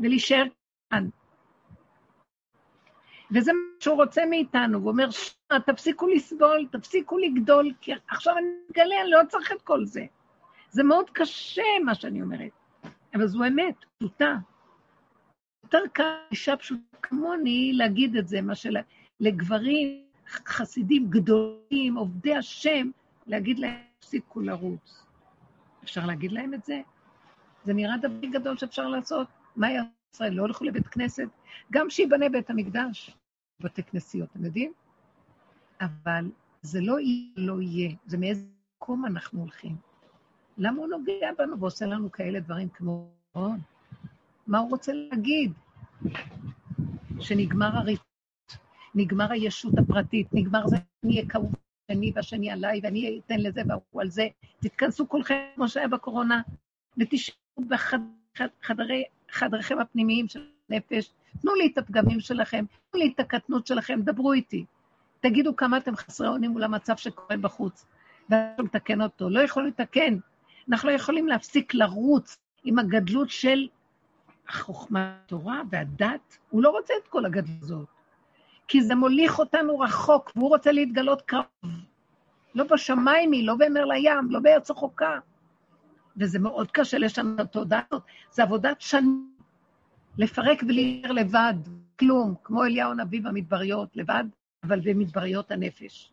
ולהישאר 0.00 0.44
כאן. 0.90 1.08
וזה 3.30 3.52
מה 3.52 3.58
שהוא 3.80 3.96
רוצה 3.96 4.26
מאיתנו, 4.26 4.78
הוא 4.78 4.90
אומר, 4.90 5.08
תפסיקו 5.66 6.06
לסבול, 6.06 6.68
תפסיקו 6.72 7.18
לגדול, 7.18 7.72
כי 7.80 7.92
עכשיו 8.08 8.38
אני 8.38 8.46
מגלה, 8.70 9.00
אני 9.02 9.10
לא 9.10 9.20
צריך 9.28 9.52
את 9.52 9.62
כל 9.62 9.84
זה. 9.84 10.04
זה 10.70 10.82
מאוד 10.82 11.10
קשה, 11.10 11.62
מה 11.84 11.94
שאני 11.94 12.22
אומרת, 12.22 12.50
אבל 13.14 13.26
זו 13.26 13.44
אמת, 13.44 13.74
פשוטה. 13.98 14.36
יותר 15.74 15.88
קל 15.92 16.14
אישה 16.30 16.56
פשוטה 16.56 16.96
כמוני 17.02 17.72
להגיד 17.74 18.16
את 18.16 18.28
זה, 18.28 18.40
מה 18.40 18.52
שלגברים 18.54 20.04
חסידים 20.28 21.10
גדולים, 21.10 21.96
עובדי 21.96 22.34
השם, 22.34 22.90
להגיד 23.26 23.58
להם, 23.58 23.74
תפסיקו 23.98 24.40
לרוץ. 24.40 25.04
אפשר 25.84 26.06
להגיד 26.06 26.32
להם 26.32 26.54
את 26.54 26.64
זה? 26.64 26.80
זה 27.64 27.72
נראה 27.72 27.96
דבר 27.96 28.28
גדול 28.32 28.56
שאפשר 28.56 28.88
לעשות. 28.88 29.28
מה 29.56 29.70
יעשו 29.70 29.88
ישראל? 30.14 30.32
לא 30.32 30.42
הולכו 30.42 30.64
לבית 30.64 30.86
כנסת? 30.86 31.28
גם 31.72 31.90
שייבנה 31.90 32.28
בית 32.28 32.50
המקדש, 32.50 33.16
בתי 33.60 33.82
כנסיות, 33.82 34.28
אתם 34.30 34.44
יודעים? 34.44 34.72
אבל 35.80 36.30
זה 36.62 36.80
לא 36.80 37.00
יהיה, 37.00 37.32
לא 37.36 37.62
יהיה, 37.62 37.90
זה 38.06 38.18
מאיזה 38.18 38.46
מקום 38.76 39.06
אנחנו 39.06 39.40
הולכים. 39.40 39.76
למה 40.58 40.78
הוא 40.78 40.88
נוגע 40.88 41.30
בנו 41.38 41.60
ועושה 41.60 41.86
לנו 41.86 42.12
כאלה 42.12 42.40
דברים 42.40 42.68
כמו... 42.68 43.10
מה 44.50 44.58
הוא 44.58 44.70
רוצה 44.70 44.92
להגיד? 44.92 45.52
שנגמר 47.20 47.76
הריצות, 47.76 48.04
נגמר 48.94 49.32
הישות 49.32 49.72
הפרטית, 49.78 50.28
נגמר 50.32 50.66
זה, 50.66 50.76
אני 51.04 51.16
אהיה 51.16 51.28
כאוב 51.28 51.52
השני 51.90 52.12
והשני 52.14 52.50
עליי, 52.50 52.80
ואני 52.82 53.20
אתן 53.26 53.40
לזה 53.40 53.62
והוא 53.68 54.02
על 54.02 54.10
זה. 54.10 54.28
תתכנסו 54.60 55.08
כולכם 55.08 55.36
כמו 55.54 55.68
שהיה 55.68 55.88
בקורונה, 55.88 56.42
ותשארו 56.98 57.64
בחדריכם 59.28 59.78
הפנימיים 59.78 60.28
של 60.28 60.46
הנפש, 60.70 61.10
תנו 61.42 61.54
לי 61.54 61.70
את 61.72 61.78
הפגמים 61.78 62.20
שלכם, 62.20 62.64
תנו 62.90 63.00
לי 63.00 63.12
את 63.14 63.20
הקטנות 63.20 63.66
שלכם, 63.66 64.00
דברו 64.04 64.32
איתי. 64.32 64.64
תגידו 65.20 65.56
כמה 65.56 65.76
אתם 65.76 65.96
חסרי 65.96 66.28
אונים 66.28 66.50
מול 66.50 66.62
המצב 66.64 66.96
שקורה 66.96 67.36
בחוץ, 67.36 67.86
ואנחנו 68.30 68.64
לתקן 68.64 69.02
אותו. 69.02 69.30
לא 69.30 69.40
יכולים 69.40 69.68
לתקן. 69.68 70.16
אנחנו 70.68 70.88
לא 70.88 70.94
יכולים 70.94 71.28
להפסיק 71.28 71.74
לרוץ 71.74 72.38
עם 72.64 72.78
הגדלות 72.78 73.30
של 73.30 73.68
החוכמה, 74.50 75.14
התורה 75.24 75.62
והדת. 75.70 76.38
הוא 76.50 76.62
לא 76.62 76.70
רוצה 76.70 76.94
את 77.02 77.08
כל 77.08 77.24
הגדלות 77.24 78.00
כי 78.70 78.82
זה 78.82 78.94
מוליך 78.94 79.38
אותנו 79.38 79.78
רחוק, 79.78 80.32
והוא 80.36 80.48
רוצה 80.48 80.72
להתגלות 80.72 81.22
קרוב. 81.22 81.44
לא 82.54 82.64
בשמיים 82.64 83.32
היא, 83.32 83.46
לא 83.46 83.54
באמר 83.54 83.84
לים, 83.84 84.30
לא 84.30 84.40
בארץ 84.40 84.70
רחוקה. 84.70 85.18
וזה 86.16 86.38
מאוד 86.38 86.70
קשה 86.70 86.98
לשנות 86.98 87.34
את 87.34 87.40
התודעה 87.40 87.80
הזאת. 87.90 88.02
זה 88.30 88.42
עבודת 88.42 88.80
שנים. 88.80 89.32
לפרק 90.18 90.62
ולהישאר 90.68 91.12
לבד, 91.12 91.54
כלום, 92.00 92.34
כמו 92.44 92.64
אליהו 92.64 92.90
הנביא 92.90 93.20
במדבריות, 93.22 93.96
לבד, 93.96 94.24
אבל 94.64 94.80
במדבריות 94.80 95.50
הנפש. 95.50 96.12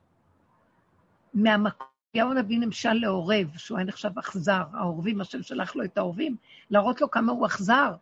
מהמקום, 1.33 1.87
אליהו 2.15 2.31
הנביא 2.31 2.59
נמשל 2.59 2.93
לעורב, 2.93 3.47
שהוא 3.57 3.77
היה 3.77 3.87
נחשב 3.87 4.19
אכזר, 4.19 4.63
העורבים, 4.73 5.21
השם 5.21 5.43
שלח 5.43 5.75
לו 5.75 5.83
את 5.83 5.97
העורבים, 5.97 6.35
להראות 6.69 7.01
לו 7.01 7.11
כמה 7.11 7.31
הוא 7.31 7.45
אכזר. 7.45 7.93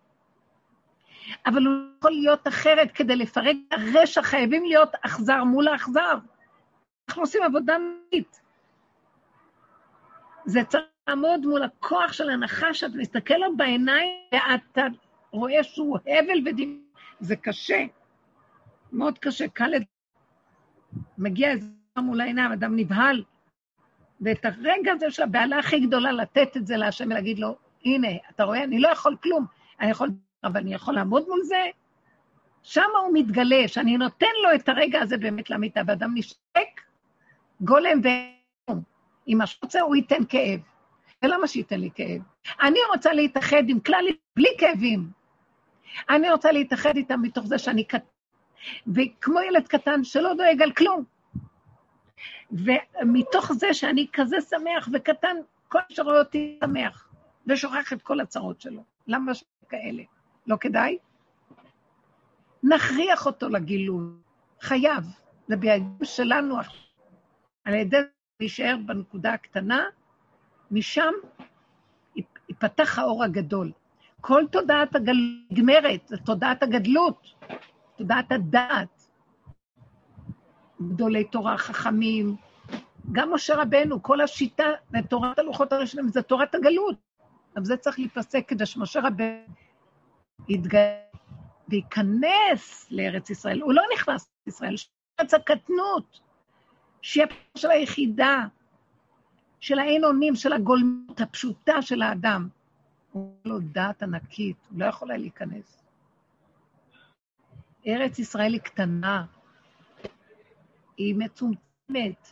אבל 1.46 1.66
הוא 1.66 1.74
יכול 1.98 2.12
להיות 2.12 2.48
אחרת, 2.48 2.92
כדי 2.92 3.16
לפרק 3.16 3.56
הרשע 3.72 4.22
חייבים 4.22 4.66
להיות 4.66 4.90
אכזר 5.02 5.44
מול 5.44 5.68
האכזר. 5.68 6.18
אנחנו 7.10 7.24
עושים 7.24 7.44
עבודה 7.44 7.78
מית. 8.14 8.42
זה 10.46 10.64
צריך 10.64 10.84
לעמוד 11.08 11.46
מול 11.46 11.64
הכוח 11.64 12.14
של 12.14 12.30
הנחש, 12.30 12.84
אתה 12.84 12.98
מסתכל 12.98 13.34
לו 13.34 13.58
בעיניים, 13.58 14.10
ואתה 14.34 14.86
רואה 15.32 15.64
שהוא 15.64 15.98
הבל 15.98 16.40
ודמיון. 16.46 16.86
זה 17.20 17.36
קשה, 17.36 17.86
מאוד 18.92 19.18
קשה, 19.20 19.48
קל 19.48 19.68
לד... 19.68 19.84
מגיע 21.18 21.52
איזה 21.52 21.68
מול 21.98 22.22
העיניים, 22.22 22.52
אדם 22.52 22.76
נבהל. 22.76 23.24
ואת 24.22 24.46
הרגע 24.46 24.92
הזה 24.92 25.12
של 25.12 25.24
הבהלה 25.24 25.60
הכי 25.60 25.80
גדולה, 25.80 26.12
לתת 26.12 26.58
את 26.58 26.68
זה 26.68 26.78
להשם 26.78 27.06
ולהגיד 27.06 27.40
לו, 27.40 27.56
הנה, 27.86 28.08
אתה 28.30 28.44
רואה, 28.44 28.64
אני 28.64 28.80
לא 28.80 28.88
יכול 28.88 29.16
כלום, 29.24 29.46
אני 29.80 29.92
יכול, 29.92 30.10
אבל 30.46 30.60
אני 30.60 30.74
יכול 30.74 30.96
לעמוד 30.96 31.24
מול 31.28 31.42
זה? 31.44 31.64
שם 32.64 32.82
הוא 33.02 33.14
מתגלה, 33.14 33.68
שאני 33.68 33.98
נותן 33.98 34.34
לו 34.44 34.56
את 34.56 34.70
הרגע 34.70 35.02
הזה 35.02 35.18
באמת 35.18 35.50
למיטה, 35.50 35.82
ואדם 35.88 36.12
נשק, 36.16 36.82
גולם 37.62 38.02
ואום. 38.04 38.82
אם 39.28 39.38
מה 39.38 39.48
שרוצה, 39.48 39.82
הוא 39.82 39.96
ייתן 39.96 40.26
כאב. 40.30 40.60
ולמה 41.24 41.48
שייתן 41.48 41.80
לי 41.80 41.90
כאב? 41.96 42.22
אני 42.62 42.80
רוצה 42.94 43.14
להתאחד 43.14 43.64
עם 43.68 43.80
כלל, 43.80 44.06
בלי 44.36 44.50
כאבים. 44.58 45.10
אני 46.10 46.32
רוצה 46.32 46.52
להתאחד 46.52 46.96
איתם 46.96 47.22
מתוך 47.22 47.46
זה 47.46 47.58
שאני 47.58 47.84
קטן, 47.84 48.06
וכמו 48.88 49.40
ילד 49.42 49.68
קטן 49.68 50.04
שלא 50.04 50.34
דואג 50.34 50.62
על 50.62 50.72
כלום. 50.72 51.04
ומתוך 52.52 53.52
זה 53.54 53.74
שאני 53.74 54.08
כזה 54.14 54.38
שמח 54.50 54.90
וקטן, 54.94 55.36
כל 55.68 55.80
שרואה 55.90 56.20
אותי 56.20 56.60
שמח, 56.64 57.10
ושוכח 57.48 57.94
את 57.94 58.02
כל 58.02 58.20
הצרות 58.20 58.62
שלו. 58.62 58.84
למה 59.08 59.32
כאלה? 59.70 60.04
לא 60.48 60.56
כדאי? 60.60 60.98
נכריח 62.64 63.26
אותו 63.26 63.50
לגילוי. 63.50 64.04
חייב. 64.62 65.04
זה 65.48 65.56
בידיים 65.56 65.98
שלנו 66.04 66.56
על 67.66 67.74
ידי 67.74 67.98
להישאר 68.40 68.76
בנקודה 68.86 69.34
הקטנה, 69.34 69.84
משם 70.72 71.14
ייפתח 72.50 73.00
האור 73.00 73.24
הגדול. 73.24 73.72
כל 74.22 74.44
תודעת 74.52 74.96
הגלות 74.96 75.52
נגמרת, 75.52 76.08
זה 76.08 76.18
תודעת 76.18 76.64
הגדלות, 76.64 77.28
תודעת 77.98 78.32
הדעת. 78.32 79.08
גדולי 80.82 81.24
תורה, 81.24 81.58
חכמים, 81.58 82.36
גם 83.12 83.34
משה 83.34 83.56
רבנו, 83.56 84.04
כל 84.04 84.22
השיטה 84.22 84.64
ותורת 84.94 85.40
הלוחות 85.40 85.74
הראשונים 85.74 86.08
זה 86.08 86.22
תורת 86.22 86.56
הגלות. 86.56 86.98
אבל 87.56 87.66
זה 87.66 87.78
צריך 87.78 88.00
להיפסק 88.00 88.44
כדי 88.48 88.66
שמשה 88.66 89.00
רבנו 89.00 89.65
וייכנס 91.68 92.88
לארץ 92.92 93.30
ישראל. 93.30 93.62
הוא 93.62 93.74
לא 93.74 93.84
נכנס 93.94 94.30
לישראל, 94.48 94.76
שארץ 94.78 95.34
הקטנות, 95.34 96.20
שיהיה 97.02 97.28
פה 97.28 97.36
של 97.58 97.72
היחידה, 97.72 98.48
של 99.60 99.80
האין 99.80 100.04
אונים, 100.04 100.36
של 100.36 100.54
הגולמות 100.54 101.22
הפשוטה 101.22 101.82
של 101.82 102.02
האדם. 102.02 102.50
הוא 103.12 103.34
לו 103.46 103.60
דעת 103.60 104.04
ענקית, 104.04 104.58
הוא 104.70 104.80
לא 104.80 104.86
יכול 104.86 105.12
היה 105.12 105.18
להיכנס. 105.18 105.84
ארץ 107.88 108.20
ישראל 108.20 108.54
היא 108.54 108.62
קטנה, 108.62 109.26
היא 110.98 111.16
מצומצמת. 111.16 112.28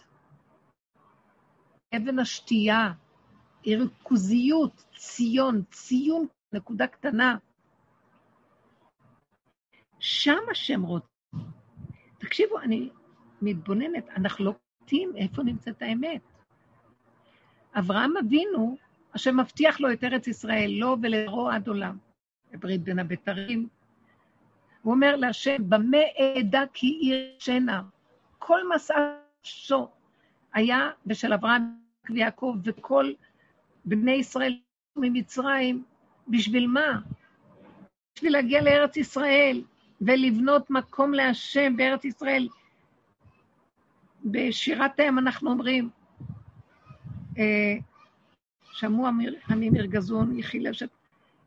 אבן 1.96 2.20
השתייה, 2.20 2.92
היא 3.64 3.78
ריכוזיות, 3.78 4.84
ציון, 4.96 5.64
ציון, 5.72 6.28
נקודה 6.54 6.88
קטנה. 6.88 7.38
שם 10.04 10.40
השם 10.52 10.82
רוצה. 10.82 11.08
תקשיבו, 12.18 12.60
אני 12.60 12.90
מתבוננת, 13.42 14.10
אנחנו 14.10 14.46
לא 14.46 14.54
קולטים 14.80 15.12
איפה 15.16 15.44
נמצאת 15.44 15.82
האמת. 15.82 16.22
אברהם 17.74 18.18
אבינו, 18.18 18.78
השם 19.14 19.40
מבטיח 19.40 19.82
לו 19.82 19.94
את 19.94 20.04
ארץ 20.04 20.28
ישראל, 20.28 20.72
לו 20.72 20.98
ולרוע 21.02 21.56
עד 21.56 21.68
עולם. 21.68 21.98
בברית 22.52 22.84
בין 22.84 23.00
הבתרים. 23.00 23.68
הוא 24.82 24.94
אומר 24.94 25.16
להשם, 25.16 25.70
במה 25.70 25.98
אעדה 26.20 26.64
כי 26.74 26.88
עיר 26.88 27.36
שנה. 27.40 27.82
כל 28.40 28.60
מסע 28.76 29.16
שו 29.44 29.88
היה 30.54 30.92
בשל 31.06 31.34
אברהם 31.34 31.78
ויעקב 32.10 32.56
וכל 32.64 33.14
בני 33.86 34.12
ישראל 34.12 34.60
ממצרים, 34.96 35.84
בשביל 36.28 36.68
מה? 36.68 37.00
בשביל 38.16 38.34
להגיע 38.34 38.62
לארץ 38.62 38.98
ישראל 38.98 39.62
ולבנות 40.06 40.70
מקום 40.70 41.14
להשם 41.14 41.78
בארץ 41.78 42.06
ישראל. 42.06 42.48
בשירת 44.26 45.00
ההם 45.00 45.20
אנחנו 45.20 45.52
אומרים, 45.52 45.90
אה, 47.38 47.76
שמעו 48.72 49.08
עמים 49.50 49.76
ירגזון, 49.76 50.40
יחי 50.40 50.60
לשת, 50.60 50.90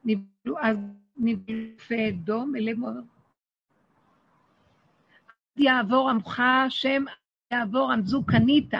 נבלו 0.04 0.58
אז 0.60 0.78
נבלפי 1.16 2.12
דום 2.12 2.56
אלי 2.56 2.74
מואר. 2.74 3.00
יעבור 5.56 6.10
עמך 6.10 6.40
השם, 6.40 7.04
יעבור 7.52 7.92
עמזו 7.92 8.24
קנית, 8.26 8.74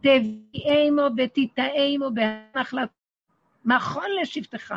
תביאמו 0.00 1.02
ותיטעמו 1.16 2.10
בהנחלת, 2.14 2.90
מחול 3.64 4.06
לשבטך. 4.22 4.74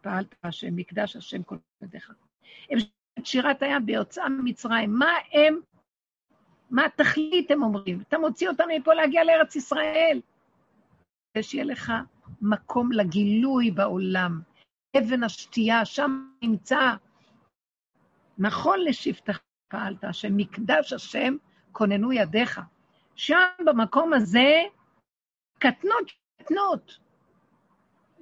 פעלת 0.00 0.34
השם, 0.44 0.76
מקדש 0.76 1.16
השם 1.16 1.42
כל 1.42 1.56
ידיך. 1.82 2.12
את 3.20 3.26
שירת 3.26 3.62
הים 3.62 3.86
ביוצאה 3.86 4.28
ממצרים. 4.28 4.94
מה 4.94 5.12
הם, 5.32 5.60
מה 6.70 6.84
התכלית, 6.84 7.50
הם 7.50 7.62
אומרים? 7.62 8.00
אתה 8.08 8.18
מוציא 8.18 8.48
אותנו 8.48 8.66
מפה 8.76 8.94
להגיע 8.94 9.24
לארץ 9.24 9.56
ישראל. 9.56 10.20
שיהיה 11.42 11.64
לך 11.64 11.92
מקום 12.42 12.92
לגילוי 12.92 13.70
בעולם. 13.70 14.40
אבן 14.98 15.24
השתייה, 15.24 15.84
שם 15.84 16.30
נמצא. 16.42 16.94
נכון 18.38 18.80
לשבטך 18.80 19.38
פעלת, 19.68 20.04
השם, 20.04 20.36
מקדש 20.36 20.92
השם, 20.92 21.36
כוננו 21.72 22.12
ידיך. 22.12 22.60
שם, 23.14 23.48
במקום 23.66 24.12
הזה, 24.12 24.62
קטנות, 25.58 26.10
קטנות. 26.42 26.98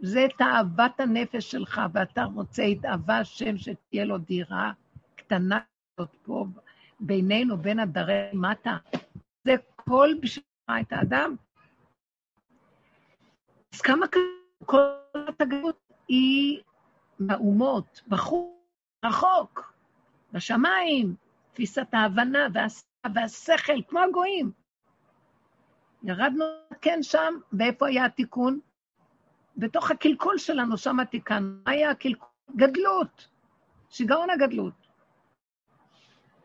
זה 0.01 0.27
תאוות 0.39 1.01
הנפש 1.01 1.51
שלך, 1.51 1.81
ואתה 1.93 2.25
רוצה 2.25 2.63
את 2.73 2.85
אהבה 2.85 3.19
השם 3.19 3.57
שתהיה 3.57 4.05
לו 4.05 4.19
דירה 4.19 4.73
קטנה 5.29 5.59
הזאת 5.99 6.17
פה 6.23 6.47
בינינו, 7.01 7.57
בין 7.57 7.79
הדרי 7.79 8.31
מטה. 8.33 8.77
זה 9.45 9.55
כל 9.77 10.09
בשבילך 10.21 10.71
את 10.81 10.93
האדם. 10.93 11.37
אז 13.75 13.81
כמה 13.81 14.07
כל 14.65 14.81
התגלות 15.29 15.79
היא 16.09 16.63
מהאומות, 17.19 18.03
בחוץ, 18.09 18.49
רחוק, 19.05 19.73
בשמיים, 20.33 21.15
תפיסת 21.53 21.87
ההבנה 21.93 22.47
והשכל, 23.15 23.83
כמו 23.89 24.01
הגויים. 24.01 24.53
ירדנו 26.03 26.45
כן 26.81 26.99
שם, 27.03 27.35
ואיפה 27.53 27.89
היה 27.89 28.05
התיקון? 28.05 28.61
בתוך 29.57 29.91
הקלקול 29.91 30.39
שלנו, 30.39 30.77
שם 30.77 31.01
התיקנו. 31.01 31.49
מה 31.65 31.73
היה 31.73 31.91
הקלקול? 31.91 32.29
גדלות, 32.57 33.29
שיגעון 33.91 34.31
הגדלות. 34.31 34.88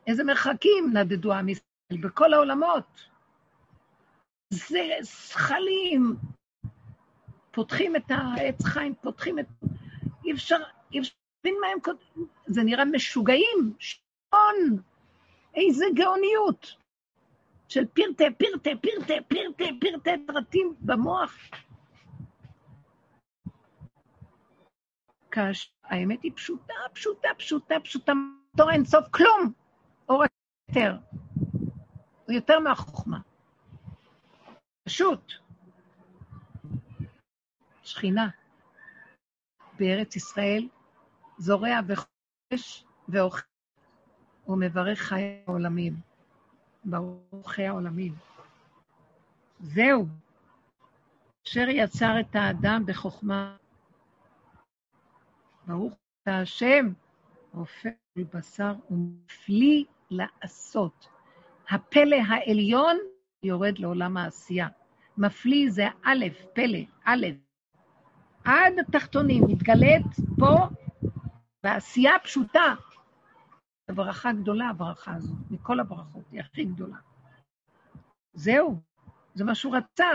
איזה 0.08 0.24
מרחקים 0.24 0.97
נדדו 0.97 1.34
עם 1.34 1.49
ישראל 1.49 2.01
בכל 2.01 2.34
העולמות. 2.34 3.10
זה 4.49 4.89
זכלים, 5.01 6.16
פותחים 7.51 7.95
את 7.95 8.04
העץ 8.10 8.66
חיים, 8.66 8.93
פותחים 9.01 9.39
את... 9.39 9.45
אי 10.26 10.32
אפשר, 10.32 10.58
אי 10.91 10.99
אפשר 10.99 11.14
להבין 11.45 11.60
מה 11.62 11.68
הם 11.68 11.80
כותבים. 11.80 12.28
זה 12.47 12.64
נראה 12.64 12.86
משוגעים, 12.86 13.74
שעון, 13.80 14.82
איזה 15.56 15.86
גאוניות. 15.95 16.76
של 17.70 17.86
פרטי, 17.86 18.24
פרטי, 18.38 18.76
פרטי, 18.76 19.18
פרטי, 19.28 19.80
פרטי 19.80 20.26
פרטים 20.28 20.74
במוח. 20.80 21.38
כאשר 25.32 25.70
האמת 25.84 26.24
היא 26.24 26.32
פשוטה, 26.36 26.74
פשוטה, 26.93 27.30
פשוטה, 27.38 27.76
פשוטה, 27.84 28.14
תור 28.58 28.72
אין 28.72 28.86
סוף 28.86 29.08
כלום. 29.12 29.54
אור 30.10 30.24
הכתר. 30.24 30.97
הוא 32.26 32.36
יותר 32.36 32.60
מהחוכמה. 32.60 33.20
פשוט. 34.84 35.34
שכינה 37.84 38.30
בארץ 39.80 40.16
ישראל 40.16 40.68
זורע 41.38 41.80
וחודש 41.88 42.86
ואוכל 43.10 43.41
ומברך 44.47 44.99
חיי 44.99 45.43
העולמים. 45.47 45.93
ברוך 46.86 47.51
חיי 47.51 47.68
העולמים. 47.68 48.14
זהו. 49.60 50.08
אשר 51.47 51.70
יצר 51.70 52.20
את 52.20 52.36
האדם 52.36 52.84
בחוכמה. 52.86 53.56
ברוך 55.68 55.93
אתה 56.24 56.39
השם, 56.39 56.93
רופא 57.54 57.89
בשר 58.34 58.74
ומפליא 58.89 59.84
לעשות. 60.10 61.08
הפלא 61.70 62.16
העליון 62.28 62.97
יורד 63.43 63.80
לעולם 63.80 64.18
העשייה. 64.18 64.68
מפליא 65.18 65.70
זה 65.72 65.88
א', 66.04 66.26
פלא, 66.54 66.80
א', 67.06 67.26
עד 68.45 68.74
התחתונים, 68.80 69.43
מתגלית 69.47 70.06
פה 70.39 70.68
בעשייה 71.64 72.20
פשוטה. 72.24 72.76
זו 73.88 73.95
ברכה 73.95 74.34
גדולה, 74.34 74.70
הברכה 74.70 75.16
הזאת, 75.16 75.38
מכל 75.51 75.80
הברכות, 75.80 76.24
היא 76.32 76.39
הכי 76.41 76.66
גדולה. 76.66 76.97
זהו, 78.34 78.82
זה 79.34 79.43
מה 79.43 79.56
שהוא 79.56 79.76
רצה, 79.76 80.10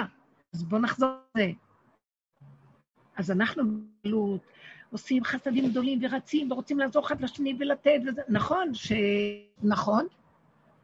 אז 0.54 0.64
בואו 0.64 0.80
נחזור 0.80 1.10
לזה. 1.36 1.50
אז 3.16 3.30
אנחנו 3.30 3.62
בגלות 4.04 4.42
עושים 4.92 5.24
חסדים 5.24 5.70
גדולים 5.70 5.98
ורצים 6.02 6.52
ורוצים 6.52 6.78
לעזור 6.78 7.06
אחד 7.06 7.20
לשני 7.20 7.56
ולתת 7.58 8.00
וזה. 8.06 8.22
נכון 8.28 8.74
ש... 8.74 8.92
נכון, 9.62 10.06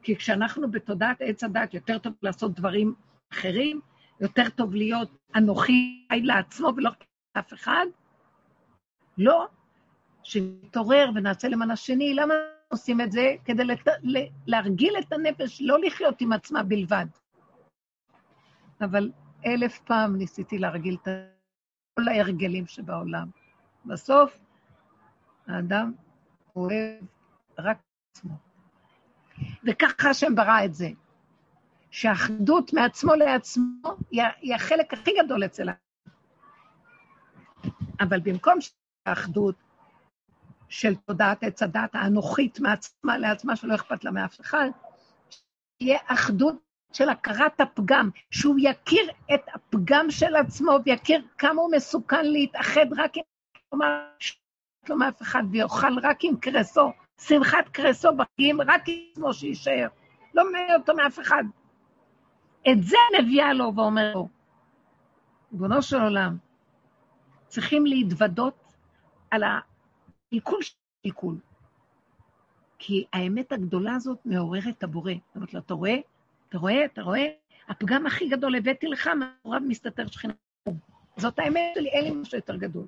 כי 0.03 0.17
כשאנחנו 0.17 0.71
בתודעת 0.71 1.17
עץ 1.21 1.45
הדת, 1.45 1.75
יותר 1.75 1.99
טוב 1.99 2.13
לעשות 2.23 2.55
דברים 2.55 2.95
אחרים, 3.33 3.81
יותר 4.21 4.49
טוב 4.49 4.75
להיות 4.75 5.11
אנוכי 5.37 6.07
לעצמו 6.13 6.73
ולא 6.77 6.91
אף 7.39 7.53
אחד? 7.53 7.87
לא. 9.19 9.47
שנתעורר 10.23 11.11
ונעשה 11.15 11.49
למען 11.49 11.71
השני, 11.71 12.15
למה 12.15 12.35
עושים 12.69 13.01
את 13.01 13.13
זה? 13.13 13.35
כדי 13.45 13.65
לת... 13.65 13.89
להרגיל 14.47 14.95
את 14.99 15.13
הנפש, 15.13 15.63
לא 15.63 15.81
לחיות 15.81 16.21
עם 16.21 16.33
עצמה 16.33 16.63
בלבד. 16.63 17.07
אבל 18.81 19.11
אלף 19.47 19.79
פעם 19.79 20.17
ניסיתי 20.17 20.59
להרגיל 20.59 20.97
את 21.03 21.09
כל 21.99 22.09
ההרגלים 22.09 22.67
שבעולם. 22.67 23.29
בסוף, 23.87 24.39
האדם 25.47 25.93
אוהב 26.57 27.05
רק 27.59 27.79
עצמו. 28.11 28.35
וככה 29.65 30.11
השם 30.11 30.35
ברא 30.35 30.65
את 30.65 30.75
זה, 30.75 30.89
שהאחדות 31.91 32.73
מעצמו 32.73 33.15
לעצמו 33.15 33.97
היא 34.11 34.55
החלק 34.55 34.93
הכי 34.93 35.11
גדול 35.25 35.45
אצל 35.45 35.69
האדם. 35.69 35.79
אבל 38.01 38.21
במקום 38.21 38.59
שהאחדות 38.61 39.55
של 40.69 40.95
תודעת 40.95 41.43
עץ 41.45 41.63
הדת 41.63 41.95
האנוכית 41.95 42.61
מעצמה 42.61 43.19
לעצמה, 43.19 43.57
שלא 43.57 43.75
אכפת 43.75 44.05
לה 44.05 44.11
מאף 44.11 44.41
אחד, 44.41 44.69
תהיה 45.79 45.99
אחדות 46.07 46.57
של 46.93 47.09
הכרת 47.09 47.61
הפגם, 47.61 48.11
שהוא 48.31 48.57
יכיר 48.59 49.11
את 49.35 49.41
הפגם 49.55 50.11
של 50.11 50.37
עצמו 50.37 50.73
ויכיר 50.85 51.27
כמה 51.39 51.63
הוא 51.63 51.73
מסוכן 51.73 52.27
להתאחד 52.27 52.87
רק 52.97 53.17
עם... 53.17 53.23
כלומר, 53.75 54.09
לא 54.89 54.99
מאף 54.99 55.23
אחד 55.23 55.43
ויאכל 55.51 55.99
רק 56.03 56.25
עם 56.25 56.37
קרסו, 56.37 56.93
שמחת 57.21 57.69
קרסו 57.73 58.09
בחיים, 58.17 58.61
רק 58.61 58.89
עם 58.89 58.95
עצמו 59.13 59.35
שיישאר. 59.35 59.89
לא 60.35 60.53
מעניין 60.53 60.81
אותו 60.81 60.95
מאף 60.95 61.21
אחד. 61.21 61.45
את 62.73 62.83
זה 62.83 62.97
מביאה 63.19 63.53
לו 63.53 63.73
ואומר 63.77 64.15
לו, 64.15 64.29
ריבונו 65.53 65.83
של 65.83 66.01
עולם, 66.01 66.37
צריכים 67.47 67.87
להתוודות 67.87 68.73
על 69.31 69.43
העיכול 69.43 70.63
של 70.63 70.75
העיכול. 71.05 71.37
כי 72.79 73.05
האמת 73.13 73.53
הגדולה 73.53 73.95
הזאת 73.95 74.19
מעוררת 74.25 74.79
את 74.79 74.83
הבורא. 74.83 75.13
זאת 75.13 75.37
אומרת 75.37 75.55
לו, 75.55 75.61
אתה 75.61 75.75
רואה? 75.75 75.97
אתה 76.49 76.59
רואה? 76.59 76.85
אתה 76.85 77.03
רואה? 77.03 77.27
הפגם 77.69 78.07
הכי 78.07 78.29
גדול 78.29 78.57
הבאתי 78.57 78.87
לך, 78.87 79.11
מאחוריו 79.19 79.61
מסתתר 79.61 80.07
שכינה. 80.07 80.35
זאת 81.17 81.39
האמת 81.39 81.73
שלי, 81.75 81.89
אין 81.89 82.05
לי 82.05 82.11
משהו 82.11 82.39
יותר 82.39 82.57
גדול. 82.57 82.87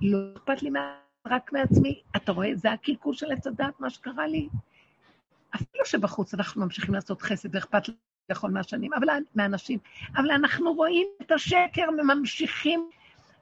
לא 0.00 0.18
אכפת 0.36 0.62
לי 0.62 0.70
רק 1.26 1.52
מעצמי. 1.52 2.02
אתה 2.16 2.32
רואה? 2.32 2.54
זה 2.54 2.72
הקלקול 2.72 3.14
של 3.14 3.32
עץ 3.32 3.46
הדת, 3.46 3.80
מה 3.80 3.90
שקרה 3.90 4.26
לי. 4.26 4.48
אפילו 5.54 5.84
שבחוץ 5.84 6.34
אנחנו 6.34 6.64
ממשיכים 6.64 6.94
לעשות 6.94 7.22
חסד 7.22 7.54
ואכפת 7.54 7.88
לי 7.88 7.94
בכל 8.30 8.50
מהשנים, 8.50 8.92
אבל 8.94 9.06
מאנשים, 9.34 9.78
אבל 10.16 10.30
אנחנו 10.30 10.72
רואים 10.72 11.06
את 11.22 11.32
השקר 11.32 11.88
וממשיכים 11.98 12.90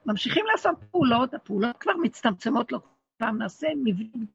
ממשיכים 0.05 0.45
לעשות 0.51 0.75
פעולות, 0.91 1.33
הפעולות 1.33 1.77
כבר 1.77 1.93
מצטמצמות 2.03 2.71
לו, 2.71 2.79
פעם 3.17 3.37
נעשה 3.37 3.67
מבנים, 3.83 4.25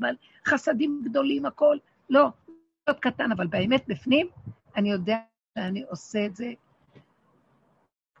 אבל 0.00 0.14
חסדים 0.46 1.02
גדולים, 1.04 1.46
הכל. 1.46 1.76
לא, 2.10 2.28
מאוד 2.88 3.00
קטן, 3.00 3.32
אבל 3.32 3.46
באמת 3.46 3.84
בפנים, 3.88 4.28
אני 4.76 4.90
יודע 4.90 5.18
שאני 5.58 5.82
עושה 5.82 6.26
את 6.26 6.36
זה 6.36 6.52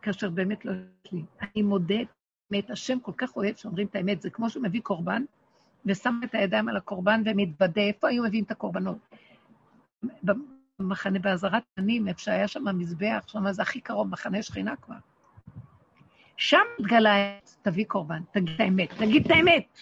כאשר 0.02 0.30
באמת 0.30 0.64
לא 0.64 0.72
יש 0.72 1.12
לי. 1.12 1.22
אני 1.40 1.62
מודה 1.62 2.02
את 2.02 2.08
האמת, 2.52 2.70
השם 2.70 3.00
כל 3.00 3.12
כך 3.16 3.36
אוהב 3.36 3.56
שאומרים 3.56 3.86
את 3.86 3.96
האמת, 3.96 4.22
זה 4.22 4.30
כמו 4.30 4.50
שהוא 4.50 4.62
מביא 4.62 4.80
קורבן, 4.80 5.22
ושם 5.86 6.20
את 6.24 6.34
הידיים 6.34 6.68
על 6.68 6.76
הקורבן 6.76 7.22
ומתוודה, 7.24 7.80
איפה 7.80 8.08
היו 8.08 8.24
מביאים 8.24 8.44
את 8.44 8.50
הקורבנות? 8.50 8.98
במחנה 10.78 11.18
בעזרת 11.18 11.62
פנים, 11.74 12.08
איפה 12.08 12.20
שהיה 12.20 12.48
שם 12.48 12.68
המזבח, 12.68 13.24
שם 13.26 13.52
זה 13.52 13.62
הכי 13.62 13.80
קרוב, 13.80 14.08
מחנה 14.08 14.42
שכינה 14.42 14.76
כבר. 14.76 14.94
שם 16.36 16.62
מתגלה, 16.78 17.38
תביא 17.62 17.84
קורבן, 17.84 18.22
תגיד 18.32 18.54
את 18.54 18.60
האמת, 18.60 18.88
תגיד 18.98 19.24
את 19.24 19.30
האמת. 19.30 19.78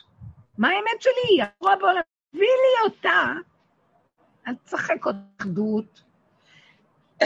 מה 0.59 0.69
האמת 0.69 1.01
שלי? 1.01 1.43
הרוע 1.43 1.77
בעולם, 1.77 2.01
תביא 2.31 2.43
לי 2.43 2.91
אותה. 2.91 3.33
אל 4.47 4.55
תשחק 4.55 5.05
עוד 5.07 5.17
אחדות. 5.41 6.03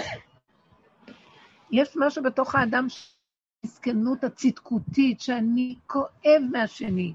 יש 1.71 1.97
משהו 1.97 2.23
בתוך 2.23 2.55
האדם, 2.55 2.87
המסכנות 3.65 4.25
הצדקותית, 4.25 5.21
שאני 5.21 5.75
כואב 5.87 6.43
מהשני. 6.53 7.13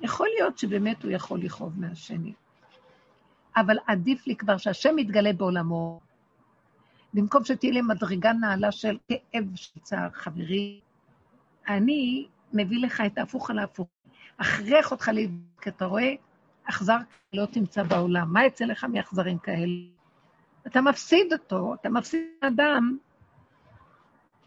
יכול 0.00 0.28
להיות 0.36 0.58
שבאמת 0.58 1.02
הוא 1.02 1.10
יכול 1.10 1.40
לכאוב 1.40 1.80
מהשני. 1.80 2.32
אבל 3.56 3.76
עדיף 3.86 4.26
לי 4.26 4.36
כבר 4.36 4.56
שהשם 4.56 4.98
יתגלה 4.98 5.32
בעולמו, 5.32 6.00
במקום 7.14 7.44
שתהיה 7.44 7.72
לי 7.72 7.82
מדרגה 7.82 8.32
נעלה 8.32 8.72
של 8.72 8.98
כאב 9.08 9.44
של 9.54 9.80
צער. 9.80 10.10
חברי, 10.12 10.80
אני 11.68 12.28
מביא 12.52 12.82
לך 12.82 13.02
את 13.06 13.18
ההפוך 13.18 13.50
על 13.50 13.58
ההפוך. 13.58 13.88
אכריח 14.36 14.90
אותך 14.90 15.10
להתבדק, 15.14 15.62
כי 15.62 15.70
אתה 15.70 15.84
רואה, 15.84 16.14
אכזר 16.64 16.96
לא 17.32 17.46
תמצא 17.46 17.82
בעולם. 17.82 18.32
מה 18.32 18.44
יצא 18.44 18.64
לך 18.64 18.84
מאכזרים 18.84 19.38
כאלה? 19.38 19.72
אתה 20.66 20.80
מפסיד 20.80 21.32
אותו, 21.32 21.74
אתה 21.74 21.88
מפסיד 21.88 22.22
אדם, 22.40 22.96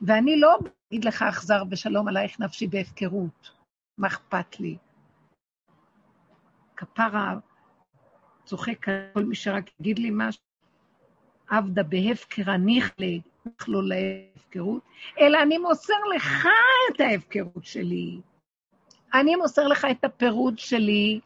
ואני 0.08 0.40
לא 0.40 0.58
אגיד 0.90 1.06
לך 1.06 1.22
אכזר 1.22 1.64
ושלום 1.72 2.08
עלייך 2.08 2.40
נפשי 2.40 2.68
בהפקרות. 2.68 3.52
מה 3.98 4.08
אכפת 4.08 4.60
לי? 4.60 4.78
כפרה 6.76 7.36
צוחק 8.46 8.90
על 8.90 9.10
כל 9.14 9.24
מי 9.24 9.36
שרק 9.36 9.80
יגיד 9.80 10.00
לי 10.00 10.10
משהו. 10.14 10.44
עבדה 11.48 11.84
בהפקרה 11.84 12.58
נכלה, 12.58 13.08
נכלו 13.46 13.82
להפקרות, 13.82 14.84
אלא 15.20 15.42
אני 15.44 15.58
מוסר 15.58 15.94
לך 16.16 16.48
את 16.96 17.00
ההפקרות 17.00 17.66
שלי. 17.66 18.22
אני 19.14 19.36
מוסר 19.36 19.68
לך 19.68 19.88
את 19.92 20.04
הפירוד 20.04 20.60
שלי. 20.60 21.20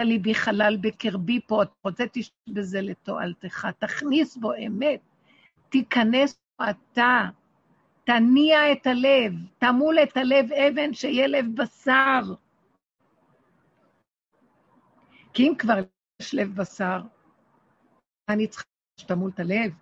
ליבי 0.00 0.34
חלל 0.34 0.76
בקרבי 0.80 1.40
פה, 1.46 1.62
אתה 1.62 1.72
רוצה 1.84 2.04
תשתות 2.12 2.54
בזה 2.54 2.80
לתועלתך, 2.80 3.68
תכניס 3.78 4.36
בו 4.36 4.54
אמת, 4.54 5.00
תיכנס 5.68 6.41
אתה, 6.70 7.28
תניע 8.04 8.72
את 8.72 8.86
הלב, 8.86 9.32
תמול 9.58 9.98
את 10.02 10.16
הלב 10.16 10.52
אבן 10.52 10.94
שיהיה 10.94 11.26
לב 11.26 11.46
בשר. 11.54 12.34
כי 15.32 15.48
אם 15.48 15.54
כבר 15.58 15.74
יש 16.22 16.34
לב 16.34 16.54
בשר, 16.54 17.00
אני 18.28 18.46
צריכה 18.46 18.64
שתמול 19.00 19.30
את 19.34 19.40
הלב? 19.40 19.72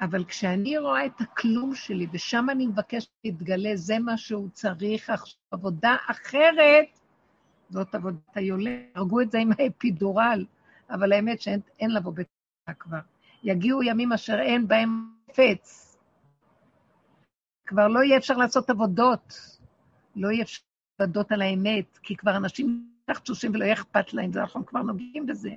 אבל 0.00 0.24
כשאני 0.24 0.78
רואה 0.78 1.06
את 1.06 1.20
הכלום 1.20 1.74
שלי, 1.74 2.06
ושם 2.12 2.50
אני 2.50 2.66
מבקשת 2.66 3.10
להתגלה, 3.24 3.70
זה 3.74 3.98
מה 3.98 4.16
שהוא 4.16 4.48
צריך 4.52 5.10
עכשיו. 5.10 5.38
עבודה 5.50 5.96
אחרת, 6.10 7.00
זאת 7.70 7.94
עבודת 7.94 8.36
היולד. 8.36 8.80
הרגו 8.94 9.20
את 9.20 9.30
זה 9.30 9.38
עם 9.38 9.50
האפידורל, 9.58 10.46
אבל 10.90 11.12
האמת 11.12 11.40
שאין 11.40 11.90
לבוא 11.90 12.12
בתקווה 12.12 12.74
כבר. 12.78 13.13
יגיעו 13.44 13.82
ימים 13.82 14.12
אשר 14.12 14.38
אין 14.40 14.68
בהם 14.68 15.08
חפץ. 15.30 15.96
כבר 17.66 17.88
לא 17.88 18.00
יהיה 18.00 18.16
אפשר 18.16 18.36
לעשות 18.36 18.70
עבודות. 18.70 19.58
לא 20.16 20.28
יהיה 20.28 20.42
אפשר 20.42 20.62
עבודות 20.98 21.32
על 21.32 21.42
האמת, 21.42 21.98
כי 22.02 22.16
כבר 22.16 22.36
אנשים 22.36 22.88
כך 23.10 23.20
תשושים 23.20 23.50
ולא 23.54 23.64
יהיה 23.64 23.74
אכפת 23.74 24.14
להם, 24.14 24.30
אנחנו 24.36 24.66
כבר 24.66 24.82
נוגעים 24.82 25.26
בזה. 25.26 25.50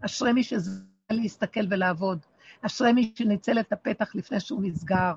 אשרי 0.00 0.32
מי 0.32 0.42
שזה 0.42 0.80
להסתכל 1.10 1.60
ולעבוד. 1.70 2.18
אשרי 2.62 2.92
מי 2.92 3.12
שניצל 3.18 3.60
את 3.60 3.72
הפתח 3.72 4.14
לפני 4.14 4.40
שהוא 4.40 4.62
נסגר, 4.62 5.14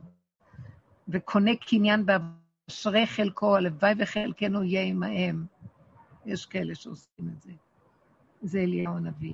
וקונה 1.07 1.51
קניין 1.55 2.05
באשרי 2.05 3.07
חלקו, 3.07 3.55
הלוואי 3.55 3.93
וחלקנו 3.97 4.63
יהיה 4.63 4.83
עמהם. 4.83 5.45
יש 6.25 6.45
כאלה 6.45 6.75
שעושים 6.75 7.29
את 7.29 7.41
זה. 7.41 7.51
זה 8.41 8.59
אליהו 8.59 8.97
הנביא. 8.97 9.33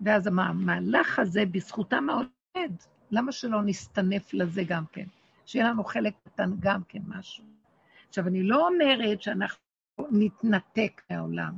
ואז 0.00 0.26
המהלך 0.26 1.18
הזה, 1.18 1.42
בזכותם 1.50 2.10
העולד, 2.10 2.82
למה 3.10 3.32
שלא 3.32 3.62
נסתנף 3.62 4.34
לזה 4.34 4.62
גם 4.68 4.84
כן? 4.92 5.06
שיהיה 5.46 5.68
לנו 5.68 5.84
חלק 5.84 6.14
קטן 6.24 6.50
גם 6.60 6.80
כן 6.88 6.98
משהו. 7.06 7.44
עכשיו, 8.08 8.26
אני 8.26 8.42
לא 8.42 8.68
אומרת 8.68 9.22
שאנחנו 9.22 9.58
נתנתק 10.10 11.02
מהעולם. 11.10 11.52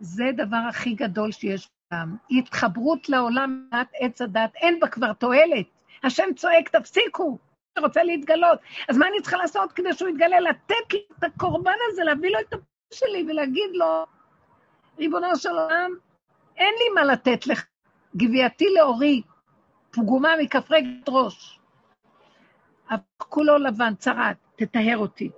זה 0.00 0.26
הדבר 0.26 0.62
הכי 0.68 0.94
גדול 0.94 1.32
שיש 1.32 1.68
בעולם. 1.90 2.16
התחברות 2.30 3.08
לעולם 3.08 3.66
מעט 3.72 3.88
עץ 3.94 4.22
הדת, 4.22 4.54
אין 4.54 4.80
בה 4.80 4.88
כבר 4.88 5.12
תועלת. 5.12 5.66
השם 6.04 6.24
צועק, 6.36 6.68
תפסיקו. 6.68 7.38
שרוצה 7.78 8.02
להתגלות. 8.02 8.58
אז 8.88 8.98
מה 8.98 9.06
אני 9.08 9.22
צריכה 9.22 9.36
לעשות 9.36 9.72
כדי 9.72 9.92
שהוא 9.92 10.08
יתגלה? 10.08 10.40
לתת 10.40 10.92
לי 10.92 11.02
את 11.18 11.24
הקורבן 11.24 11.72
הזה, 11.88 12.04
להביא 12.04 12.30
לו 12.30 12.38
את 12.40 12.52
הפעם 12.52 12.64
שלי 12.92 13.26
ולהגיד 13.28 13.70
לו, 13.74 14.06
ריבונו 14.98 15.36
של 15.36 15.48
עולם, 15.48 15.90
אין 16.60 16.74
לי 16.78 16.94
מה 16.94 17.04
לתת 17.04 17.46
לך. 17.46 17.66
גבייתי 18.16 18.64
לאורי, 18.78 19.22
פגומה 19.90 20.28
מכף 20.42 20.70
רגל 20.70 21.00
ראש. 21.08 21.60
כולו 23.18 23.58
לבן, 23.58 23.94
צרת, 23.94 24.36
תטהר 24.56 24.98
אותי. 24.98 25.30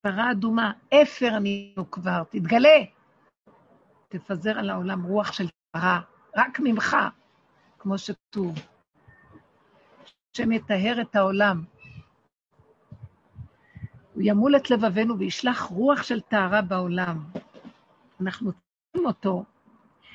פרה 0.00 0.30
אדומה, 0.30 0.72
אפר 0.94 1.36
אני 1.36 1.74
כבר, 1.90 2.22
תתגלה. 2.30 2.78
תפזר 4.08 4.58
על 4.58 4.70
העולם 4.70 5.02
רוח 5.02 5.32
של 5.32 5.46
טהרה, 5.72 6.00
רק 6.36 6.60
ממך, 6.60 6.96
כמו 7.78 7.98
שכתוב. 7.98 8.54
השם 10.34 10.52
יטהר 10.52 11.00
את 11.00 11.16
העולם. 11.16 11.64
הוא 14.14 14.22
ימול 14.24 14.56
את 14.56 14.70
לבבינו 14.70 15.18
וישלח 15.18 15.62
רוח 15.62 16.02
של 16.02 16.20
טהרה 16.20 16.62
בעולם. 16.62 17.24
אנחנו 18.20 18.52
צריכים 18.52 19.06
אותו, 19.06 19.44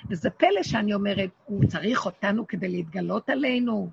וזה 0.10 0.30
פלא 0.30 0.64
שאני 0.64 0.94
אומרת, 0.94 1.30
הוא 1.46 1.66
צריך 1.66 2.06
אותנו 2.06 2.48
כדי 2.48 2.68
להתגלות 2.70 3.30
עלינו. 3.30 3.92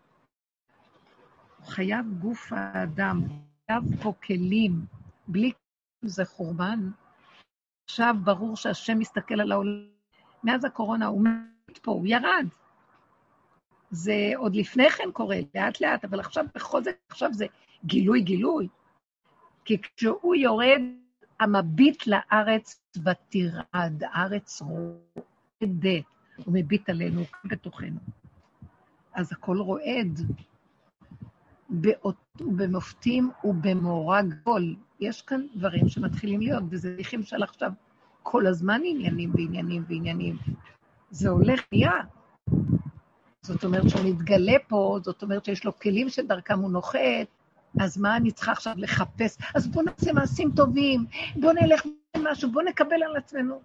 הוא 1.59 1.67
חייב 1.67 2.07
גוף 2.19 2.53
האדם, 2.53 3.23
חייב 3.67 3.83
פה 4.03 4.13
כלים, 4.23 4.73
בלי 5.29 5.53
כלים 5.53 6.11
זה 6.11 6.25
חורבן. 6.25 6.91
עכשיו 7.85 8.15
ברור 8.25 8.57
שהשם 8.57 8.99
מסתכל 8.99 9.41
על 9.41 9.53
העולם. 9.53 9.89
מאז 10.45 10.65
הקורונה 10.65 11.07
הוא 11.07 11.25
מת 11.25 11.79
פה, 11.79 11.91
הוא 11.91 12.07
ירד. 12.07 12.47
זה 13.91 14.33
עוד 14.37 14.57
לפני 14.57 14.91
כן 14.91 15.13
קורה, 15.13 15.37
לאט-לאט, 15.55 16.05
אבל 16.05 16.21
עכשיו 16.21 16.45
בכל 16.55 16.85
זאת, 16.85 16.95
עכשיו 17.09 17.33
זה 17.33 17.47
גילוי-גילוי. 17.85 18.69
כי 19.65 19.79
כשהוא 19.83 20.35
יורד, 20.35 20.81
המביט 21.41 22.07
לארץ 22.07 22.83
ותרעד, 23.05 24.03
הארץ 24.13 24.63
רועדת, 25.63 26.05
הוא 26.37 26.55
מביט 26.55 26.89
עלינו 26.89 27.23
בתוכנו. 27.45 28.01
אז 29.15 29.33
הכל 29.33 29.59
רועד, 29.59 30.21
באות 31.71 32.17
ובמופתים 32.41 33.31
ובמורא 33.45 34.23
גדול. 34.23 34.77
יש 35.01 35.23
כאן 35.23 35.47
דברים 35.55 35.89
שמתחילים 35.89 36.41
להיות, 36.41 36.63
וזה 36.71 36.91
תהליכים 36.91 37.23
של 37.23 37.43
עכשיו 37.43 37.73
כל 38.23 38.47
הזמן 38.47 38.81
עניינים 38.85 39.33
ועניינים 39.35 39.85
ועניינים. 39.89 40.37
זה 41.11 41.29
הולך 41.29 41.61
נהיה. 41.73 41.93
זאת 43.43 43.65
אומרת 43.65 43.89
שהוא 43.89 44.05
מתגלה 44.05 44.57
פה, 44.69 44.99
זאת 45.03 45.23
אומרת 45.23 45.45
שיש 45.45 45.65
לו 45.65 45.79
כלים 45.79 46.09
שדרכם 46.09 46.59
הוא 46.59 46.71
נוחת, 46.71 47.27
אז 47.81 47.99
מה 47.99 48.17
אני 48.17 48.31
צריכה 48.33 48.53
עכשיו 48.53 48.75
לחפש? 48.77 49.39
אז 49.55 49.69
בואו 49.69 49.85
נעשה 49.85 50.13
מעשים 50.13 50.51
טובים, 50.57 51.07
בואו 51.37 51.53
נלך 51.53 51.83
משהו, 52.17 52.53
בואו 52.53 52.65
נקבל 52.65 53.03
על 53.03 53.17
עצמנו. 53.17 53.61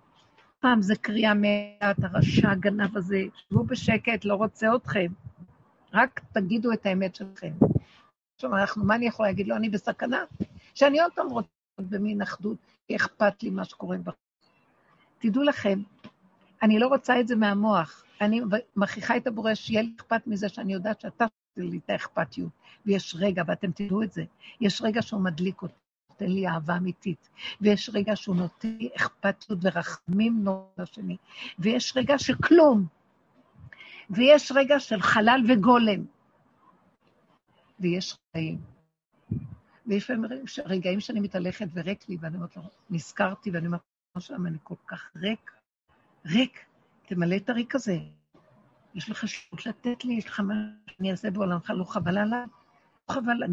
פעם 0.64 0.82
זה 0.82 0.96
קריאה 0.96 1.34
מעט, 1.34 1.98
הרשע 2.04 2.52
הגנב 2.52 2.98
הזה, 2.98 3.22
שבו 3.36 3.64
בשקט, 3.64 4.26
לא 4.26 4.36
רוצה 4.36 4.76
אתכם. 4.76 5.12
רק 5.94 6.22
תגידו 6.34 6.74
את 6.74 6.86
האמת 6.86 7.16
שלכם. 7.16 7.52
עכשיו, 8.36 8.56
אנחנו, 8.56 8.86
מה 8.86 8.96
אני 8.96 9.06
יכולה 9.06 9.30
להגיד 9.30 9.48
לו? 9.48 9.56
אני 9.56 9.70
בסכנה. 9.70 10.24
שאני 10.76 11.02
עוד 11.02 11.12
פעם 11.16 11.30
רוצה 11.30 11.50
במין 11.80 12.22
אחדות, 12.22 12.58
כי 12.88 12.96
אכפת 12.96 13.44
לי 13.44 13.50
מה 13.50 13.66
שקורה 13.66 13.98
ב... 13.98 14.10
תדעו 15.20 15.44
לכם, 15.44 15.80
אני 16.62 16.80
לא 16.80 16.88
רוצה 16.88 17.20
את 17.20 17.28
זה 17.28 17.36
מהמוח. 17.36 18.04
אני 18.22 18.42
מכריחה 18.76 19.18
את 19.18 19.28
הבורא 19.28 19.54
שיהיה 19.54 19.82
לי 19.82 19.92
אכפת 19.98 20.28
מזה 20.28 20.50
שאני 20.50 20.74
יודעת 20.74 21.02
שאתה 21.02 21.24
עושה 21.24 21.70
לי 21.70 21.78
את 21.78 21.90
האכפתיות. 21.90 22.52
ויש 22.86 23.16
רגע, 23.20 23.44
ואתם 23.48 23.72
תדעו 23.72 24.04
את 24.04 24.12
זה, 24.12 24.24
יש 24.62 24.82
רגע 24.82 25.02
שהוא 25.02 25.22
מדליק 25.22 25.62
אותי, 25.62 25.83
נותן 26.24 26.36
לי 26.36 26.48
אהבה 26.48 26.78
אמיתית, 26.78 27.30
ויש 27.62 27.90
רגע 27.94 28.16
שהוא 28.16 28.36
נותן 28.36 28.76
לי 28.80 28.90
אכפתיות 28.96 29.60
ורחמים 29.62 30.44
נורא 30.44 30.66
לשני, 30.78 31.18
ויש 31.60 31.94
רגע 31.98 32.18
שכלום, 32.18 32.86
ויש 34.10 34.52
רגע 34.56 34.80
של 34.80 35.02
חלל 35.02 35.42
וגולם, 35.50 36.06
ויש 37.80 38.18
רגעים. 38.36 38.62
ויש 39.88 40.12
רגעים 40.66 41.00
שאני 41.00 41.20
מתהלכת 41.20 41.68
וריק 41.74 42.10
לי, 42.10 42.18
ואני 42.22 42.36
אומרת 42.36 42.58
לו, 42.58 42.64
נזכרתי, 42.90 43.52
ואני 43.52 43.68
אומרת, 43.68 43.82
שלום, 44.20 44.48
אני 44.48 44.58
כל 44.64 44.76
כך 44.88 45.12
ריק, 45.16 45.52
ריק, 46.26 46.66
תמלא 47.06 47.36
את 47.36 47.50
הריק 47.50 47.76
הזה. 47.76 47.98
יש 48.96 49.10
לך 49.10 49.28
שירות 49.28 49.66
לתת 49.66 50.06
לי, 50.06 50.14
יש 50.14 50.26
לך 50.26 50.40
מה 50.40 50.54
שאני 50.88 51.12
אעשה 51.12 51.32
בעולמך, 51.32 51.70
לא 51.70 51.84
חבל 51.84 52.18
עליי? 52.18 52.46
לא 53.10 53.14
חבל, 53.14 53.44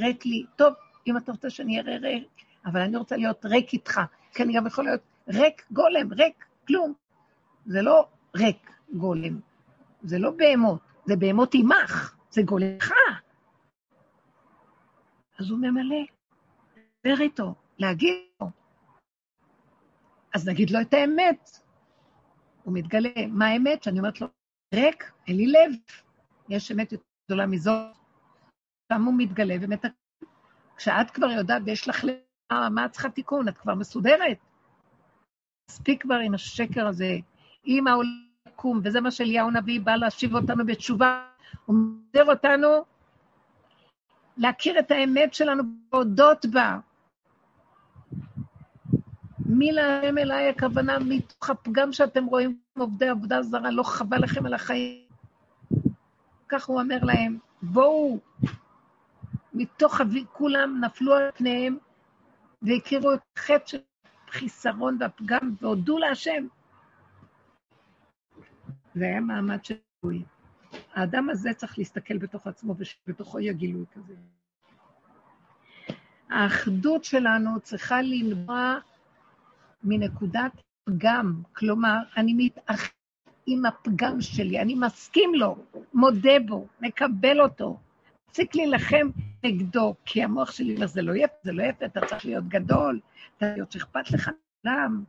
ריק 0.00 0.26
לי. 0.26 0.44
טוב, 0.56 0.74
אם 1.06 1.16
אתה 1.16 1.32
רוצה 1.32 1.50
שאני 1.50 1.80
אראה 1.80 1.96
ריק, 1.96 2.28
אבל 2.66 2.80
אני 2.80 2.96
רוצה 2.96 3.16
להיות 3.16 3.44
ריק 3.44 3.72
איתך, 3.72 4.00
כי 4.34 4.42
אני 4.42 4.56
גם 4.56 4.66
יכול 4.66 4.84
להיות 4.84 5.00
ריק 5.28 5.66
גולם, 5.70 6.12
ריק, 6.12 6.44
כלום. 6.66 6.92
זה 7.66 7.82
לא 7.82 8.06
ריק 8.36 8.70
גולם, 8.92 9.40
זה 10.02 10.18
לא 10.18 10.30
בהמות, 10.30 10.80
זה 11.04 11.16
בהמות 11.16 11.54
עמך, 11.54 12.16
זה 12.30 12.42
גולמך. 12.42 12.92
אז 15.38 15.50
הוא 15.50 15.58
ממלא, 15.58 16.04
דבר 17.06 17.20
איתו, 17.20 17.54
להגיד 17.78 18.14
לו. 18.40 18.50
אז 20.34 20.48
נגיד 20.48 20.70
לו 20.70 20.80
את 20.80 20.94
האמת. 20.94 21.50
הוא 22.64 22.74
מתגלה. 22.74 23.26
מה 23.28 23.46
האמת? 23.46 23.82
שאני 23.82 23.98
אומרת 23.98 24.20
לו, 24.20 24.26
ריק, 24.74 25.12
אין 25.26 25.36
לי 25.36 25.46
לב. 25.46 25.72
יש 26.48 26.72
אמת 26.72 26.92
יותר 26.92 27.04
גדולה 27.26 27.46
מזאת. 27.46 27.96
שם 28.92 29.04
הוא 29.04 29.14
מתגלה 29.18 29.54
ומתקן. 29.60 29.99
כשאת 30.80 31.10
כבר 31.10 31.30
יודעת 31.30 31.62
ויש 31.64 31.88
לך 31.88 32.04
לב, 32.04 32.14
מה 32.70 32.84
את 32.84 32.90
צריכה 32.90 33.10
תיקון? 33.10 33.48
את 33.48 33.58
כבר 33.58 33.74
מסודרת. 33.74 34.38
מספיק 35.70 36.02
כבר 36.02 36.14
עם 36.14 36.34
השקר 36.34 36.86
הזה. 36.86 37.16
אם 37.66 37.86
העולם 37.86 38.08
יקום, 38.48 38.80
וזה 38.84 39.00
מה 39.00 39.10
שאליהו 39.10 39.48
הנביא 39.48 39.80
בא 39.80 39.96
להשיב 39.96 40.34
אותנו 40.34 40.66
בתשובה, 40.66 41.24
הוא 41.66 41.76
מזהיר 41.76 42.30
אותנו 42.30 42.68
להכיר 44.36 44.78
את 44.78 44.90
האמת 44.90 45.34
שלנו 45.34 45.62
ולהודות 45.92 46.46
בה. 46.46 46.78
מי 49.46 49.72
להם 49.72 50.18
אליי 50.18 50.48
הכוונה 50.48 50.98
מתוך 50.98 51.50
הפגם 51.50 51.92
שאתם 51.92 52.24
רואים 52.24 52.58
עובדי 52.78 53.08
עבודה 53.08 53.42
זרה, 53.42 53.70
לא 53.70 53.82
חבל 53.82 54.18
לכם 54.22 54.46
על 54.46 54.54
החיים. 54.54 55.04
כך 56.48 56.66
הוא 56.66 56.80
אומר 56.80 56.98
להם, 57.02 57.38
בואו, 57.62 58.18
מתוך 59.60 60.00
אבי, 60.00 60.24
כולם 60.32 60.80
נפלו 60.84 61.14
על 61.14 61.30
פניהם 61.34 61.78
והכירו 62.62 63.14
את 63.14 63.20
החטא 63.36 63.66
של 63.66 63.78
החיסרון 64.28 64.96
והפגם 65.00 65.54
והודו 65.60 65.98
להשם. 65.98 66.46
זה 68.94 69.04
היה 69.04 69.20
מעמד 69.20 69.64
של 69.64 69.74
גוי. 70.02 70.24
האדם 70.94 71.30
הזה 71.30 71.50
צריך 71.56 71.78
להסתכל 71.78 72.18
בתוך 72.18 72.46
עצמו 72.46 72.74
ובתוכו 73.06 73.40
יהיה 73.40 73.52
גילוי 73.52 73.84
כזה. 73.92 74.14
האחדות 76.30 77.04
שלנו 77.04 77.60
צריכה 77.60 78.02
לנבוע 78.02 78.78
מנקודת 79.84 80.52
פגם, 80.84 81.42
כלומר, 81.52 81.98
אני 82.16 82.34
מתאחד 82.36 82.88
עם 83.46 83.66
הפגם 83.66 84.20
שלי, 84.20 84.60
אני 84.60 84.74
מסכים 84.74 85.34
לו, 85.34 85.56
מודה 85.94 86.40
בו, 86.46 86.66
מקבל 86.80 87.40
אותו. 87.40 87.80
תפסיק 88.26 88.54
להילחם 88.54 89.10
נגדו, 89.44 89.94
כי 90.04 90.22
המוח 90.22 90.50
שלי 90.50 90.74
אומר, 90.74 90.86
זה 90.86 91.02
לא 91.02 91.12
יפה, 91.16 91.34
זה 91.42 91.52
לא 91.52 91.62
יפה, 91.62 91.86
אתה 91.86 92.00
צריך 92.06 92.24
להיות 92.24 92.48
גדול, 92.48 93.00
אתה 93.36 93.46
להיות 93.46 93.72
שאכפת 93.72 94.10
לך 94.10 94.30
לעם. 94.64 95.04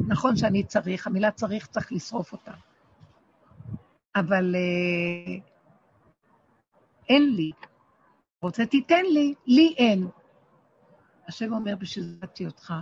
נכון 0.00 0.36
שאני 0.36 0.64
צריך, 0.64 1.06
המילה 1.06 1.30
צריך, 1.30 1.66
צריך 1.66 1.92
לשרוף 1.92 2.32
אותה. 2.32 2.52
אבל 4.16 4.54
אה, 4.54 5.34
אין 7.08 7.34
לי. 7.36 7.50
רוצה, 8.42 8.66
תיתן 8.66 9.04
לי, 9.14 9.34
לי 9.46 9.74
אין. 9.78 10.08
השם 11.28 11.52
אומר, 11.52 11.76
בשביל 11.76 12.04
זה 12.04 12.16
באתי 12.20 12.46
אותך, 12.46 12.74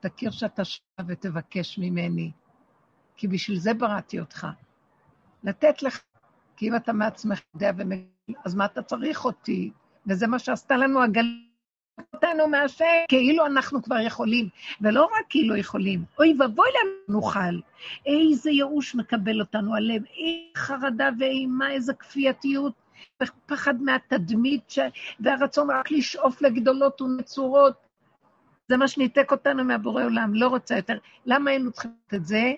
תכיר 0.00 0.30
שאתה 0.30 0.64
שב 0.64 0.80
ותבקש 1.06 1.78
ממני, 1.78 2.32
כי 3.16 3.28
בשביל 3.28 3.58
זה 3.58 3.74
בראתי 3.74 4.20
אותך. 4.20 4.46
לתת 5.44 5.82
לך, 5.82 6.02
כי 6.56 6.68
אם 6.68 6.76
אתה 6.76 6.92
מעצמך 6.92 7.40
יודע 7.54 7.70
ומבין, 7.76 8.08
אז 8.44 8.54
מה 8.54 8.64
אתה 8.64 8.82
צריך 8.82 9.24
אותי? 9.24 9.72
וזה 10.06 10.26
מה 10.26 10.38
שעשתה 10.38 10.76
לנו 10.76 11.02
הגל... 11.02 11.26
אותנו 12.14 12.48
מהשם, 12.48 12.84
כאילו 13.08 13.46
אנחנו 13.46 13.82
כבר 13.82 13.98
יכולים, 13.98 14.48
ולא 14.80 15.04
רק 15.04 15.24
כאילו 15.28 15.56
יכולים, 15.56 16.04
אוי 16.18 16.34
ואבוי 16.38 16.68
לנו 16.68 17.18
נוכל. 17.18 17.60
איזה 18.06 18.50
ייאוש 18.50 18.94
מקבל 18.94 19.40
אותנו 19.40 19.74
הלב, 19.74 20.02
איזה 20.04 20.50
חרדה 20.56 21.08
ואימה, 21.18 21.72
איזה 21.72 21.94
כפייתיות, 21.94 22.72
פחד 23.46 23.82
מהתדמית, 23.82 24.70
ש... 24.70 24.78
והרצון 25.20 25.70
רק 25.70 25.90
לשאוף 25.90 26.42
לגדולות 26.42 27.02
ונצורות. 27.02 27.74
זה 28.68 28.76
מה 28.76 28.88
שניתק 28.88 29.32
אותנו 29.32 29.64
מהבורא 29.64 30.04
עולם, 30.04 30.34
לא 30.34 30.48
רוצה 30.48 30.76
יותר. 30.76 30.98
למה 31.26 31.50
היינו 31.50 31.72
צריכים 31.72 31.90
את 32.14 32.26
זה? 32.26 32.52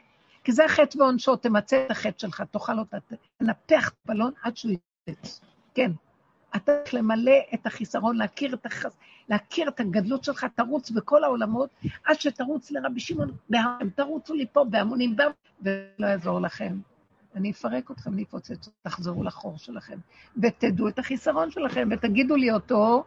כי 0.44 0.52
זה 0.52 0.64
החטא 0.64 0.98
ועונשו, 0.98 1.36
תמצה 1.36 1.86
את 1.86 1.90
החטא 1.90 2.18
שלך, 2.18 2.42
תאכל 2.50 2.78
אותה, 2.78 2.96
תנפח 3.36 3.88
את 3.88 3.94
הבלון 4.04 4.32
עד 4.42 4.56
שהוא 4.56 4.72
יתפץ. 5.08 5.40
כן. 5.74 5.90
אתה 6.56 6.72
צריך 6.82 6.94
למלא 6.94 7.36
את 7.54 7.66
החיסרון, 7.66 8.16
להכיר 8.16 8.54
את, 8.54 8.66
החס... 8.66 8.96
להכיר 9.28 9.68
את 9.68 9.80
הגדלות 9.80 10.24
שלך, 10.24 10.46
תרוץ 10.54 10.90
בכל 10.90 11.24
העולמות, 11.24 11.70
עד 12.04 12.20
שתרוץ 12.20 12.70
לרבי 12.70 13.00
שמעון 13.00 13.32
בהרים, 13.50 13.90
תרוצו 13.90 14.34
לי 14.34 14.46
פה 14.52 14.64
בהמונים, 14.64 15.16
ולא 15.62 16.06
יעזור 16.06 16.40
לכם. 16.40 16.76
אני 17.34 17.50
אפרק 17.50 17.90
אתכם, 17.90 18.12
אני 18.12 18.22
אפוצץ, 18.22 18.68
תחזרו 18.82 19.22
לחור 19.22 19.58
שלכם, 19.58 19.98
ותדעו 20.42 20.88
את 20.88 20.98
החיסרון 20.98 21.50
שלכם, 21.50 21.88
ותגידו 21.92 22.36
לי 22.36 22.50
אותו, 22.50 23.04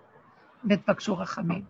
ותבקשו 0.69 1.17
רחמים. 1.17 1.63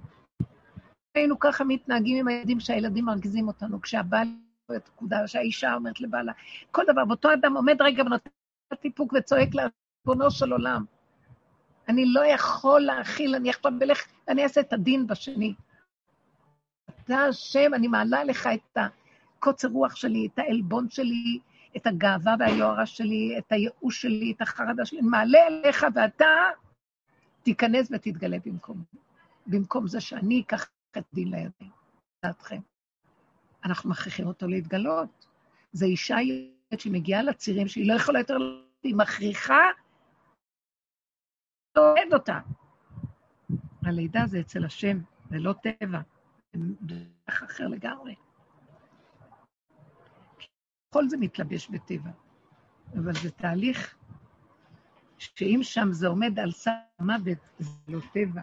היינו 1.16 1.40
ככה 1.40 1.64
מתנהגים 1.64 2.18
עם 2.18 2.28
הילדים, 2.28 2.60
שהילדים 2.60 3.06
מרגיזים 3.06 3.48
אותנו, 3.48 3.82
כשהבעל 3.82 4.28
את 4.76 4.88
הפקודה, 4.88 5.28
שהאישה 5.28 5.74
אומרת 5.74 6.02
לבעלה, 6.02 6.34
כל 6.72 6.84
דבר, 6.88 7.02
ואותו 7.08 7.34
אדם 7.34 7.58
עומד 7.58 7.82
רגע 7.82 8.04
ונותן 8.04 8.30
טיפוק 8.82 9.14
וצועק 9.14 9.50
לריבונו 9.54 10.32
של 10.32 10.52
עולם. 10.52 10.86
אני 11.92 12.06
לא 12.06 12.26
יכול 12.26 12.82
להכיל, 12.82 13.36
אני 13.36 13.50
עכשיו 13.50 13.72
בלך, 13.80 14.08
אני 14.28 14.44
אעשה 14.44 14.62
את 14.62 14.74
הדין 14.74 15.08
בשני. 15.08 15.54
אתה 16.90 17.18
השם, 17.18 17.74
אני 17.74 17.88
מעלה 17.88 18.24
לך 18.24 18.50
את 18.54 18.78
הקוצר 19.38 19.68
רוח 19.68 19.96
שלי, 19.96 20.28
את 20.34 20.40
העלבון 20.40 20.90
שלי, 20.90 21.40
את 21.78 21.88
הגאווה 21.88 22.36
והיוהרה 22.40 22.86
שלי, 22.86 23.36
את 23.38 23.52
הייאוש 23.52 24.02
שלי, 24.02 24.34
את 24.38 24.42
החרדה 24.42 24.86
שלי, 24.86 25.00
אני 25.00 25.08
מעלה 25.08 25.48
אליך 25.48 25.86
ואתה 25.96 26.26
תיכנס 27.44 27.88
ותתגלה 27.92 28.38
במקום. 28.46 28.84
במקום 29.48 29.88
זה 29.88 30.02
שאני 30.02 30.42
אקח 30.42 30.70
את 30.98 31.04
דין 31.14 31.28
לידיים, 31.28 31.72
לדעתכם. 32.24 32.60
אנחנו 33.66 33.90
מכריחים 33.90 34.28
אותו 34.28 34.48
להתגלות. 34.48 35.26
זו 35.74 35.86
אישה 35.86 36.18
שמגיעה 36.78 37.24
לצירים 37.24 37.68
שהיא 37.68 37.88
לא 37.88 37.94
יכולה 37.94 38.20
יותר, 38.20 38.38
היא 38.84 38.96
מכריחה 38.96 39.62
אוהב 41.78 42.14
אותה. 42.14 42.40
הלידה 43.86 44.26
זה 44.26 44.40
אצל 44.40 44.66
השם, 44.66 44.98
זה 45.30 45.40
לא 45.40 45.54
טבע, 45.54 46.02
זה 46.54 46.60
דרך 46.82 47.44
אחר 47.44 47.68
לגמרי. 47.68 48.16
כל 50.94 51.10
זה 51.10 51.18
מתלבש 51.18 51.70
בטבע, 51.70 52.12
אבל 52.94 53.14
זה 53.14 53.32
תהליך 53.32 53.96
שאם 55.18 55.60
שם 55.64 55.92
זה 55.92 56.08
עומד 56.08 56.40
על 56.40 56.52
סף 56.52 56.72
המוות, 57.00 57.38
זה 57.60 57.70
לא 57.88 58.00
טבע. 58.14 58.42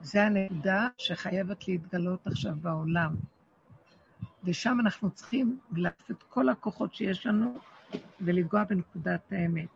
זה 0.00 0.22
הנקודה 0.24 0.88
שחייבת 0.98 1.68
להתגלות 1.68 2.26
עכשיו 2.26 2.54
בעולם. 2.60 3.14
ושם 4.44 4.80
אנחנו 4.80 5.10
צריכים 5.10 5.58
לעשות 5.72 6.10
את 6.10 6.22
כל 6.22 6.48
הכוחות 6.48 6.94
שיש 6.94 7.26
לנו 7.26 7.58
ולגוע 8.20 8.64
בנקודת 8.64 9.32
האמת. 9.32 9.75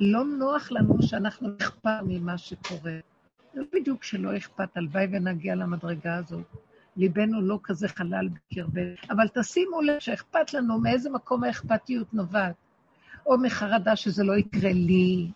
לא 0.00 0.24
נוח 0.24 0.70
לנו 0.70 1.02
שאנחנו 1.02 1.48
אכפת 1.60 2.00
ממה 2.06 2.38
שקורה. 2.38 2.98
זה 3.54 3.60
בדיוק 3.72 4.04
שלא 4.04 4.36
אכפת, 4.36 4.76
הלוואי 4.76 5.06
ונגיע 5.12 5.54
למדרגה 5.54 6.14
הזאת. 6.14 6.44
ליבנו 6.96 7.40
לא 7.40 7.58
כזה 7.62 7.88
חלל 7.88 8.28
בקרבנו. 8.28 8.94
אבל 9.10 9.28
תשימו 9.34 9.82
לב 9.82 9.98
שאכפת 9.98 10.54
לנו 10.54 10.80
מאיזה 10.80 11.10
מקום 11.10 11.44
האכפתיות 11.44 12.14
נובעת. 12.14 12.54
או 13.26 13.38
מחרדה 13.38 13.96
שזה 13.96 14.24
לא 14.24 14.36
יקרה 14.36 14.72
לי, 14.72 15.30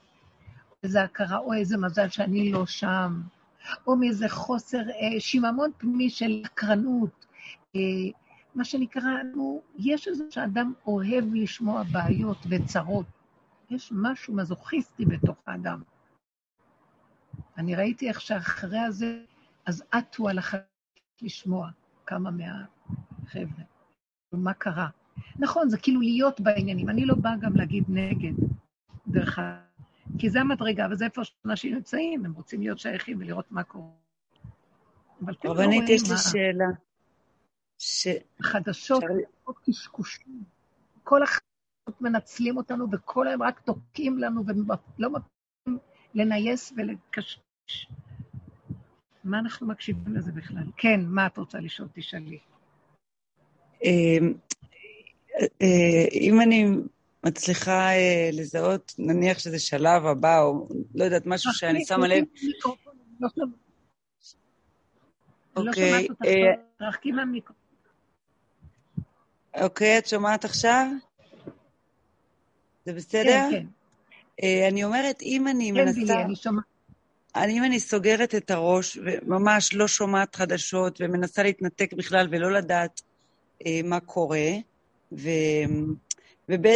איזה 0.82 1.02
הכרה, 1.02 1.38
או 1.38 1.52
איזה 1.52 1.76
מזל 1.76 2.08
שאני 2.08 2.52
לא 2.52 2.66
שם, 2.66 3.20
או 3.86 3.96
מאיזה 3.96 4.28
חוסר, 4.28 4.78
אה, 4.78 5.20
שיממון 5.20 5.70
פנימי 5.78 6.10
של 6.10 6.42
הקרנות. 6.44 7.26
אה, 7.76 7.80
מה 8.54 8.64
שנקרא, 8.64 9.10
נו, 9.34 9.62
יש 9.78 10.08
איזה 10.08 10.24
שאדם 10.30 10.72
אוהב 10.86 11.34
לשמוע 11.34 11.82
בעיות 11.82 12.38
וצרות. 12.48 13.06
יש 13.72 13.92
משהו 13.94 14.34
מזוכיסטי 14.34 15.04
בתוך 15.04 15.36
האדם. 15.46 15.82
אני 17.58 17.74
ראיתי 17.74 18.08
איך 18.08 18.20
שאחרי 18.20 18.78
הזה, 18.78 19.24
אז 19.66 19.84
עטו 19.90 20.28
על 20.28 20.38
החלק 20.38 20.62
לשמוע 21.22 21.70
כמה 22.06 22.30
מהחבר'ה. 22.30 23.64
מה 24.32 24.54
קרה? 24.54 24.88
נכון, 25.38 25.68
זה 25.68 25.78
כאילו 25.78 26.00
להיות 26.00 26.40
בעניינים. 26.40 26.88
אני 26.88 27.06
לא 27.06 27.14
באה 27.14 27.36
גם 27.36 27.56
להגיד 27.56 27.84
נגד, 27.88 28.32
דרך 29.08 29.38
אגב, 29.38 29.56
כי 30.18 30.30
זה 30.30 30.40
המדרגה, 30.40 30.86
וזה 30.90 31.04
איפה 31.04 31.22
שאנשים 31.24 31.74
נמצאים, 31.74 32.24
הם 32.24 32.32
רוצים 32.32 32.60
להיות 32.60 32.78
שייכים 32.78 33.18
ולראות 33.20 33.52
מה 33.52 33.62
קורה. 33.62 33.90
אבל 35.24 35.32
אתם 35.32 35.48
לא 35.48 35.52
רואים 35.52 35.82
מה... 35.82 35.90
יש 35.90 36.10
לי 36.10 36.16
שאלה. 36.32 36.66
ש... 37.78 38.08
חדשות, 38.42 39.04
קשקושים. 39.64 40.44
כל 41.04 41.22
החדשות 41.22 41.51
מנצלים 42.00 42.56
אותנו, 42.56 42.86
וכל 42.92 43.28
היום 43.28 43.42
רק 43.42 43.60
תוקעים 43.60 44.18
לנו 44.18 44.42
ולא 44.46 45.10
מפנים 45.10 45.78
לנייס 46.14 46.72
ולקשקש. 46.76 47.88
מה 49.24 49.38
אנחנו 49.38 49.66
מקשיבים 49.66 50.14
לזה 50.14 50.32
בכלל? 50.32 50.64
כן, 50.76 51.00
מה 51.06 51.26
את 51.26 51.38
רוצה 51.38 51.58
לשאול? 51.58 51.88
תשאלי. 51.92 52.38
אמ, 53.84 54.34
אה, 55.40 56.06
אם 56.12 56.40
אני 56.40 56.66
מצליחה 57.26 57.90
אה, 57.90 58.30
לזהות, 58.32 58.92
נניח 58.98 59.38
שזה 59.38 59.58
שלב 59.58 60.06
הבא, 60.06 60.40
או 60.42 60.68
לא 60.94 61.04
יודעת, 61.04 61.26
משהו 61.26 61.52
שאני 61.52 61.84
שמה 61.84 62.08
לב... 62.08 62.24
אוקיי. 65.56 66.08
אה, 66.24 66.52
אוקיי, 69.64 69.98
את 69.98 70.06
שומעת 70.06 70.44
עכשיו? 70.44 70.86
זה 72.86 72.92
בסדר? 72.92 73.22
כן, 73.24 73.50
כן. 73.50 73.66
Uh, 74.40 74.68
אני 74.68 74.84
אומרת, 74.84 75.22
אם 75.22 75.48
אני 75.48 75.72
כן, 75.74 75.80
מנסה... 75.80 76.00
כן, 76.00 76.06
בילי, 76.06 76.22
אני 76.22 76.36
שומעת. 76.36 76.64
אני, 77.36 77.58
אם 77.58 77.64
אני 77.64 77.80
סוגרת 77.80 78.34
את 78.34 78.50
הראש, 78.50 78.98
וממש 79.04 79.74
לא 79.74 79.88
שומעת 79.88 80.36
חדשות, 80.36 81.00
ומנסה 81.00 81.42
להתנתק 81.42 81.92
בכלל 81.92 82.28
ולא 82.30 82.52
לדעת 82.52 83.00
uh, 83.62 83.66
מה 83.84 84.00
קורה, 84.00 84.50
ו... 85.12 85.28
וב... 86.48 86.66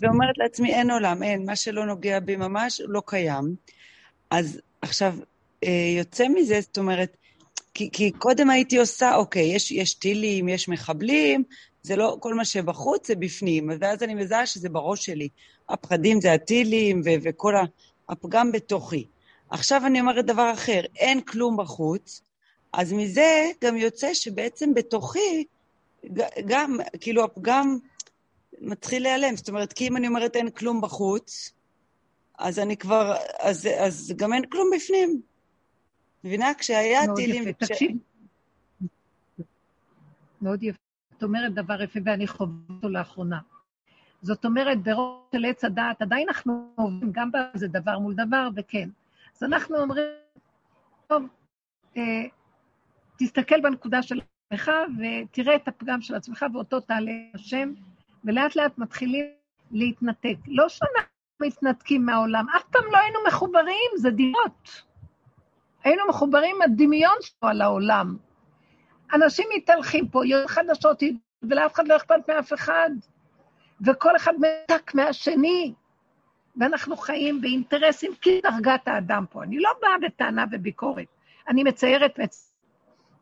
ואומרת 0.00 0.38
לעצמי, 0.38 0.74
אין 0.74 0.90
עולם, 0.90 1.22
אין, 1.22 1.46
מה 1.46 1.56
שלא 1.56 1.86
נוגע 1.86 2.20
בי 2.20 2.36
ממש 2.36 2.80
לא 2.84 3.02
קיים. 3.06 3.54
אז 4.30 4.60
עכשיו, 4.82 5.14
uh, 5.64 5.68
יוצא 5.98 6.28
מזה, 6.28 6.60
זאת 6.60 6.78
אומרת, 6.78 7.16
כי, 7.74 7.88
כי 7.92 8.10
קודם 8.10 8.50
הייתי 8.50 8.78
עושה, 8.78 9.14
אוקיי, 9.14 9.54
יש, 9.54 9.72
יש 9.72 9.94
טילים, 9.94 10.48
יש 10.48 10.68
מחבלים, 10.68 11.44
זה 11.82 11.96
לא 11.96 12.16
כל 12.20 12.34
מה 12.34 12.44
שבחוץ, 12.44 13.08
זה 13.08 13.14
בפנים. 13.14 13.70
ואז 13.80 14.02
אני 14.02 14.14
מזהה 14.14 14.46
שזה 14.46 14.68
בראש 14.68 15.06
שלי. 15.06 15.28
הפחדים 15.68 16.20
זה 16.20 16.32
הטילים 16.32 17.00
ו- 17.04 17.20
וכל 17.22 17.54
הפגם 18.08 18.52
בתוכי. 18.52 19.06
עכשיו 19.50 19.82
אני 19.86 20.00
אומרת 20.00 20.26
דבר 20.26 20.52
אחר, 20.54 20.80
אין 20.96 21.20
כלום 21.20 21.56
בחוץ, 21.56 22.22
אז 22.72 22.92
מזה 22.92 23.50
גם 23.64 23.76
יוצא 23.76 24.14
שבעצם 24.14 24.74
בתוכי, 24.74 25.44
גם, 26.46 26.78
כאילו 27.00 27.24
הפגם 27.24 27.78
מתחיל 28.60 29.02
להיעלם. 29.02 29.36
זאת 29.36 29.48
אומרת, 29.48 29.72
כי 29.72 29.88
אם 29.88 29.96
אני 29.96 30.08
אומרת 30.08 30.36
אין 30.36 30.50
כלום 30.50 30.80
בחוץ, 30.80 31.52
אז 32.38 32.58
אני 32.58 32.76
כבר, 32.76 33.16
אז, 33.38 33.68
אז 33.78 34.12
גם 34.16 34.32
אין 34.32 34.46
כלום 34.46 34.70
בפנים. 34.76 35.20
מבינה? 36.24 36.52
כשהיה 36.58 37.00
טילים... 37.16 37.44
מאוד 37.44 37.54
יפה, 37.54 37.66
תקשיב. 37.66 37.90
מאוד 40.42 40.62
יפה. 40.62 40.89
את 41.20 41.24
אומרת 41.24 41.54
דבר 41.54 41.82
יפה 41.82 42.00
ואני 42.04 42.26
חווה 42.26 42.54
אותו 42.70 42.88
לאחרונה. 42.88 43.38
זאת 44.22 44.44
אומרת, 44.44 44.82
ברוב 44.82 45.28
של 45.32 45.44
עץ 45.44 45.64
הדעת, 45.64 46.02
עדיין 46.02 46.28
אנחנו 46.28 46.72
עובדים 46.74 47.12
גם 47.12 47.30
בזה 47.32 47.68
דבר 47.68 47.98
מול 47.98 48.14
דבר, 48.14 48.48
וכן. 48.56 48.88
אז 49.36 49.42
אנחנו 49.42 49.76
אומרים, 49.76 50.04
טוב, 51.06 51.22
אה, 51.96 52.02
תסתכל 53.18 53.60
בנקודה 53.60 54.02
של 54.02 54.20
עצמך 54.20 54.70
ותראה 54.98 55.56
את 55.56 55.68
הפגם 55.68 56.00
של 56.00 56.14
עצמך 56.14 56.44
ואותו 56.52 56.80
תעלה 56.80 57.12
השם, 57.34 57.72
ולאט 58.24 58.56
לאט 58.56 58.78
מתחילים 58.78 59.26
להתנתק. 59.70 60.36
לא 60.46 60.68
שאנחנו 60.68 61.10
מתנתקים 61.42 62.06
מהעולם, 62.06 62.46
אף 62.56 62.64
פעם 62.70 62.84
לא 62.92 62.98
היינו 62.98 63.18
מחוברים, 63.28 63.90
זה 63.96 64.10
דירות. 64.10 64.82
היינו 65.84 66.02
מחוברים 66.08 66.62
הדמיון 66.62 67.16
שלו 67.20 67.48
על 67.50 67.62
העולם. 67.62 68.16
אנשים 69.14 69.48
מתהלכים 69.56 70.08
פה, 70.08 70.22
יש 70.26 70.46
חדשות, 70.46 71.02
ולאף 71.42 71.74
אחד 71.74 71.88
לא 71.88 71.96
אכפת 71.96 72.28
מאף 72.28 72.52
אחד, 72.52 72.90
וכל 73.86 74.16
אחד 74.16 74.32
מנותק 74.38 74.94
מהשני, 74.94 75.74
ואנחנו 76.56 76.96
חיים 76.96 77.40
באינטרסים 77.40 78.12
כדרגת 78.20 78.88
האדם 78.88 79.24
פה. 79.30 79.42
אני 79.42 79.58
לא 79.58 79.70
באה 79.82 79.98
בטענה 80.02 80.44
וביקורת, 80.52 81.06
אני 81.48 81.64
מציירת 81.64 82.18
מצ... 82.18 82.54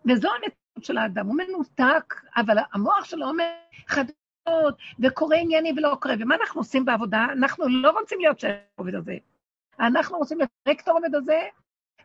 וזו 0.07 0.29
המציאות 0.29 0.85
של 0.85 0.99
האדם, 0.99 1.27
הוא 1.27 1.37
מנותק, 1.37 2.15
אבל 2.37 2.57
המוח 2.73 3.05
שלו 3.05 3.29
אומר 3.29 3.45
חדשות, 3.87 4.77
וקורה 5.01 5.37
ענייני 5.37 5.73
ולא 5.77 5.97
קורה. 6.01 6.15
ומה 6.19 6.35
אנחנו 6.35 6.61
עושים 6.61 6.85
בעבודה? 6.85 7.27
אנחנו 7.33 7.69
לא 7.69 7.91
רוצים 7.91 8.21
להיות 8.21 8.41
שייך 8.41 8.57
לעובד 8.79 8.95
הזה. 8.95 9.17
אנחנו 9.81 10.19
רוצים 10.19 10.39
לפרק 10.41 10.81
את 10.81 10.89
הרובד 10.89 11.15
הזה 11.15 11.41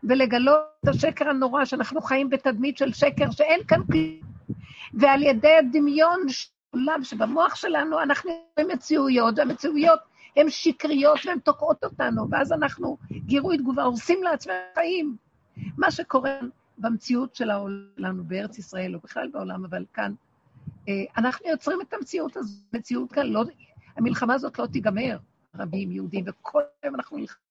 ולגלות 0.09 0.59
את 0.83 0.87
השקר 0.87 1.29
הנורא, 1.29 1.65
שאנחנו 1.65 2.01
חיים 2.01 2.29
בתדמית 2.29 2.77
של 2.77 2.93
שקר 2.93 3.31
שאין 3.31 3.63
כאן 3.67 3.81
כלום. 3.91 4.33
ועל 4.93 5.23
ידי 5.23 5.53
הדמיון 5.53 6.29
של 6.29 7.03
שבמוח 7.03 7.55
שלנו 7.55 8.01
אנחנו 8.01 8.31
רואים 8.57 8.71
מציאויות, 8.73 9.39
והמציאויות 9.39 9.99
הן 10.35 10.49
שקריות 10.49 11.19
והן 11.25 11.39
תוקעות 11.39 11.83
אותנו, 11.83 12.29
ואז 12.29 12.51
אנחנו, 12.51 12.97
גירוי 13.11 13.57
תגובה, 13.57 13.83
הורסים 13.83 14.23
לעצמנו 14.23 14.57
חיים. 14.75 15.15
מה 15.77 15.91
שקורה 15.91 16.39
במציאות 16.77 17.35
של 17.35 17.49
העולם, 17.49 18.27
בארץ 18.27 18.57
ישראל, 18.57 18.95
או 18.95 18.99
בכלל 18.99 19.29
בעולם, 19.33 19.65
אבל 19.65 19.85
כאן, 19.93 20.13
אה, 20.89 20.93
אנחנו 21.17 21.49
יוצרים 21.49 21.81
את 21.81 21.93
המציאות 21.93 22.37
הזו, 22.37 22.57
מציאות 22.73 23.11
כאן, 23.11 23.27
לא, 23.27 23.43
המלחמה 23.97 24.33
הזאת 24.33 24.59
לא 24.59 24.65
תיגמר, 24.65 25.17
רבים, 25.55 25.91
יהודים, 25.91 26.25
וכל 26.27 26.61
היום 26.83 26.95
אנחנו 26.95 27.17
נלחמים. 27.17 27.42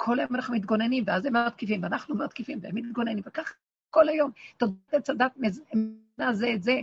כל 0.00 0.18
היום 0.18 0.34
אנחנו 0.34 0.54
מתגוננים, 0.54 1.04
ואז 1.06 1.26
הם 1.26 1.36
מתקיפים, 1.46 1.82
ואנחנו 1.82 2.14
מתקיפים, 2.14 2.58
והם 2.62 2.74
מתגוננים, 2.74 3.22
וככה 3.26 3.54
כל 3.90 4.08
היום. 4.08 4.30
תודעת 4.56 4.94
עץ 4.94 5.10
הדת 5.10 5.32
מזמנה 5.36 6.32
זה 6.32 6.52
את 6.54 6.62
זה. 6.62 6.80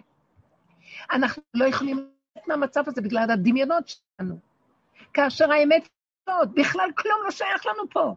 אנחנו 1.11 1.43
לא 1.53 1.65
יכולים 1.65 1.97
לצאת 1.97 2.47
מהמצב 2.47 2.83
הזה 2.87 3.01
בגלל 3.01 3.31
הדמיונות 3.31 3.87
שלנו. 3.87 4.39
כאשר 5.13 5.51
האמת 5.51 5.87
היא 6.27 6.35
בכלל 6.53 6.89
כלום 6.97 7.17
לא 7.25 7.31
שייך 7.31 7.65
לנו 7.65 7.89
פה. 7.89 8.15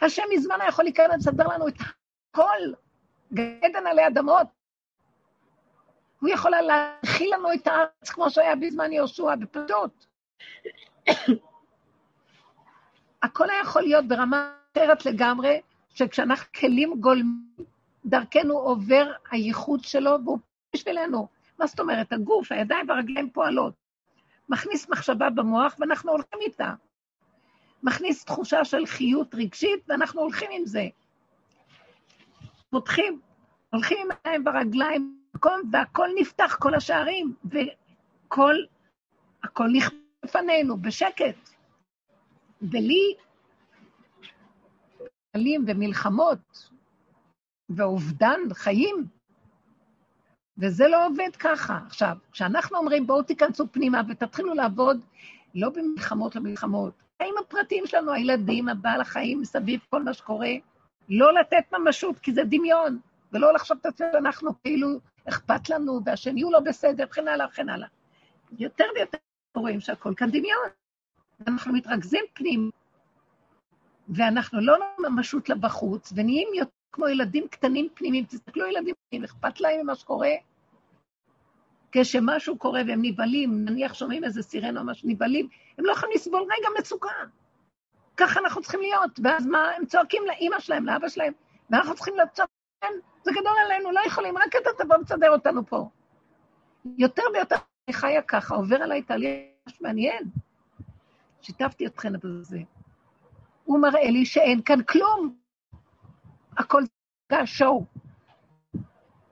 השם 0.00 0.22
מזמן 0.34 0.60
היה 0.60 0.68
יכול 0.68 0.84
להיכנס 0.84 1.26
לסדר 1.26 1.48
לנו 1.48 1.68
את 1.68 1.74
הכל, 1.80 2.72
גן 3.32 3.58
עדן 3.62 3.86
עלי 3.86 4.06
אדמות. 4.06 4.46
הוא 6.20 6.28
יכול 6.28 6.50
להכיל 6.50 7.34
לנו 7.34 7.52
את 7.52 7.66
הארץ 7.66 8.10
כמו 8.10 8.30
שהיה 8.30 8.56
בזמן 8.56 8.92
יהושע, 8.92 9.34
בפלטות. 9.34 10.06
הכל 13.22 13.50
היה 13.50 13.60
יכול 13.60 13.82
להיות 13.82 14.08
ברמה 14.08 14.52
אחרת 14.72 15.06
לגמרי, 15.06 15.60
שכשאנחנו 15.94 16.52
כלים 16.60 17.00
גולמים, 17.00 17.48
דרכנו 18.04 18.58
עובר 18.58 19.12
הייחוד 19.30 19.84
שלו, 19.84 20.10
והוא 20.24 20.38
בשבילנו. 20.74 21.28
מה 21.58 21.66
זאת 21.66 21.80
אומרת? 21.80 22.12
הגוף, 22.12 22.52
הידיים 22.52 22.88
והרגליים 22.88 23.30
פועלות. 23.30 23.74
מכניס 24.48 24.88
מחשבה 24.88 25.30
במוח 25.30 25.76
ואנחנו 25.78 26.12
הולכים 26.12 26.40
איתה. 26.40 26.72
מכניס 27.82 28.24
תחושה 28.24 28.64
של 28.64 28.86
חיות 28.86 29.34
רגשית 29.34 29.80
ואנחנו 29.88 30.20
הולכים 30.20 30.50
עם 30.52 30.66
זה. 30.66 30.86
פותחים, 32.70 33.20
הולכים 33.70 33.98
עם 34.00 34.08
הידיים 34.10 34.44
ברגליים, 34.44 35.18
והכל 35.72 36.08
נפתח, 36.20 36.56
כל 36.60 36.74
השערים, 36.74 37.34
וכל, 37.44 38.54
הכל 39.44 39.68
נכנס 39.72 39.98
לפנינו, 40.24 40.76
בשקט. 40.76 41.57
ולי, 42.62 43.14
גלים 45.36 45.64
ומלחמות 45.66 46.68
ואובדן 47.68 48.40
חיים, 48.52 49.06
וזה 50.58 50.88
לא 50.88 51.06
עובד 51.06 51.36
ככה. 51.38 51.78
עכשיו, 51.86 52.16
כשאנחנו 52.32 52.78
אומרים, 52.78 53.06
בואו 53.06 53.22
תיכנסו 53.22 53.66
פנימה 53.72 54.02
ותתחילו 54.08 54.54
לעבוד, 54.54 55.00
לא 55.54 55.70
במלחמות 55.70 56.36
למלחמות, 56.36 56.94
החיים 57.14 57.34
הפרטיים 57.40 57.86
שלנו, 57.86 58.12
הילדים, 58.12 58.68
הבעל 58.68 59.00
החיים 59.00 59.40
מסביב, 59.40 59.80
כל 59.90 60.02
מה 60.02 60.14
שקורה, 60.14 60.50
לא 61.08 61.34
לתת 61.34 61.72
ממשות, 61.72 62.18
כי 62.18 62.32
זה 62.32 62.42
דמיון, 62.44 62.98
ולא 63.32 63.54
לחשוב 63.54 63.78
את 63.80 63.86
עצמנו, 63.86 64.18
אנחנו 64.18 64.50
כאילו 64.62 64.88
אכפת 65.28 65.70
לנו, 65.70 66.00
והשני 66.04 66.42
הוא 66.42 66.52
לא 66.52 66.60
בסדר, 66.60 67.04
וכן 67.10 67.28
הלאה, 67.28 67.46
וכן 67.46 67.68
הלאה. 67.68 67.88
יותר 68.58 68.84
ויותר 68.94 69.18
רואים 69.56 69.80
שהכל 69.80 70.14
כאן 70.16 70.30
דמיון. 70.30 70.68
אנחנו 71.46 71.72
מתרכזים 71.72 72.24
פנים, 72.32 72.70
ואנחנו 74.08 74.60
לא 74.60 74.76
ממשות 74.98 75.48
לבחוץ, 75.48 76.12
ונהיים 76.16 76.48
יותר 76.54 76.70
כמו 76.92 77.08
ילדים 77.08 77.48
קטנים 77.48 77.88
פנימיים. 77.94 78.24
תסתכלו, 78.24 78.66
ילדים 78.66 78.94
פנימיים, 79.08 79.24
אכפת 79.24 79.60
להם 79.60 79.80
ממה 79.82 79.94
שקורה? 79.94 80.30
כשמשהו 81.92 82.58
קורה 82.58 82.80
והם 82.88 82.98
נבהלים, 83.02 83.64
נניח 83.64 83.94
שומעים 83.94 84.24
איזה 84.24 84.42
סירנה 84.42 84.80
או 84.80 84.86
משהו, 84.86 85.08
נבהלים, 85.08 85.48
הם 85.78 85.84
לא 85.84 85.92
יכולים 85.92 86.14
לסבול 86.14 86.42
רגע 86.42 86.68
מצוקה. 86.78 87.08
ככה 88.16 88.40
אנחנו 88.40 88.62
צריכים 88.62 88.80
להיות. 88.80 89.20
ואז 89.24 89.46
מה, 89.46 89.70
הם 89.76 89.86
צועקים 89.86 90.22
לאימא 90.26 90.60
שלהם, 90.60 90.86
לאבא 90.86 91.08
שלהם, 91.08 91.32
ואנחנו 91.70 91.94
צריכים 91.94 92.14
לצעוק, 92.16 92.50
כן, 92.80 92.92
זה 93.22 93.30
גדול 93.30 93.52
עלינו, 93.64 93.90
לא 93.90 94.00
יכולים, 94.06 94.38
רק 94.38 94.56
אתה 94.62 94.70
תבוא 94.84 94.96
ותסדר 94.96 95.30
אותנו 95.30 95.66
פה. 95.66 95.88
יותר 96.98 97.22
ויותר 97.34 97.56
אני 97.88 97.94
חיה 97.94 98.22
ככה, 98.22 98.54
עובר 98.54 98.82
עליי 98.82 99.02
תהליך 99.02 99.80
מעניין. 99.80 100.22
שיתפתי 101.42 101.86
אתכם 101.86 102.12
בזה. 102.22 102.58
הוא 103.64 103.78
מראה 103.78 104.10
לי 104.10 104.26
שאין 104.26 104.62
כאן 104.62 104.82
כלום. 104.82 105.36
הכל 106.58 106.82
זה 107.32 107.46
שואו. 107.46 107.84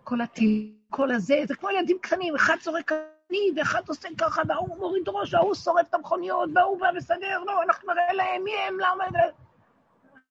כל 0.05 0.21
הטיל, 0.21 0.73
כל 0.91 1.11
הזה, 1.11 1.35
זה 1.49 1.55
כמו 1.55 1.71
ילדים 1.71 1.99
קטנים, 2.01 2.35
אחד 2.35 2.57
צורק 2.61 2.93
אני, 2.93 3.39
ואחד 3.57 3.83
עושה 3.89 4.09
ככה, 4.19 4.43
וההוא 4.49 4.79
מוריד 4.79 5.09
ראש, 5.09 5.35
וההוא 5.35 5.55
שורף 5.55 5.89
את 5.89 5.95
המכוניות, 5.95 6.51
וההוא 6.55 6.81
בא 6.81 6.87
וסדר, 6.97 7.45
לא, 7.47 7.63
אנחנו 7.63 7.93
נראה 7.93 8.13
להם 8.13 8.45
מי 8.45 8.51
הם, 8.69 8.75
למה... 8.81 9.05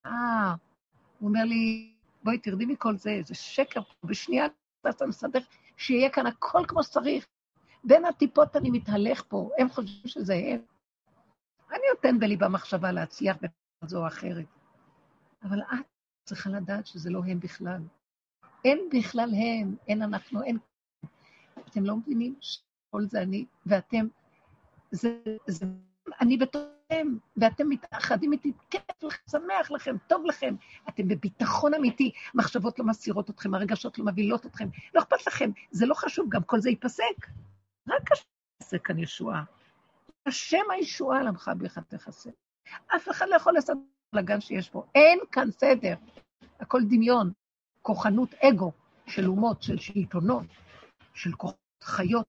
אה, 0.06 0.54
הוא 1.18 1.28
אומר 1.28 1.44
לי, 1.44 1.92
בואי 2.24 2.38
תרדי 2.38 2.66
מכל 2.66 2.96
זה, 2.96 3.20
זה 3.24 3.34
שקר, 3.34 3.80
בשנייה 4.04 4.46
אתה 4.88 5.06
מסדר, 5.06 5.40
שיהיה 5.76 6.10
כאן 6.10 6.26
הכל 6.26 6.64
כמו 6.68 6.82
שצריך. 6.82 7.26
בין 7.84 8.04
הטיפות 8.04 8.56
אני 8.56 8.70
מתהלך 8.70 9.22
פה, 9.28 9.50
הם 9.58 9.68
חושבים 9.68 10.06
שזה 10.06 10.34
הם. 10.34 10.75
אני 11.70 11.82
נותן 11.94 12.18
בלי 12.18 12.36
במחשבה 12.36 12.92
להצליח 12.92 13.36
בזו 13.82 14.02
או 14.02 14.06
אחרת. 14.06 14.46
אבל 15.42 15.60
את 15.60 15.86
צריכה 16.24 16.50
לדעת 16.50 16.86
שזה 16.86 17.10
לא 17.10 17.22
הם 17.24 17.40
בכלל. 17.40 17.82
אין 18.64 18.78
בכלל 18.92 19.30
הם, 19.34 19.76
אין 19.88 20.02
אנחנו, 20.02 20.42
אין... 20.42 20.58
אתם 21.68 21.84
לא 21.84 21.96
מבינים 21.96 22.34
שכל 22.40 23.04
זה 23.04 23.22
אני, 23.22 23.44
ואתם, 23.66 24.06
זה, 24.90 25.18
זה, 25.46 25.66
אני 26.20 26.36
בתוכם, 26.36 27.06
ואתם 27.36 27.68
מתאחדים 27.68 28.32
איתי, 28.32 28.52
כיף 28.70 28.82
לכם, 29.02 29.22
שמח 29.30 29.70
לכם, 29.70 29.96
טוב 30.06 30.26
לכם. 30.26 30.54
אתם 30.88 31.08
בביטחון 31.08 31.74
אמיתי, 31.74 32.12
מחשבות 32.34 32.78
לא 32.78 32.84
מסירות 32.84 33.30
אתכם, 33.30 33.54
הרגשות 33.54 33.98
לא 33.98 34.04
מבהילות 34.04 34.46
אתכם, 34.46 34.68
לא 34.94 35.00
אכפת 35.00 35.26
לכם, 35.26 35.50
זה 35.70 35.86
לא 35.86 35.94
חשוב, 35.94 36.26
גם 36.28 36.42
כל 36.42 36.60
זה 36.60 36.70
ייפסק. 36.70 37.26
רק 37.88 38.12
השם 38.12 38.24
יעשה 38.60 38.78
כאן 38.78 38.98
ישועה. 38.98 39.44
השם 40.26 40.70
הישועה 40.70 41.22
למך 41.22 41.50
בך 41.58 41.78
תכסה. 41.78 42.30
אף 42.96 43.08
אחד 43.10 43.26
לא 43.30 43.36
יכול 43.36 43.52
לעשות 43.52 43.78
לגן 44.12 44.40
שיש 44.40 44.70
פה. 44.70 44.84
אין 44.94 45.18
כאן 45.32 45.50
סדר. 45.50 45.94
הכל 46.60 46.82
דמיון, 46.84 47.32
כוחנות 47.82 48.34
אגו 48.34 48.72
של 49.06 49.28
אומות, 49.28 49.62
של 49.62 49.78
שלטונות, 49.78 50.46
של 51.14 51.32
כוחות 51.32 51.56
חיות. 51.82 52.26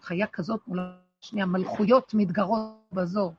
חיה 0.00 0.26
כזאת 0.26 0.60
מול 0.66 0.80
השנייה, 1.22 1.46
מלכויות 1.46 2.14
מתגרות 2.14 2.72
בזו. 2.92 3.32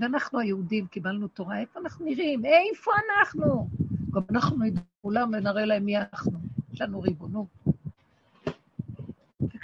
ואנחנו 0.00 0.38
היהודים 0.38 0.86
קיבלנו 0.86 1.28
תורה, 1.28 1.60
איפה 1.60 1.80
אנחנו 1.80 2.04
נראים? 2.04 2.44
איפה 2.44 2.90
אנחנו? 3.08 3.68
גם 4.10 4.22
אנחנו 4.30 4.56
נדע 4.56 4.80
כולם 5.02 5.30
ונראה 5.32 5.64
להם 5.64 5.84
מי 5.84 5.98
אנחנו. 5.98 6.38
יש 6.72 6.80
לנו 6.80 7.00
ריבונות. 7.00 7.46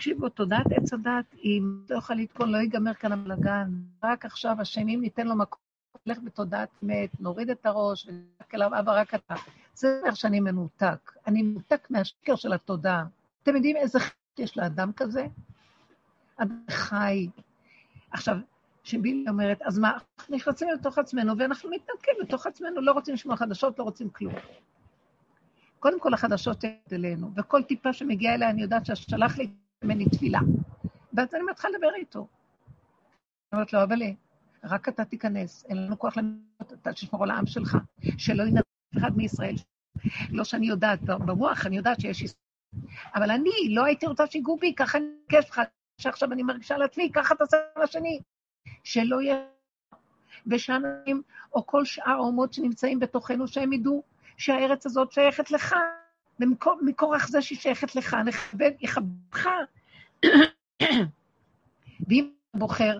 תקשיבו, 0.01 0.28
תודעת 0.28 0.66
עץ 0.76 0.92
הדת, 0.92 1.34
אם 1.44 1.80
לא 1.90 1.96
יוכל 1.96 2.14
לתקון, 2.14 2.51
לא 2.51 2.59
ייגמר 2.59 2.94
כאן 2.94 3.12
הבלגן. 3.12 3.70
רק 4.05 4.24
עכשיו, 4.24 4.57
השני, 4.61 4.94
אם 4.94 5.01
ניתן 5.01 5.26
לו 5.26 5.36
מקום, 5.36 5.61
נלך 6.07 6.18
בתודעת 6.24 6.68
מת, 6.82 7.20
נוריד 7.20 7.51
את 7.51 7.66
הראש, 7.66 8.07
ונלך 8.07 8.55
אליו, 8.55 8.78
אבא, 8.78 9.01
רק 9.01 9.14
אתה. 9.14 9.34
זה 9.74 10.01
אומר 10.01 10.14
שאני 10.14 10.40
מנותק. 10.40 11.12
אני 11.26 11.42
מנותק 11.42 11.86
מהשקר 11.90 12.36
של 12.36 12.53
התודעה. 12.53 13.05
אתם 13.42 13.57
יודעים 13.57 13.76
איזה 13.76 14.01
חטא 14.01 14.42
יש 14.42 14.59
לאדם 14.59 14.92
כזה? 14.92 15.26
אדם 16.36 16.64
חי. 16.70 17.28
עכשיו, 18.11 18.36
שבילי 18.84 19.24
אומרת, 19.28 19.62
אז 19.62 19.78
מה, 19.78 19.92
אנחנו 20.18 20.36
נכנסים 20.36 20.68
לתוך 20.68 20.98
עצמנו, 20.98 21.38
ואנחנו 21.38 21.70
מתנתקים 21.70 22.14
לתוך 22.20 22.46
עצמנו, 22.46 22.80
לא 22.80 22.92
רוצים 22.92 23.14
לשמוע 23.14 23.36
חדשות, 23.36 23.78
לא 23.78 23.84
רוצים 23.84 24.11
כלום. 24.11 24.34
קודם 25.78 26.01
כל, 26.01 26.14
החדשות 26.14 26.64
יד 26.64 26.72
אלינו, 26.92 27.30
וכל 27.36 27.62
טיפה 27.62 27.92
שמגיעה 27.92 28.34
אליי, 28.34 28.51
אני 28.51 28.62
יודעת 28.62 28.86
ששלח 28.86 29.38
לי 29.38 29.51
ממני 29.85 30.05
תפילה. 30.09 30.39
ואז 31.12 31.35
אני 31.35 31.43
מתחילה 31.51 31.72
לדבר 31.76 31.95
איתו. 31.95 32.18
אני 32.18 32.26
אומרת 33.53 33.72
לו, 33.72 33.83
אבל 33.83 34.03
רק 34.64 34.89
אתה 34.89 35.05
תיכנס, 35.05 35.64
אין 35.68 35.76
לנו 35.76 35.99
כוח 35.99 36.16
לנהל, 36.16 36.37
אתה 36.62 36.93
תשמור 36.93 37.24
על 37.24 37.31
העם 37.31 37.47
שלך, 37.47 37.76
שלא 38.18 38.43
ינהל 38.43 38.62
אחד 38.99 39.16
מישראל. 39.16 39.55
לא 40.31 40.45
שאני 40.45 40.66
יודעת, 40.66 41.03
במוח 41.03 41.66
אני 41.66 41.76
יודעת 41.76 42.01
שיש 42.01 42.22
ישראל. 42.22 42.41
אבל 43.14 43.31
אני 43.31 43.74
לא 43.74 43.85
הייתי 43.85 44.07
רוצה 44.07 44.26
שיגעו 44.26 44.57
בי, 44.57 44.74
ככה 44.74 44.99
אני 44.99 45.07
מבקש 45.07 45.51
לך, 45.51 45.61
שעכשיו 46.01 46.33
אני 46.33 46.43
מרגישה 46.43 46.74
על 46.74 46.83
עצמי, 46.83 47.11
ככה 47.14 47.35
תעשה 47.35 47.57
לשני. 47.83 48.20
שלא 48.85 49.22
יהיה... 49.22 49.37
ושאנשים, 50.47 51.22
או 51.53 51.66
כל 51.66 51.85
שאר 51.85 52.12
האומות 52.12 52.53
שנמצאים 52.53 52.99
בתוכנו, 52.99 53.49
שהם 53.49 53.72
ידעו 53.72 54.03
שהארץ 54.37 54.87
הזאת 54.87 55.12
שייכת 55.12 55.51
לך, 55.51 55.74
ומכורח 56.41 57.28
זה 57.28 57.43
שהיא 57.43 57.59
שייכת 57.59 57.97
לך, 57.97 58.14
נכבד, 58.14 58.70
יכבדך. 58.80 59.49
ואם 62.09 62.30
בוחר 62.55 62.99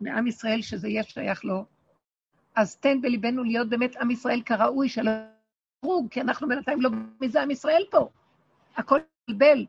מעם 0.00 0.26
ישראל 0.26 0.62
שזה 0.62 0.88
יהיה 0.88 1.02
שייך 1.02 1.44
לו, 1.44 1.64
אז 2.56 2.76
תן 2.76 3.00
בליבנו 3.00 3.44
להיות 3.44 3.68
באמת 3.68 3.96
עם 3.96 4.10
ישראל 4.10 4.42
כראוי, 4.42 4.88
שלא 4.88 5.10
יהרוג, 5.84 6.08
כי 6.10 6.20
אנחנו 6.20 6.48
בינתיים 6.48 6.80
לא 6.80 6.90
מזה 7.20 7.42
עם 7.42 7.50
ישראל 7.50 7.82
פה. 7.90 8.08
הכל 8.76 8.98
בלבל. 9.28 9.66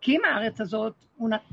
כי 0.00 0.16
אם 0.16 0.20
הארץ 0.24 0.60
הזאת 0.60 0.94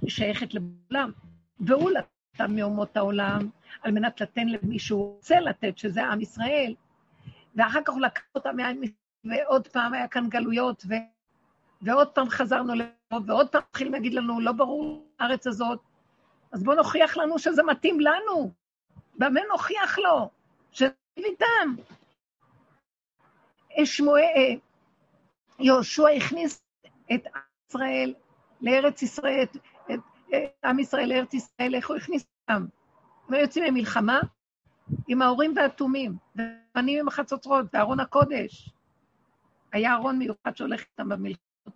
שייכת 0.08 0.54
לכולם, 0.54 1.12
והוא 1.60 1.92
נתן 1.92 2.56
מאומות 2.56 2.98
העולם, 2.98 3.50
על 3.82 3.92
מנת 3.92 4.22
לתת 4.22 4.42
למי 4.48 4.80
שהוא 4.80 5.16
רוצה 5.16 5.40
לתת, 5.40 5.78
שזה 5.78 6.04
עם 6.06 6.22
ישראל, 6.22 6.76
ואחר 7.56 7.80
כך 7.86 7.94
הוא 7.94 8.02
לקח 8.02 8.22
אותם 8.36 8.56
מעם 8.56 8.82
ועוד 9.24 9.68
פעם 9.68 9.94
היה 9.94 10.08
כאן 10.08 10.30
גלויות, 10.30 10.84
ו... 10.90 10.94
ועוד 11.82 12.08
פעם 12.08 12.30
חזרנו 12.30 12.74
לפה, 12.76 13.18
ועוד 13.26 13.50
פעם 13.50 13.62
התחילים 13.70 13.94
להגיד 13.94 14.14
לנו, 14.14 14.40
לא 14.40 14.52
ברור 14.52 15.08
הארץ 15.20 15.48
הזאת, 15.48 15.80
אז 16.52 16.64
בואו 16.64 16.76
נוכיח 16.76 17.18
לנו 17.18 17.40
שזה 17.40 17.64
מתאים 17.64 18.00
לנו. 18.00 18.52
במה 19.16 19.40
נוכיח 19.50 20.00
לו? 20.00 20.30
שזה 20.72 20.90
איתם. 21.18 21.76
שמואל, 23.86 24.24
אה, 24.24 24.54
יהושע 25.60 26.10
הכניס 26.10 26.64
את 27.14 27.28
עם 27.36 27.42
ישראל 27.70 28.14
לארץ 28.62 29.02
ישראל, 29.02 29.44
את, 29.44 29.58
את, 29.92 30.00
את 30.30 30.66
עם 30.66 30.80
ישראל 30.80 31.10
לארץ 31.10 31.34
ישראל, 31.34 31.76
איך 31.76 31.90
הוא 31.90 31.98
הכניס 31.98 32.26
אותם? 32.42 32.66
הם 33.28 33.34
יוצאים 33.34 33.66
למלחמה 33.66 34.20
עם 35.08 35.22
ההורים 35.22 35.54
והתומים, 35.56 36.18
ובנים 36.36 37.00
עם 37.00 37.08
החצוצרות, 37.08 37.66
וארון 37.74 38.00
הקודש. 38.00 38.70
היה 39.72 39.94
ארון 39.94 40.20
מיוחד 40.20 40.56
שהולך 40.58 40.82
איתם 40.82 41.10
במלחמה. 41.10 41.74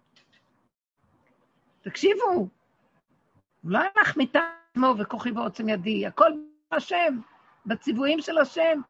תקשיבו, 1.81 2.23
הוא 2.23 2.47
לא 3.63 3.79
הלך 3.79 4.17
מטעמו 4.17 4.95
וכוחי 4.99 5.31
ועוצם 5.31 5.69
ידי, 5.69 6.07
הכל 6.07 6.31
השם, 6.71 7.19
בציוויים 7.65 8.21
של 8.21 8.37
השם. 8.37 8.81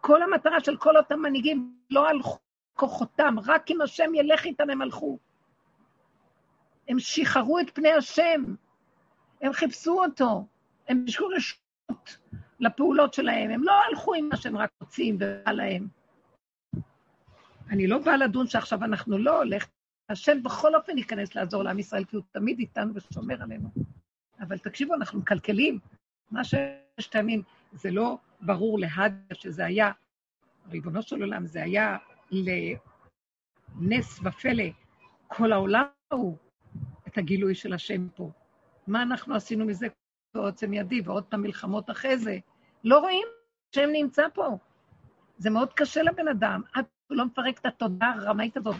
כל 0.00 0.22
המטרה 0.22 0.60
של 0.60 0.76
כל 0.76 0.96
אותם 0.96 1.20
מנהיגים 1.20 1.76
לא 1.90 2.08
הלכו 2.08 2.38
כוחותם, 2.74 3.34
רק 3.46 3.70
אם 3.70 3.80
השם 3.80 4.14
ילך 4.14 4.44
איתם 4.44 4.70
הם 4.70 4.82
הלכו. 4.82 5.18
הם 6.88 6.98
שחררו 6.98 7.58
את 7.58 7.70
פני 7.74 7.92
השם, 7.92 8.44
הם 9.40 9.52
חיפשו 9.52 10.04
אותו, 10.04 10.46
הם 10.88 11.04
ביקשו 11.04 11.26
רשות 11.26 12.18
לפעולות 12.60 13.14
שלהם, 13.14 13.50
הם 13.50 13.62
לא 13.62 13.72
הלכו 13.72 14.14
עם 14.14 14.28
מה 14.28 14.36
שהם 14.36 14.56
רק 14.56 14.70
רוצים 14.80 15.16
ובא 15.20 15.52
להם. 15.52 16.01
אני 17.72 17.86
לא 17.86 17.98
באה 17.98 18.16
לדון 18.16 18.46
שעכשיו 18.46 18.84
אנחנו 18.84 19.18
לא 19.18 19.38
הולך, 19.38 19.66
השם 20.08 20.42
בכל 20.42 20.74
אופן 20.74 20.98
ייכנס 20.98 21.34
לעזור 21.34 21.62
לעם 21.62 21.78
ישראל, 21.78 22.04
כי 22.04 22.16
הוא 22.16 22.24
תמיד 22.30 22.58
איתנו 22.58 22.94
ושומר 22.94 23.42
עלינו. 23.42 23.68
אבל 24.40 24.58
תקשיבו, 24.58 24.94
אנחנו 24.94 25.18
מקלקלים. 25.18 25.78
מה 26.30 26.44
שיש 26.44 27.08
פעמים, 27.10 27.42
זה 27.72 27.90
לא 27.90 28.18
ברור 28.40 28.78
להדיה 28.78 29.34
שזה 29.34 29.64
היה, 29.64 29.92
ריבונו 30.70 31.02
של 31.02 31.22
עולם, 31.22 31.46
זה 31.46 31.62
היה 31.62 31.96
לנס 33.80 34.20
ופלא. 34.24 34.64
כל 35.28 35.52
העולם 35.52 35.84
הוא 36.12 36.36
את 37.08 37.18
הגילוי 37.18 37.54
של 37.54 37.72
השם 37.72 38.08
פה. 38.08 38.30
מה 38.86 39.02
אנחנו 39.02 39.34
עשינו 39.34 39.64
מזה 39.64 39.86
בעוצם 40.34 40.72
ידי, 40.72 41.00
ועוד 41.04 41.24
פעם 41.24 41.42
מלחמות 41.42 41.90
אחרי 41.90 42.18
זה? 42.18 42.38
לא 42.84 42.98
רואים 42.98 43.26
השם 43.70 43.88
נמצא 43.92 44.22
פה. 44.34 44.58
זה 45.38 45.50
מאוד 45.50 45.72
קשה 45.72 46.02
לבן 46.02 46.28
אדם, 46.28 46.62
עד 46.74 46.84
שהוא 47.12 47.18
לא 47.18 47.24
מפרק 47.24 47.58
את 47.58 47.66
התודעה 47.66 48.12
הרמאית 48.12 48.56
הזאת. 48.56 48.76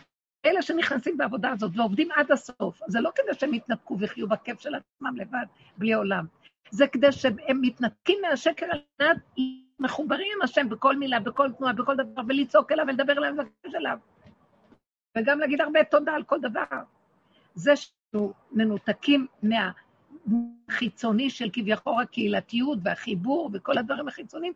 אלה 0.47 0.63
שנכנסים 0.63 1.17
בעבודה 1.17 1.51
הזאת 1.51 1.71
ועובדים 1.77 2.09
עד 2.17 2.33
הסוף, 2.33 2.81
זה 2.87 3.01
לא 3.01 3.11
כדי 3.15 3.39
שהם 3.39 3.55
יתנתקו 3.55 3.99
ויחיו 3.99 4.29
בכיף 4.29 4.61
של 4.61 4.75
עצמם 4.75 5.17
לבד, 5.17 5.45
בלי 5.77 5.93
עולם. 5.93 6.27
זה 6.71 6.87
כדי 6.87 7.13
שהם 7.13 7.37
מתנתקים 7.61 8.19
מהשקר 8.23 8.67
על 8.71 8.81
מנת 9.01 9.17
מחוברים 9.79 10.27
עם 10.37 10.43
השם 10.43 10.69
בכל 10.69 10.97
מילה, 10.97 11.21
בכל 11.21 11.53
תנועה, 11.53 11.73
בכל 11.73 11.97
דבר, 11.97 12.23
ולצעוק 12.29 12.73
אליו 12.73 12.85
ולדבר 12.89 13.13
אליו 13.13 13.33
ולבקש 13.37 13.75
אליו. 13.75 13.99
וגם 15.19 15.39
להגיד 15.39 15.61
הרבה 15.61 15.85
תודה 15.85 16.13
על 16.13 16.23
כל 16.23 16.41
דבר. 16.41 16.83
זה 17.55 17.77
שאנחנו 17.77 18.33
מנותקים 18.53 19.27
מהחיצוני 19.43 21.31
של 21.31 21.51
כביכול 21.53 22.03
הקהילתיות 22.03 22.79
והחיבור 22.83 23.51
וכל 23.53 23.79
הדברים 23.79 24.09
החיצוניים, 24.09 24.53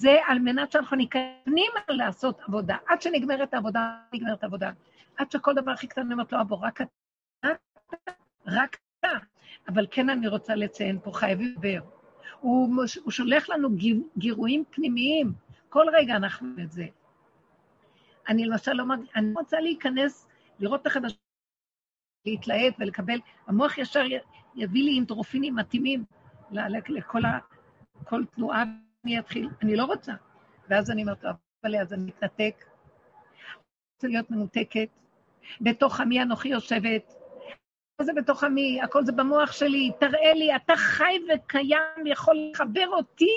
זה 0.00 0.16
על 0.26 0.38
מנת 0.38 0.72
שאנחנו 0.72 0.96
ניכנים 0.96 1.72
לעשות 1.88 2.40
עבודה. 2.40 2.76
עד 2.86 3.02
שנגמרת 3.02 3.54
העבודה, 3.54 3.96
נגמרת 4.12 4.42
העבודה. 4.42 4.70
עד 5.16 5.30
שכל 5.30 5.54
דבר 5.54 5.70
הכי 5.70 5.86
קטן, 5.86 6.00
אני 6.00 6.12
אומרת 6.12 6.32
לו, 6.32 6.40
אבו, 6.40 6.60
רק 6.60 6.80
אתה, 6.80 7.48
רק 8.46 8.76
אתה. 8.98 9.08
אבל 9.68 9.86
כן 9.90 10.10
אני 10.10 10.28
רוצה 10.28 10.54
לציין 10.54 10.98
פה, 11.02 11.12
חייבים 11.12 11.46
לדבר. 11.46 11.80
הוא, 12.40 12.76
הוא 13.02 13.10
שולח 13.12 13.48
לנו 13.48 13.68
גירויים 14.18 14.64
פנימיים. 14.70 15.32
כל 15.68 15.86
רגע 15.92 16.16
אנחנו 16.16 16.48
את 16.62 16.72
זה. 16.72 16.86
אני 18.28 18.44
למשל 18.44 18.72
לא 18.72 18.84
מרגישה, 18.84 19.12
אני 19.16 19.32
רוצה 19.32 19.60
להיכנס, 19.60 20.28
לראות 20.58 20.82
את 20.82 20.86
החדשים, 20.86 21.18
להתלהט 22.26 22.74
ולקבל, 22.78 23.18
המוח 23.46 23.78
ישר 23.78 24.04
יביא 24.54 24.84
לי 24.84 24.90
אינטרופינים 24.90 25.56
מתאימים 25.56 26.04
לכל 26.50 27.24
ה, 27.24 27.38
כל 28.04 28.24
תנועה, 28.24 28.64
אני 29.04 29.18
אתחיל, 29.18 29.48
אני 29.62 29.76
לא 29.76 29.84
רוצה. 29.84 30.12
ואז 30.68 30.90
אני 30.90 31.02
אומרת, 31.02 31.24
אבל 31.64 31.76
אז 31.76 31.92
אני 31.92 32.02
מתנתק, 32.02 32.64
רוצה 33.94 34.08
להיות 34.08 34.30
מנותקת, 34.30 34.88
בתוך 35.60 36.00
עמי 36.00 36.22
אנוכי 36.22 36.48
יושבת, 36.48 37.14
הכל 37.94 38.04
זה 38.04 38.12
בתוך 38.16 38.44
עמי, 38.44 38.82
הכל 38.82 39.04
זה 39.04 39.12
במוח 39.12 39.52
שלי, 39.52 39.90
תראה 40.00 40.32
לי, 40.34 40.56
אתה 40.56 40.76
חי 40.76 41.18
וקיים, 41.34 42.06
יכול 42.06 42.36
לחבר 42.52 42.88
אותי, 42.88 43.36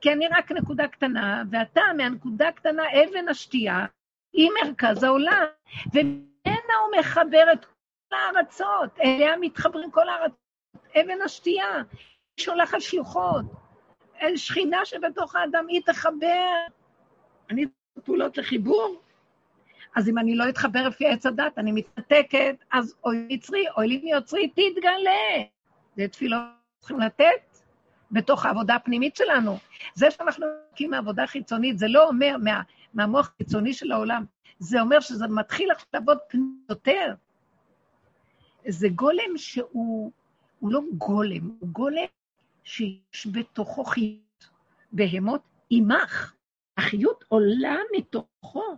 כי 0.00 0.12
אני 0.12 0.28
רק 0.28 0.52
נקודה 0.52 0.88
קטנה, 0.88 1.42
ואתה 1.50 1.80
מהנקודה 1.96 2.48
הקטנה, 2.48 2.82
אבן 2.92 3.28
השתייה, 3.28 3.86
היא 4.32 4.50
מרכז 4.62 5.02
העולם, 5.02 5.44
וממנה 5.94 6.74
הוא 6.84 7.00
מחבר 7.00 7.52
את 7.52 7.64
כל 7.64 8.16
הארצות, 8.16 8.98
אליה 9.04 9.36
מתחברים 9.40 9.90
כל 9.90 10.08
הארצות, 10.08 10.38
אבן 11.00 11.22
השתייה, 11.24 11.74
היא 12.36 12.44
שולחת 12.44 12.80
שלוחות, 12.80 13.44
שכינה 14.36 14.84
שבתוך 14.84 15.36
האדם, 15.36 15.64
היא 15.68 15.80
תחבר. 15.86 16.50
אני 17.50 17.66
פעולות 18.04 18.38
לחיבור, 18.38 19.00
אז 19.96 20.08
אם 20.08 20.18
אני 20.18 20.36
לא 20.36 20.48
אתחבר 20.48 20.88
לפי 20.88 21.06
עץ 21.06 21.26
הדת, 21.26 21.58
אני 21.58 21.72
מתנתקת, 21.72 22.56
אז 22.72 22.94
אוי 23.04 23.26
יצרי, 23.30 23.64
אוי 23.76 23.88
לי 23.88 24.00
מיוצרי, 24.04 24.48
תתגלה. 24.48 25.44
זה 25.96 26.08
תפילות 26.08 26.42
צריכים 26.78 27.00
לתת 27.00 27.58
בתוך 28.10 28.46
העבודה 28.46 28.74
הפנימית 28.74 29.16
שלנו. 29.16 29.56
זה 29.94 30.10
שאנחנו 30.10 30.46
נקים 30.72 30.90
מעבודה 30.90 31.26
חיצונית, 31.26 31.78
זה 31.78 31.88
לא 31.88 32.08
אומר 32.08 32.36
מה, 32.44 32.62
מהמוח 32.94 33.32
החיצוני 33.34 33.72
של 33.72 33.92
העולם, 33.92 34.24
זה 34.58 34.80
אומר 34.80 35.00
שזה 35.00 35.26
מתחיל 35.28 35.70
עכשיו 35.70 35.88
לעבוד 35.94 36.18
יותר. 36.70 37.14
זה 38.68 38.88
גולם 38.88 39.36
שהוא, 39.36 40.12
הוא 40.60 40.72
לא 40.72 40.80
גולם, 40.98 41.50
הוא 41.60 41.68
גולם 41.68 42.04
שיש 42.68 43.26
בתוכו 43.32 43.84
חיות. 43.84 44.48
בהמות 44.92 45.42
עמך. 45.70 46.34
החיות 46.76 47.24
עולה 47.28 47.76
מתוכו. 47.96 48.76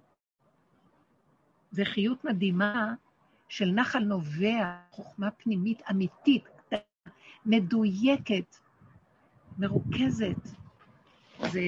זה 1.70 1.84
חיות 1.84 2.24
מדהימה 2.24 2.94
של 3.48 3.66
נחל 3.66 3.98
נובע, 3.98 4.76
חוכמה 4.90 5.30
פנימית 5.30 5.82
אמיתית, 5.90 6.44
מדויקת, 7.46 8.56
מרוכזת. 9.58 10.42
זה 11.38 11.60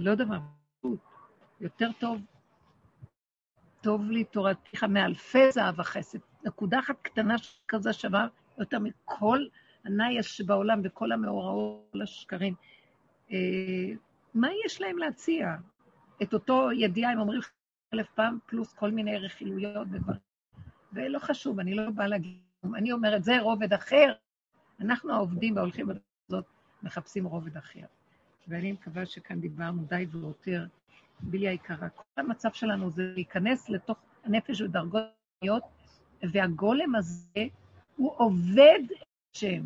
לא 0.00 0.14
דבר 0.14 0.38
פשוט. 0.80 1.00
יותר 1.60 1.90
טוב, 1.98 2.20
טוב 3.80 4.10
לי 4.10 4.24
תורתך 4.24 4.84
מאלפי 4.84 5.52
זהב 5.52 5.78
וחסד. 5.78 6.18
נקודה 6.44 6.78
אחת 6.78 6.96
קטנה 7.02 7.34
כזה 7.68 7.92
שווה 7.92 8.26
יותר 8.58 8.78
מכל 8.78 9.46
הנייס 9.86 10.26
שבעולם 10.26 10.80
וכל 10.84 11.12
המאורעות, 11.12 11.88
כל 11.92 12.02
השקרים. 12.02 12.54
אה, 13.32 13.36
מה 14.34 14.48
יש 14.66 14.80
להם 14.80 14.98
להציע? 14.98 15.56
את 16.22 16.34
אותו 16.34 16.72
ידיעה, 16.72 17.12
הם 17.12 17.20
אומרים 17.20 17.40
אלף 17.94 18.10
פעם, 18.14 18.38
פלוס 18.46 18.72
כל 18.72 18.90
מיני 18.90 19.18
רכילויות 19.18 19.88
ודברים. 19.90 20.20
ולא 20.92 21.18
חשוב, 21.18 21.60
אני 21.60 21.74
לא 21.74 21.90
באה 21.90 22.06
להגיד, 22.06 22.38
אני 22.74 22.92
אומרת, 22.92 23.24
זה 23.24 23.40
רובד 23.40 23.72
אחר. 23.72 24.12
אנחנו 24.80 25.12
העובדים 25.12 25.56
וההולכים 25.56 25.88
בזאת 26.28 26.44
מחפשים 26.82 27.24
רובד 27.24 27.56
אחר. 27.56 27.84
ואני 28.48 28.72
מקווה 28.72 29.06
שכאן 29.06 29.40
דיברנו 29.40 29.82
די 29.82 30.06
ויותר. 30.10 30.66
בילי 31.20 31.48
היקרה, 31.48 31.88
כל 31.88 32.02
המצב 32.16 32.52
שלנו 32.52 32.90
זה 32.90 33.02
להיכנס 33.14 33.68
לתוך 33.68 33.98
הנפש 34.24 34.60
ודרגות 34.60 35.62
והגולם 36.22 36.94
הזה, 36.94 37.44
הוא 37.96 38.14
עובד 38.16 38.82
השם. 39.36 39.62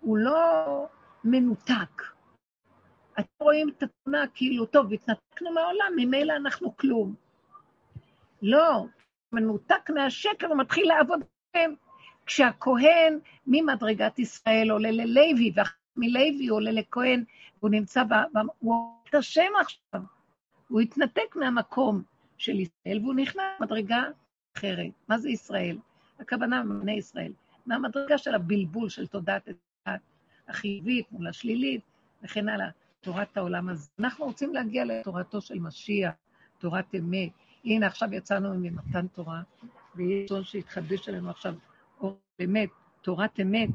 הוא 0.00 0.18
לא 0.18 0.86
מנותק. 1.24 2.02
אתם 3.18 3.42
רואים 3.42 3.68
את 3.68 3.82
התמונה 3.82 4.24
כאילו, 4.34 4.66
טוב, 4.66 4.92
התנתקנו 4.92 5.50
מהעולם, 5.54 5.92
ממילא 5.96 6.32
אנחנו 6.36 6.76
כלום. 6.76 7.14
לא, 8.42 8.86
מנותק 9.32 9.90
מהשקר 9.94 10.52
ומתחיל 10.52 10.88
לעבוד 10.88 11.20
בהם. 11.54 11.74
כשהכהן 12.26 13.18
ממדרגת 13.46 14.18
ישראל 14.18 14.70
עולה 14.70 14.90
ללוי, 14.90 15.52
ומלוי 15.96 16.48
עולה 16.48 16.72
לכהן, 16.72 17.24
והוא 17.58 17.70
נמצא, 17.70 18.04
ב, 18.04 18.08
ב, 18.08 18.38
הוא 18.58 18.74
עולה 18.74 19.08
את 19.08 19.14
השם 19.14 19.52
עכשיו. 19.60 20.00
הוא 20.68 20.80
התנתק 20.80 21.36
מהמקום 21.36 22.02
של 22.38 22.60
ישראל, 22.60 22.98
והוא 23.02 23.14
נכנס 23.14 23.44
למדרגה 23.60 24.02
אחרת. 24.56 24.90
מה 25.08 25.18
זה 25.18 25.28
ישראל? 25.28 25.78
הכוונה 26.20 26.62
בני 26.62 26.92
ישראל. 26.92 27.32
מהמדרגה 27.66 28.18
של 28.18 28.34
הבלבול 28.34 28.88
של 28.88 29.06
תודעת 29.06 29.48
החיובית 30.48 31.12
מול 31.12 31.26
השלילית 31.26 31.80
וכן 32.22 32.48
הלאה, 32.48 32.68
תורת 33.00 33.36
העולם 33.36 33.68
הזה. 33.68 33.88
אנחנו 33.98 34.24
רוצים 34.24 34.54
להגיע 34.54 34.84
לתורתו 34.84 35.40
של 35.40 35.58
משיח, 35.58 36.12
תורת 36.58 36.94
אמת. 36.94 37.30
הנה, 37.64 37.86
עכשיו 37.86 38.14
יצאנו 38.14 38.54
ממתן 38.54 39.06
תורה, 39.06 39.42
ויהיה 39.94 40.24
רצון 40.24 40.44
שיתחדש 40.44 41.08
עלינו 41.08 41.30
עכשיו 41.30 41.54
אור 42.00 42.18
אמת, 42.44 42.68
תורת 43.02 43.40
אמת, 43.40 43.68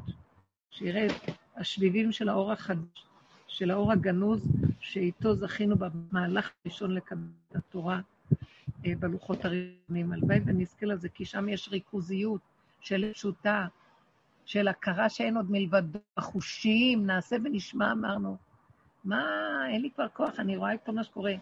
שירד 0.70 1.10
השביבים 1.56 2.12
של 2.12 2.28
האור 2.28 2.52
החדש, 2.52 3.06
של 3.46 3.70
האור 3.70 3.92
הגנוז, 3.92 4.48
שאיתו 4.80 5.34
זכינו 5.34 5.76
במהלך 5.76 6.50
הראשון 6.64 6.94
לקבל 6.94 7.28
את 7.50 7.56
התורה 7.56 8.00
אה, 8.86 8.92
בלוחות 8.98 9.44
הראשונים. 9.44 10.12
הלוואי 10.12 10.40
ונזכה 10.46 10.86
לזה, 10.86 11.08
כי 11.08 11.24
שם 11.24 11.48
יש 11.48 11.68
ריכוזיות 11.68 12.40
של 12.80 13.12
פשוטה, 13.12 13.66
של 14.44 14.68
הכרה 14.68 15.08
שאין 15.08 15.36
עוד 15.36 15.50
מלבדו, 15.50 15.98
החושים, 16.16 17.06
נעשה 17.06 17.36
ונשמע, 17.44 17.92
אמרנו. 17.92 18.36
מה, 19.04 19.24
אין 19.68 19.82
לי 19.82 19.90
כבר 19.90 20.08
כוח, 20.08 20.40
אני 20.40 20.56
רואה 20.56 20.74
את 20.74 20.80
כל 20.86 20.92
מה 20.92 21.04
שקורה. 21.04 21.34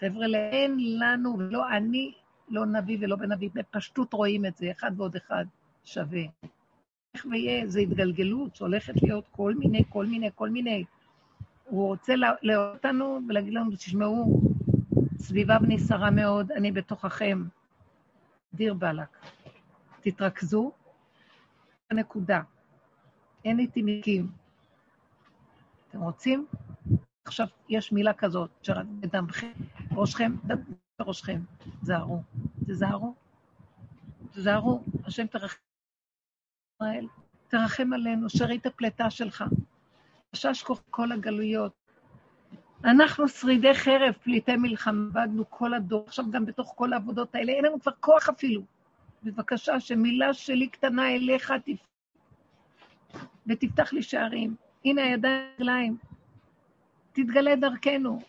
חבר'ה, 0.00 0.26
אין 0.26 0.76
לנו, 0.98 1.38
ולא 1.38 1.68
אני, 1.68 2.12
לא 2.48 2.66
נביא 2.66 2.98
ולא 3.00 3.16
בן 3.16 3.32
נביא, 3.32 3.48
בפשטות 3.54 4.12
רואים 4.12 4.46
את 4.46 4.56
זה, 4.56 4.70
אחד 4.70 4.90
ועוד 4.96 5.16
אחד 5.16 5.44
שווה. 5.84 6.22
איך 7.14 7.26
ויהיה, 7.30 7.66
זו 7.66 7.80
התגלגלות 7.80 8.56
שהולכת 8.56 9.02
להיות 9.02 9.24
כל 9.30 9.54
מיני, 9.54 9.82
כל 9.88 10.06
מיני, 10.06 10.30
כל 10.34 10.50
מיני. 10.50 10.84
הוא 11.64 11.86
רוצה 11.86 12.14
לאהוב 12.42 12.74
אותנו 12.74 13.20
ולהגיד 13.28 13.54
לנו, 13.54 13.70
תשמעו, 13.76 14.40
סביבה 15.18 15.58
בני 15.58 15.78
שרה 15.78 16.10
מאוד, 16.10 16.52
אני 16.52 16.72
בתוככם. 16.72 17.44
דיר 18.54 18.74
באלק. 18.74 19.08
תתרכזו, 20.00 20.72
נקודה. 21.92 22.40
אין 23.44 23.58
איתי 23.58 23.82
מיקים. 23.82 24.30
אתם 25.88 26.00
רוצים? 26.00 26.46
עכשיו 27.24 27.46
יש 27.68 27.92
מילה 27.92 28.14
כזאת, 28.14 28.50
שדמכם, 28.62 29.52
ראשכם, 29.92 30.32
בראשכם, 30.98 31.40
זהרו. 31.82 32.22
תזהרו. 32.66 33.14
תזהרו, 34.30 34.82
השם 35.04 35.26
תרחם 35.26 35.56
ישראל, 36.74 37.06
תרחם 37.48 37.92
עלינו, 37.92 38.30
שארית 38.30 38.66
הפלטה 38.66 39.10
שלך. 39.10 39.44
חשש 40.36 40.64
כל 40.90 41.12
הגלויות. 41.12 41.72
אנחנו 42.84 43.28
שרידי 43.28 43.74
חרב, 43.74 44.12
פליטי 44.22 44.56
מלחמה, 44.56 45.22
עבדנו 45.22 45.50
כל 45.50 45.74
הדור, 45.74 46.04
עכשיו 46.06 46.24
גם 46.30 46.46
בתוך 46.46 46.72
כל 46.76 46.92
העבודות 46.92 47.34
האלה, 47.34 47.52
אין 47.52 47.64
לנו 47.64 47.80
כבר 47.80 47.92
כוח 48.00 48.28
אפילו. 48.28 48.62
בבקשה, 49.22 49.80
שמילה 49.80 50.34
שלי 50.34 50.68
קטנה 50.68 51.10
אליך 51.14 51.52
תפתח, 51.64 53.26
ותפתח 53.46 53.92
לי 53.92 54.02
שערים. 54.02 54.56
הנה 54.84 55.02
הידיים 55.02 55.48
רגליים, 55.58 55.96
תתגלה 57.12 57.56
דרכנו, 57.56 58.20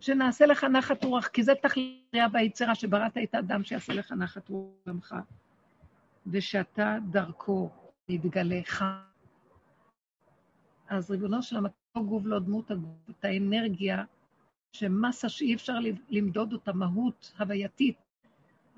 שנעשה 0.00 0.46
לך 0.46 0.64
נחת 0.64 1.04
רוח, 1.04 1.26
כי 1.26 1.42
זה 1.42 1.52
תכליה 1.62 2.26
והיצירה 2.32 2.74
שבראת 2.74 3.18
את 3.22 3.34
האדם 3.34 3.64
שיעשה 3.64 3.92
לך 3.92 4.12
נחת 4.12 4.48
רוח 4.48 4.88
עמך, 4.88 5.14
ושאתה 6.26 6.98
דרכו 7.10 7.70
יתגלך. 8.08 8.84
אז 10.88 11.10
ריבונו 11.10 11.42
של 11.42 11.56
המקום 11.56 12.06
גוב 12.06 12.26
לא 12.26 12.38
דמות 12.38 12.70
הגוף, 12.70 13.10
את 13.10 13.24
האנרגיה, 13.24 14.04
שמסה 14.72 15.28
שאי 15.28 15.54
אפשר 15.54 15.78
למדוד 16.08 16.52
אותה, 16.52 16.72
מהות 16.72 17.32
הווייתית. 17.38 18.09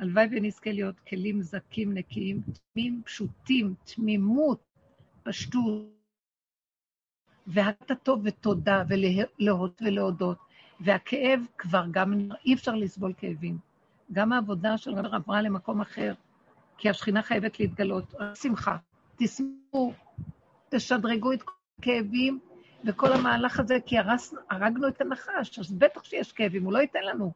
הלוואי 0.03 0.27
ונזכה 0.31 0.73
להיות 0.73 1.01
כלים 1.01 1.43
זכים, 1.43 1.95
נקיים, 1.95 2.43
תמים, 2.73 3.03
פשוטים, 3.05 3.75
תמימות, 3.85 4.63
פשטות. 5.23 5.83
והקטע 7.47 7.95
טוב 7.95 8.21
ותודה, 8.25 8.83
ולהודות 8.89 9.83
ולהודות. 9.83 10.39
והכאב 10.81 11.41
כבר 11.59 11.85
גם, 11.91 12.29
אי 12.45 12.55
אפשר 12.55 12.75
לסבול 12.75 13.13
כאבים. 13.17 13.59
גם 14.13 14.33
העבודה 14.33 14.79
של 14.79 14.95
רב 14.95 15.15
עברה 15.15 15.43
למקום 15.43 15.81
אחר, 15.81 16.15
כי 16.79 16.89
השכינה 16.89 17.23
חייבת 17.23 17.61
להתגלות. 17.61 18.15
שמחה, 18.35 18.77
תשמחו, 19.17 19.93
תשדרגו 20.69 21.33
את 21.33 21.43
כל 21.43 21.53
הכאבים 21.79 22.39
וכל 22.85 23.13
המהלך 23.13 23.61
הזה, 23.61 23.79
כי 23.87 23.99
הרס, 23.99 24.35
הרגנו 24.51 24.89
את 24.89 25.01
הנחש, 25.01 25.59
אז 25.59 25.73
בטח 25.73 26.05
שיש 26.05 26.33
כאבים, 26.33 26.65
הוא 26.65 26.73
לא 26.73 26.79
ייתן 26.79 27.03
לנו. 27.03 27.33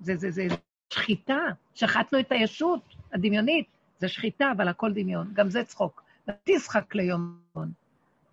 זה, 0.00 0.16
זה, 0.16 0.30
זה 0.30 0.46
שחיטה, 0.92 1.38
שחטנו 1.74 2.20
את 2.20 2.32
הישות 2.32 2.80
הדמיונית, 3.12 3.66
זה 3.98 4.08
שחיטה, 4.08 4.52
אבל 4.56 4.68
הכל 4.68 4.92
דמיון, 4.92 5.30
גם 5.32 5.50
זה 5.50 5.64
צחוק. 5.64 6.02
תשחק 6.44 6.94
ליום, 6.94 7.38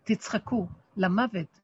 תצחקו 0.03 0.67
למוות. 0.97 1.59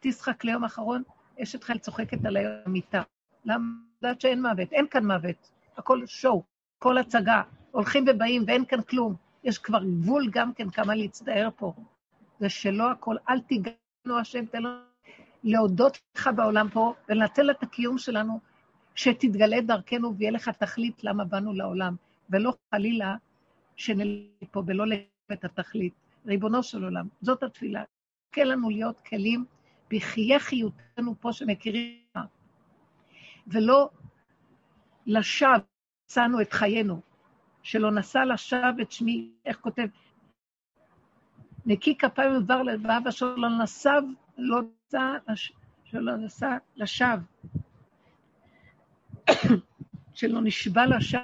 תשחק 0.00 0.44
ליום 0.44 0.64
אחרון, 0.64 1.02
אשת 1.42 1.64
חיל 1.64 1.78
צוחקת 1.78 2.24
על 2.24 2.36
המיטה. 2.66 3.02
למה? 3.44 3.64
יודעת 4.02 4.20
שאין 4.20 4.42
מוות, 4.42 4.72
אין 4.72 4.86
כאן 4.90 5.06
מוות. 5.06 5.50
הכל 5.76 6.06
שואו, 6.06 6.42
כל 6.78 6.98
הצגה. 6.98 7.42
הולכים 7.70 8.04
ובאים 8.08 8.44
ואין 8.46 8.64
כאן 8.64 8.82
כלום. 8.82 9.14
יש 9.44 9.58
כבר 9.58 9.84
גבול 9.84 10.30
גם 10.32 10.54
כן 10.54 10.70
כמה 10.70 10.94
להצטער 10.94 11.48
פה. 11.56 11.72
זה 12.40 12.48
שלא 12.48 12.90
הכל, 12.90 13.16
אל 13.28 13.40
תיגענו 13.40 14.18
השם, 14.20 14.46
תן 14.46 14.62
לנו 14.62 14.78
להודות 15.44 15.98
לך 16.16 16.30
בעולם 16.36 16.68
פה 16.72 16.94
ולנצל 17.08 17.50
את 17.50 17.62
הקיום 17.62 17.98
שלנו, 17.98 18.40
שתתגלה 18.94 19.60
דרכנו 19.60 20.16
ויהיה 20.16 20.30
לך 20.30 20.48
תכלית 20.48 21.04
למה 21.04 21.24
באנו 21.24 21.52
לעולם, 21.52 21.96
ולא 22.30 22.54
חלילה 22.74 23.16
שנלך 23.76 24.48
פה 24.50 24.62
ולא 24.66 24.86
לקבל 24.86 25.32
את 25.32 25.44
התכלית. 25.44 25.94
ריבונו 26.26 26.62
של 26.62 26.84
עולם, 26.84 27.08
זאת 27.20 27.42
התפילה. 27.42 27.82
תזכה 28.30 28.44
לנו 28.44 28.70
להיות 28.70 29.00
כלים 29.00 29.44
בחיי 29.90 30.38
חיותנו 30.38 31.14
פה 31.20 31.32
שמכירים, 31.32 31.98
ולא 33.46 33.90
לשווא 35.06 35.58
מצאנו 36.04 36.40
את 36.40 36.52
חיינו, 36.52 37.00
שלא 37.62 37.90
נשא 37.90 38.18
לשווא 38.18 38.82
את 38.82 38.92
שמי, 38.92 39.30
איך 39.44 39.56
כותב? 39.60 39.86
נקי 41.66 41.98
כפיים 41.98 42.36
ודבר 42.36 42.62
לבב, 42.62 43.00
אשר 43.08 43.34
לא 43.34 43.48
לא 44.38 44.62
נשא, 44.62 45.34
שלא 45.84 46.16
נשא 46.16 46.56
לשווא, 46.76 47.16
שלא 50.14 50.40
נשבע 50.42 50.86
לשווא 50.86 51.20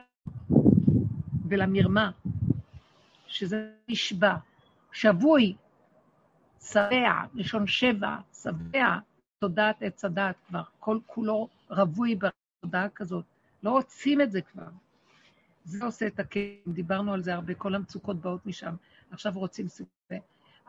ולמרמה, 1.48 2.10
שזה 3.26 3.70
נשבע, 3.88 4.34
שבוי, 4.92 5.54
שבע, 6.60 7.12
לשון 7.34 7.66
שבע, 7.66 8.16
שבע, 8.42 8.98
תודעת 9.38 9.82
עץ 9.82 10.04
הדעת 10.04 10.36
כבר, 10.48 10.62
כל 10.78 10.98
כולו 11.06 11.48
רווי 11.70 12.16
בתודעה 12.16 12.88
כזאת. 12.88 13.24
לא 13.62 13.70
רוצים 13.70 14.20
את 14.20 14.32
זה 14.32 14.40
כבר. 14.40 14.68
זה 15.64 15.84
עושה 15.84 16.06
את 16.06 16.20
הכאב, 16.20 16.72
דיברנו 16.72 17.14
על 17.14 17.22
זה 17.22 17.34
הרבה, 17.34 17.54
כל 17.54 17.74
המצוקות 17.74 18.16
באות 18.16 18.46
משם. 18.46 18.74
עכשיו 19.10 19.32
רוצים 19.34 19.68
סיפור. 19.68 20.18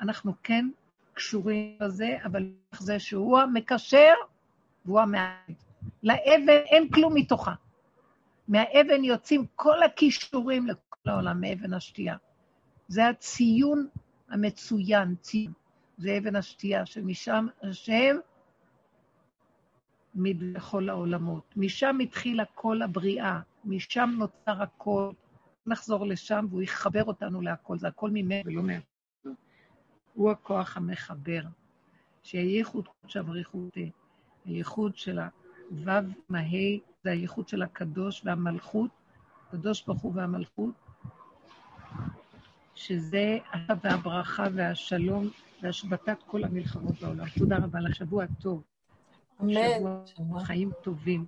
אנחנו 0.02 0.34
כן 0.44 0.70
קשורים 1.14 1.78
לזה, 1.82 2.18
אבל 2.26 2.52
זה 2.80 3.00
שהוא 3.00 3.40
המקשר 3.40 4.14
והוא 4.86 5.00
המעט. 5.00 5.71
לאבן 6.04 6.62
אין 6.66 6.90
כלום 6.90 7.14
מתוכה. 7.14 7.54
מהאבן 8.48 9.04
יוצאים 9.04 9.46
כל 9.56 9.84
הכישורים 9.84 10.68
לכל 10.68 11.10
העולם, 11.10 11.42
מאבן 11.42 11.74
השתייה. 11.74 12.16
זה 12.88 13.08
הציון 13.08 13.88
המצוין, 14.30 15.16
ציון. 15.22 15.54
זה 15.98 16.18
אבן 16.18 16.36
השתייה, 16.36 16.86
שמשם 16.86 17.48
השם 17.64 18.16
מבכל 20.16 20.90
העולמות. 20.90 21.54
משם 21.58 22.00
התחילה 22.00 22.44
כל 22.46 22.82
הבריאה, 22.82 23.40
משם 23.66 24.10
נוצר 24.18 24.62
הכל. 24.64 25.12
נחזור 25.66 26.06
לשם 26.06 26.46
והוא 26.50 26.62
יחבר 26.62 27.04
אותנו 27.04 27.42
להכל, 27.42 27.78
זה 27.78 27.88
הכל 27.88 28.10
ממנו 28.10 28.44
ולא 28.46 28.62
מה... 28.64 28.74
הוא 30.14 30.32
הכוח 30.32 30.78
המחבר. 30.78 31.42
שיהיה 32.24 32.58
ייחוד 32.58 32.88
קודש 32.88 33.18
אבריחותי, 33.18 33.92
הייחוד 34.46 34.96
של 34.96 35.20
הוו 35.72 36.04
מהי, 36.30 36.80
זה 37.04 37.12
הייחוד 37.12 37.48
של 37.48 37.62
הקדוש 37.62 38.22
והמלכות, 38.26 38.92
הקדוש 39.48 39.86
ברוך 39.86 40.02
הוא 40.02 40.12
והמלכות, 40.16 40.74
שזה 42.76 43.38
והברכה 43.84 44.48
והשלום 44.54 45.30
והשבתת 45.62 46.18
כל 46.28 46.44
המלחמות 46.44 47.02
בעולם. 47.02 47.26
תודה 47.40 47.58
רבה 47.58 47.80
לך, 47.80 47.96
שבוע 47.96 48.26
טוב. 48.42 48.64
אמן. 49.42 49.54
שבוע 50.06 50.46
חיים 50.46 50.72
טובים. 50.84 51.26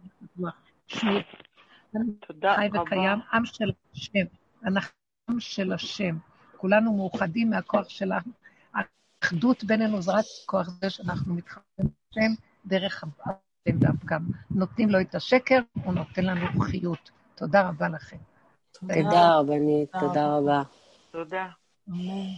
תודה 2.28 2.56
חי 2.56 2.68
רבה. 2.68 2.82
וקיים, 2.82 3.20
עם 3.34 3.46
של 3.46 3.72
השם. 3.94 4.26
אנחנו 4.66 4.96
עם 5.30 5.40
של 5.40 5.74
השם. 5.74 6.18
כולנו 6.58 6.94
מאוחדים 6.94 7.50
מהכוח 7.50 7.90
של 7.90 8.12
האחדות 8.74 9.64
בינינו, 9.64 10.02
זה 10.02 10.12
רק 10.12 10.26
כוח 10.46 10.70
זה 10.70 10.90
שאנחנו 10.90 11.34
מתחברים 11.34 11.90
לשם 12.12 12.34
דרך 12.66 13.04
הבן 13.68 13.78
והפגם. 13.88 14.22
נותנים 14.52 14.90
לו 14.90 15.02
את 15.02 15.16
השקר, 15.16 15.60
הוא 15.84 15.94
נותן 15.94 16.26
לנו 16.26 16.60
חיות. 16.60 17.12
תודה 17.36 17.70
רבה 17.70 17.90
לכם. 17.90 18.18
תודה 18.80 19.40
רבנית, 19.40 19.92
תודה 20.00 20.38
רבה. 20.38 20.64
תודה. 21.12 21.48
אמן. 21.90 22.30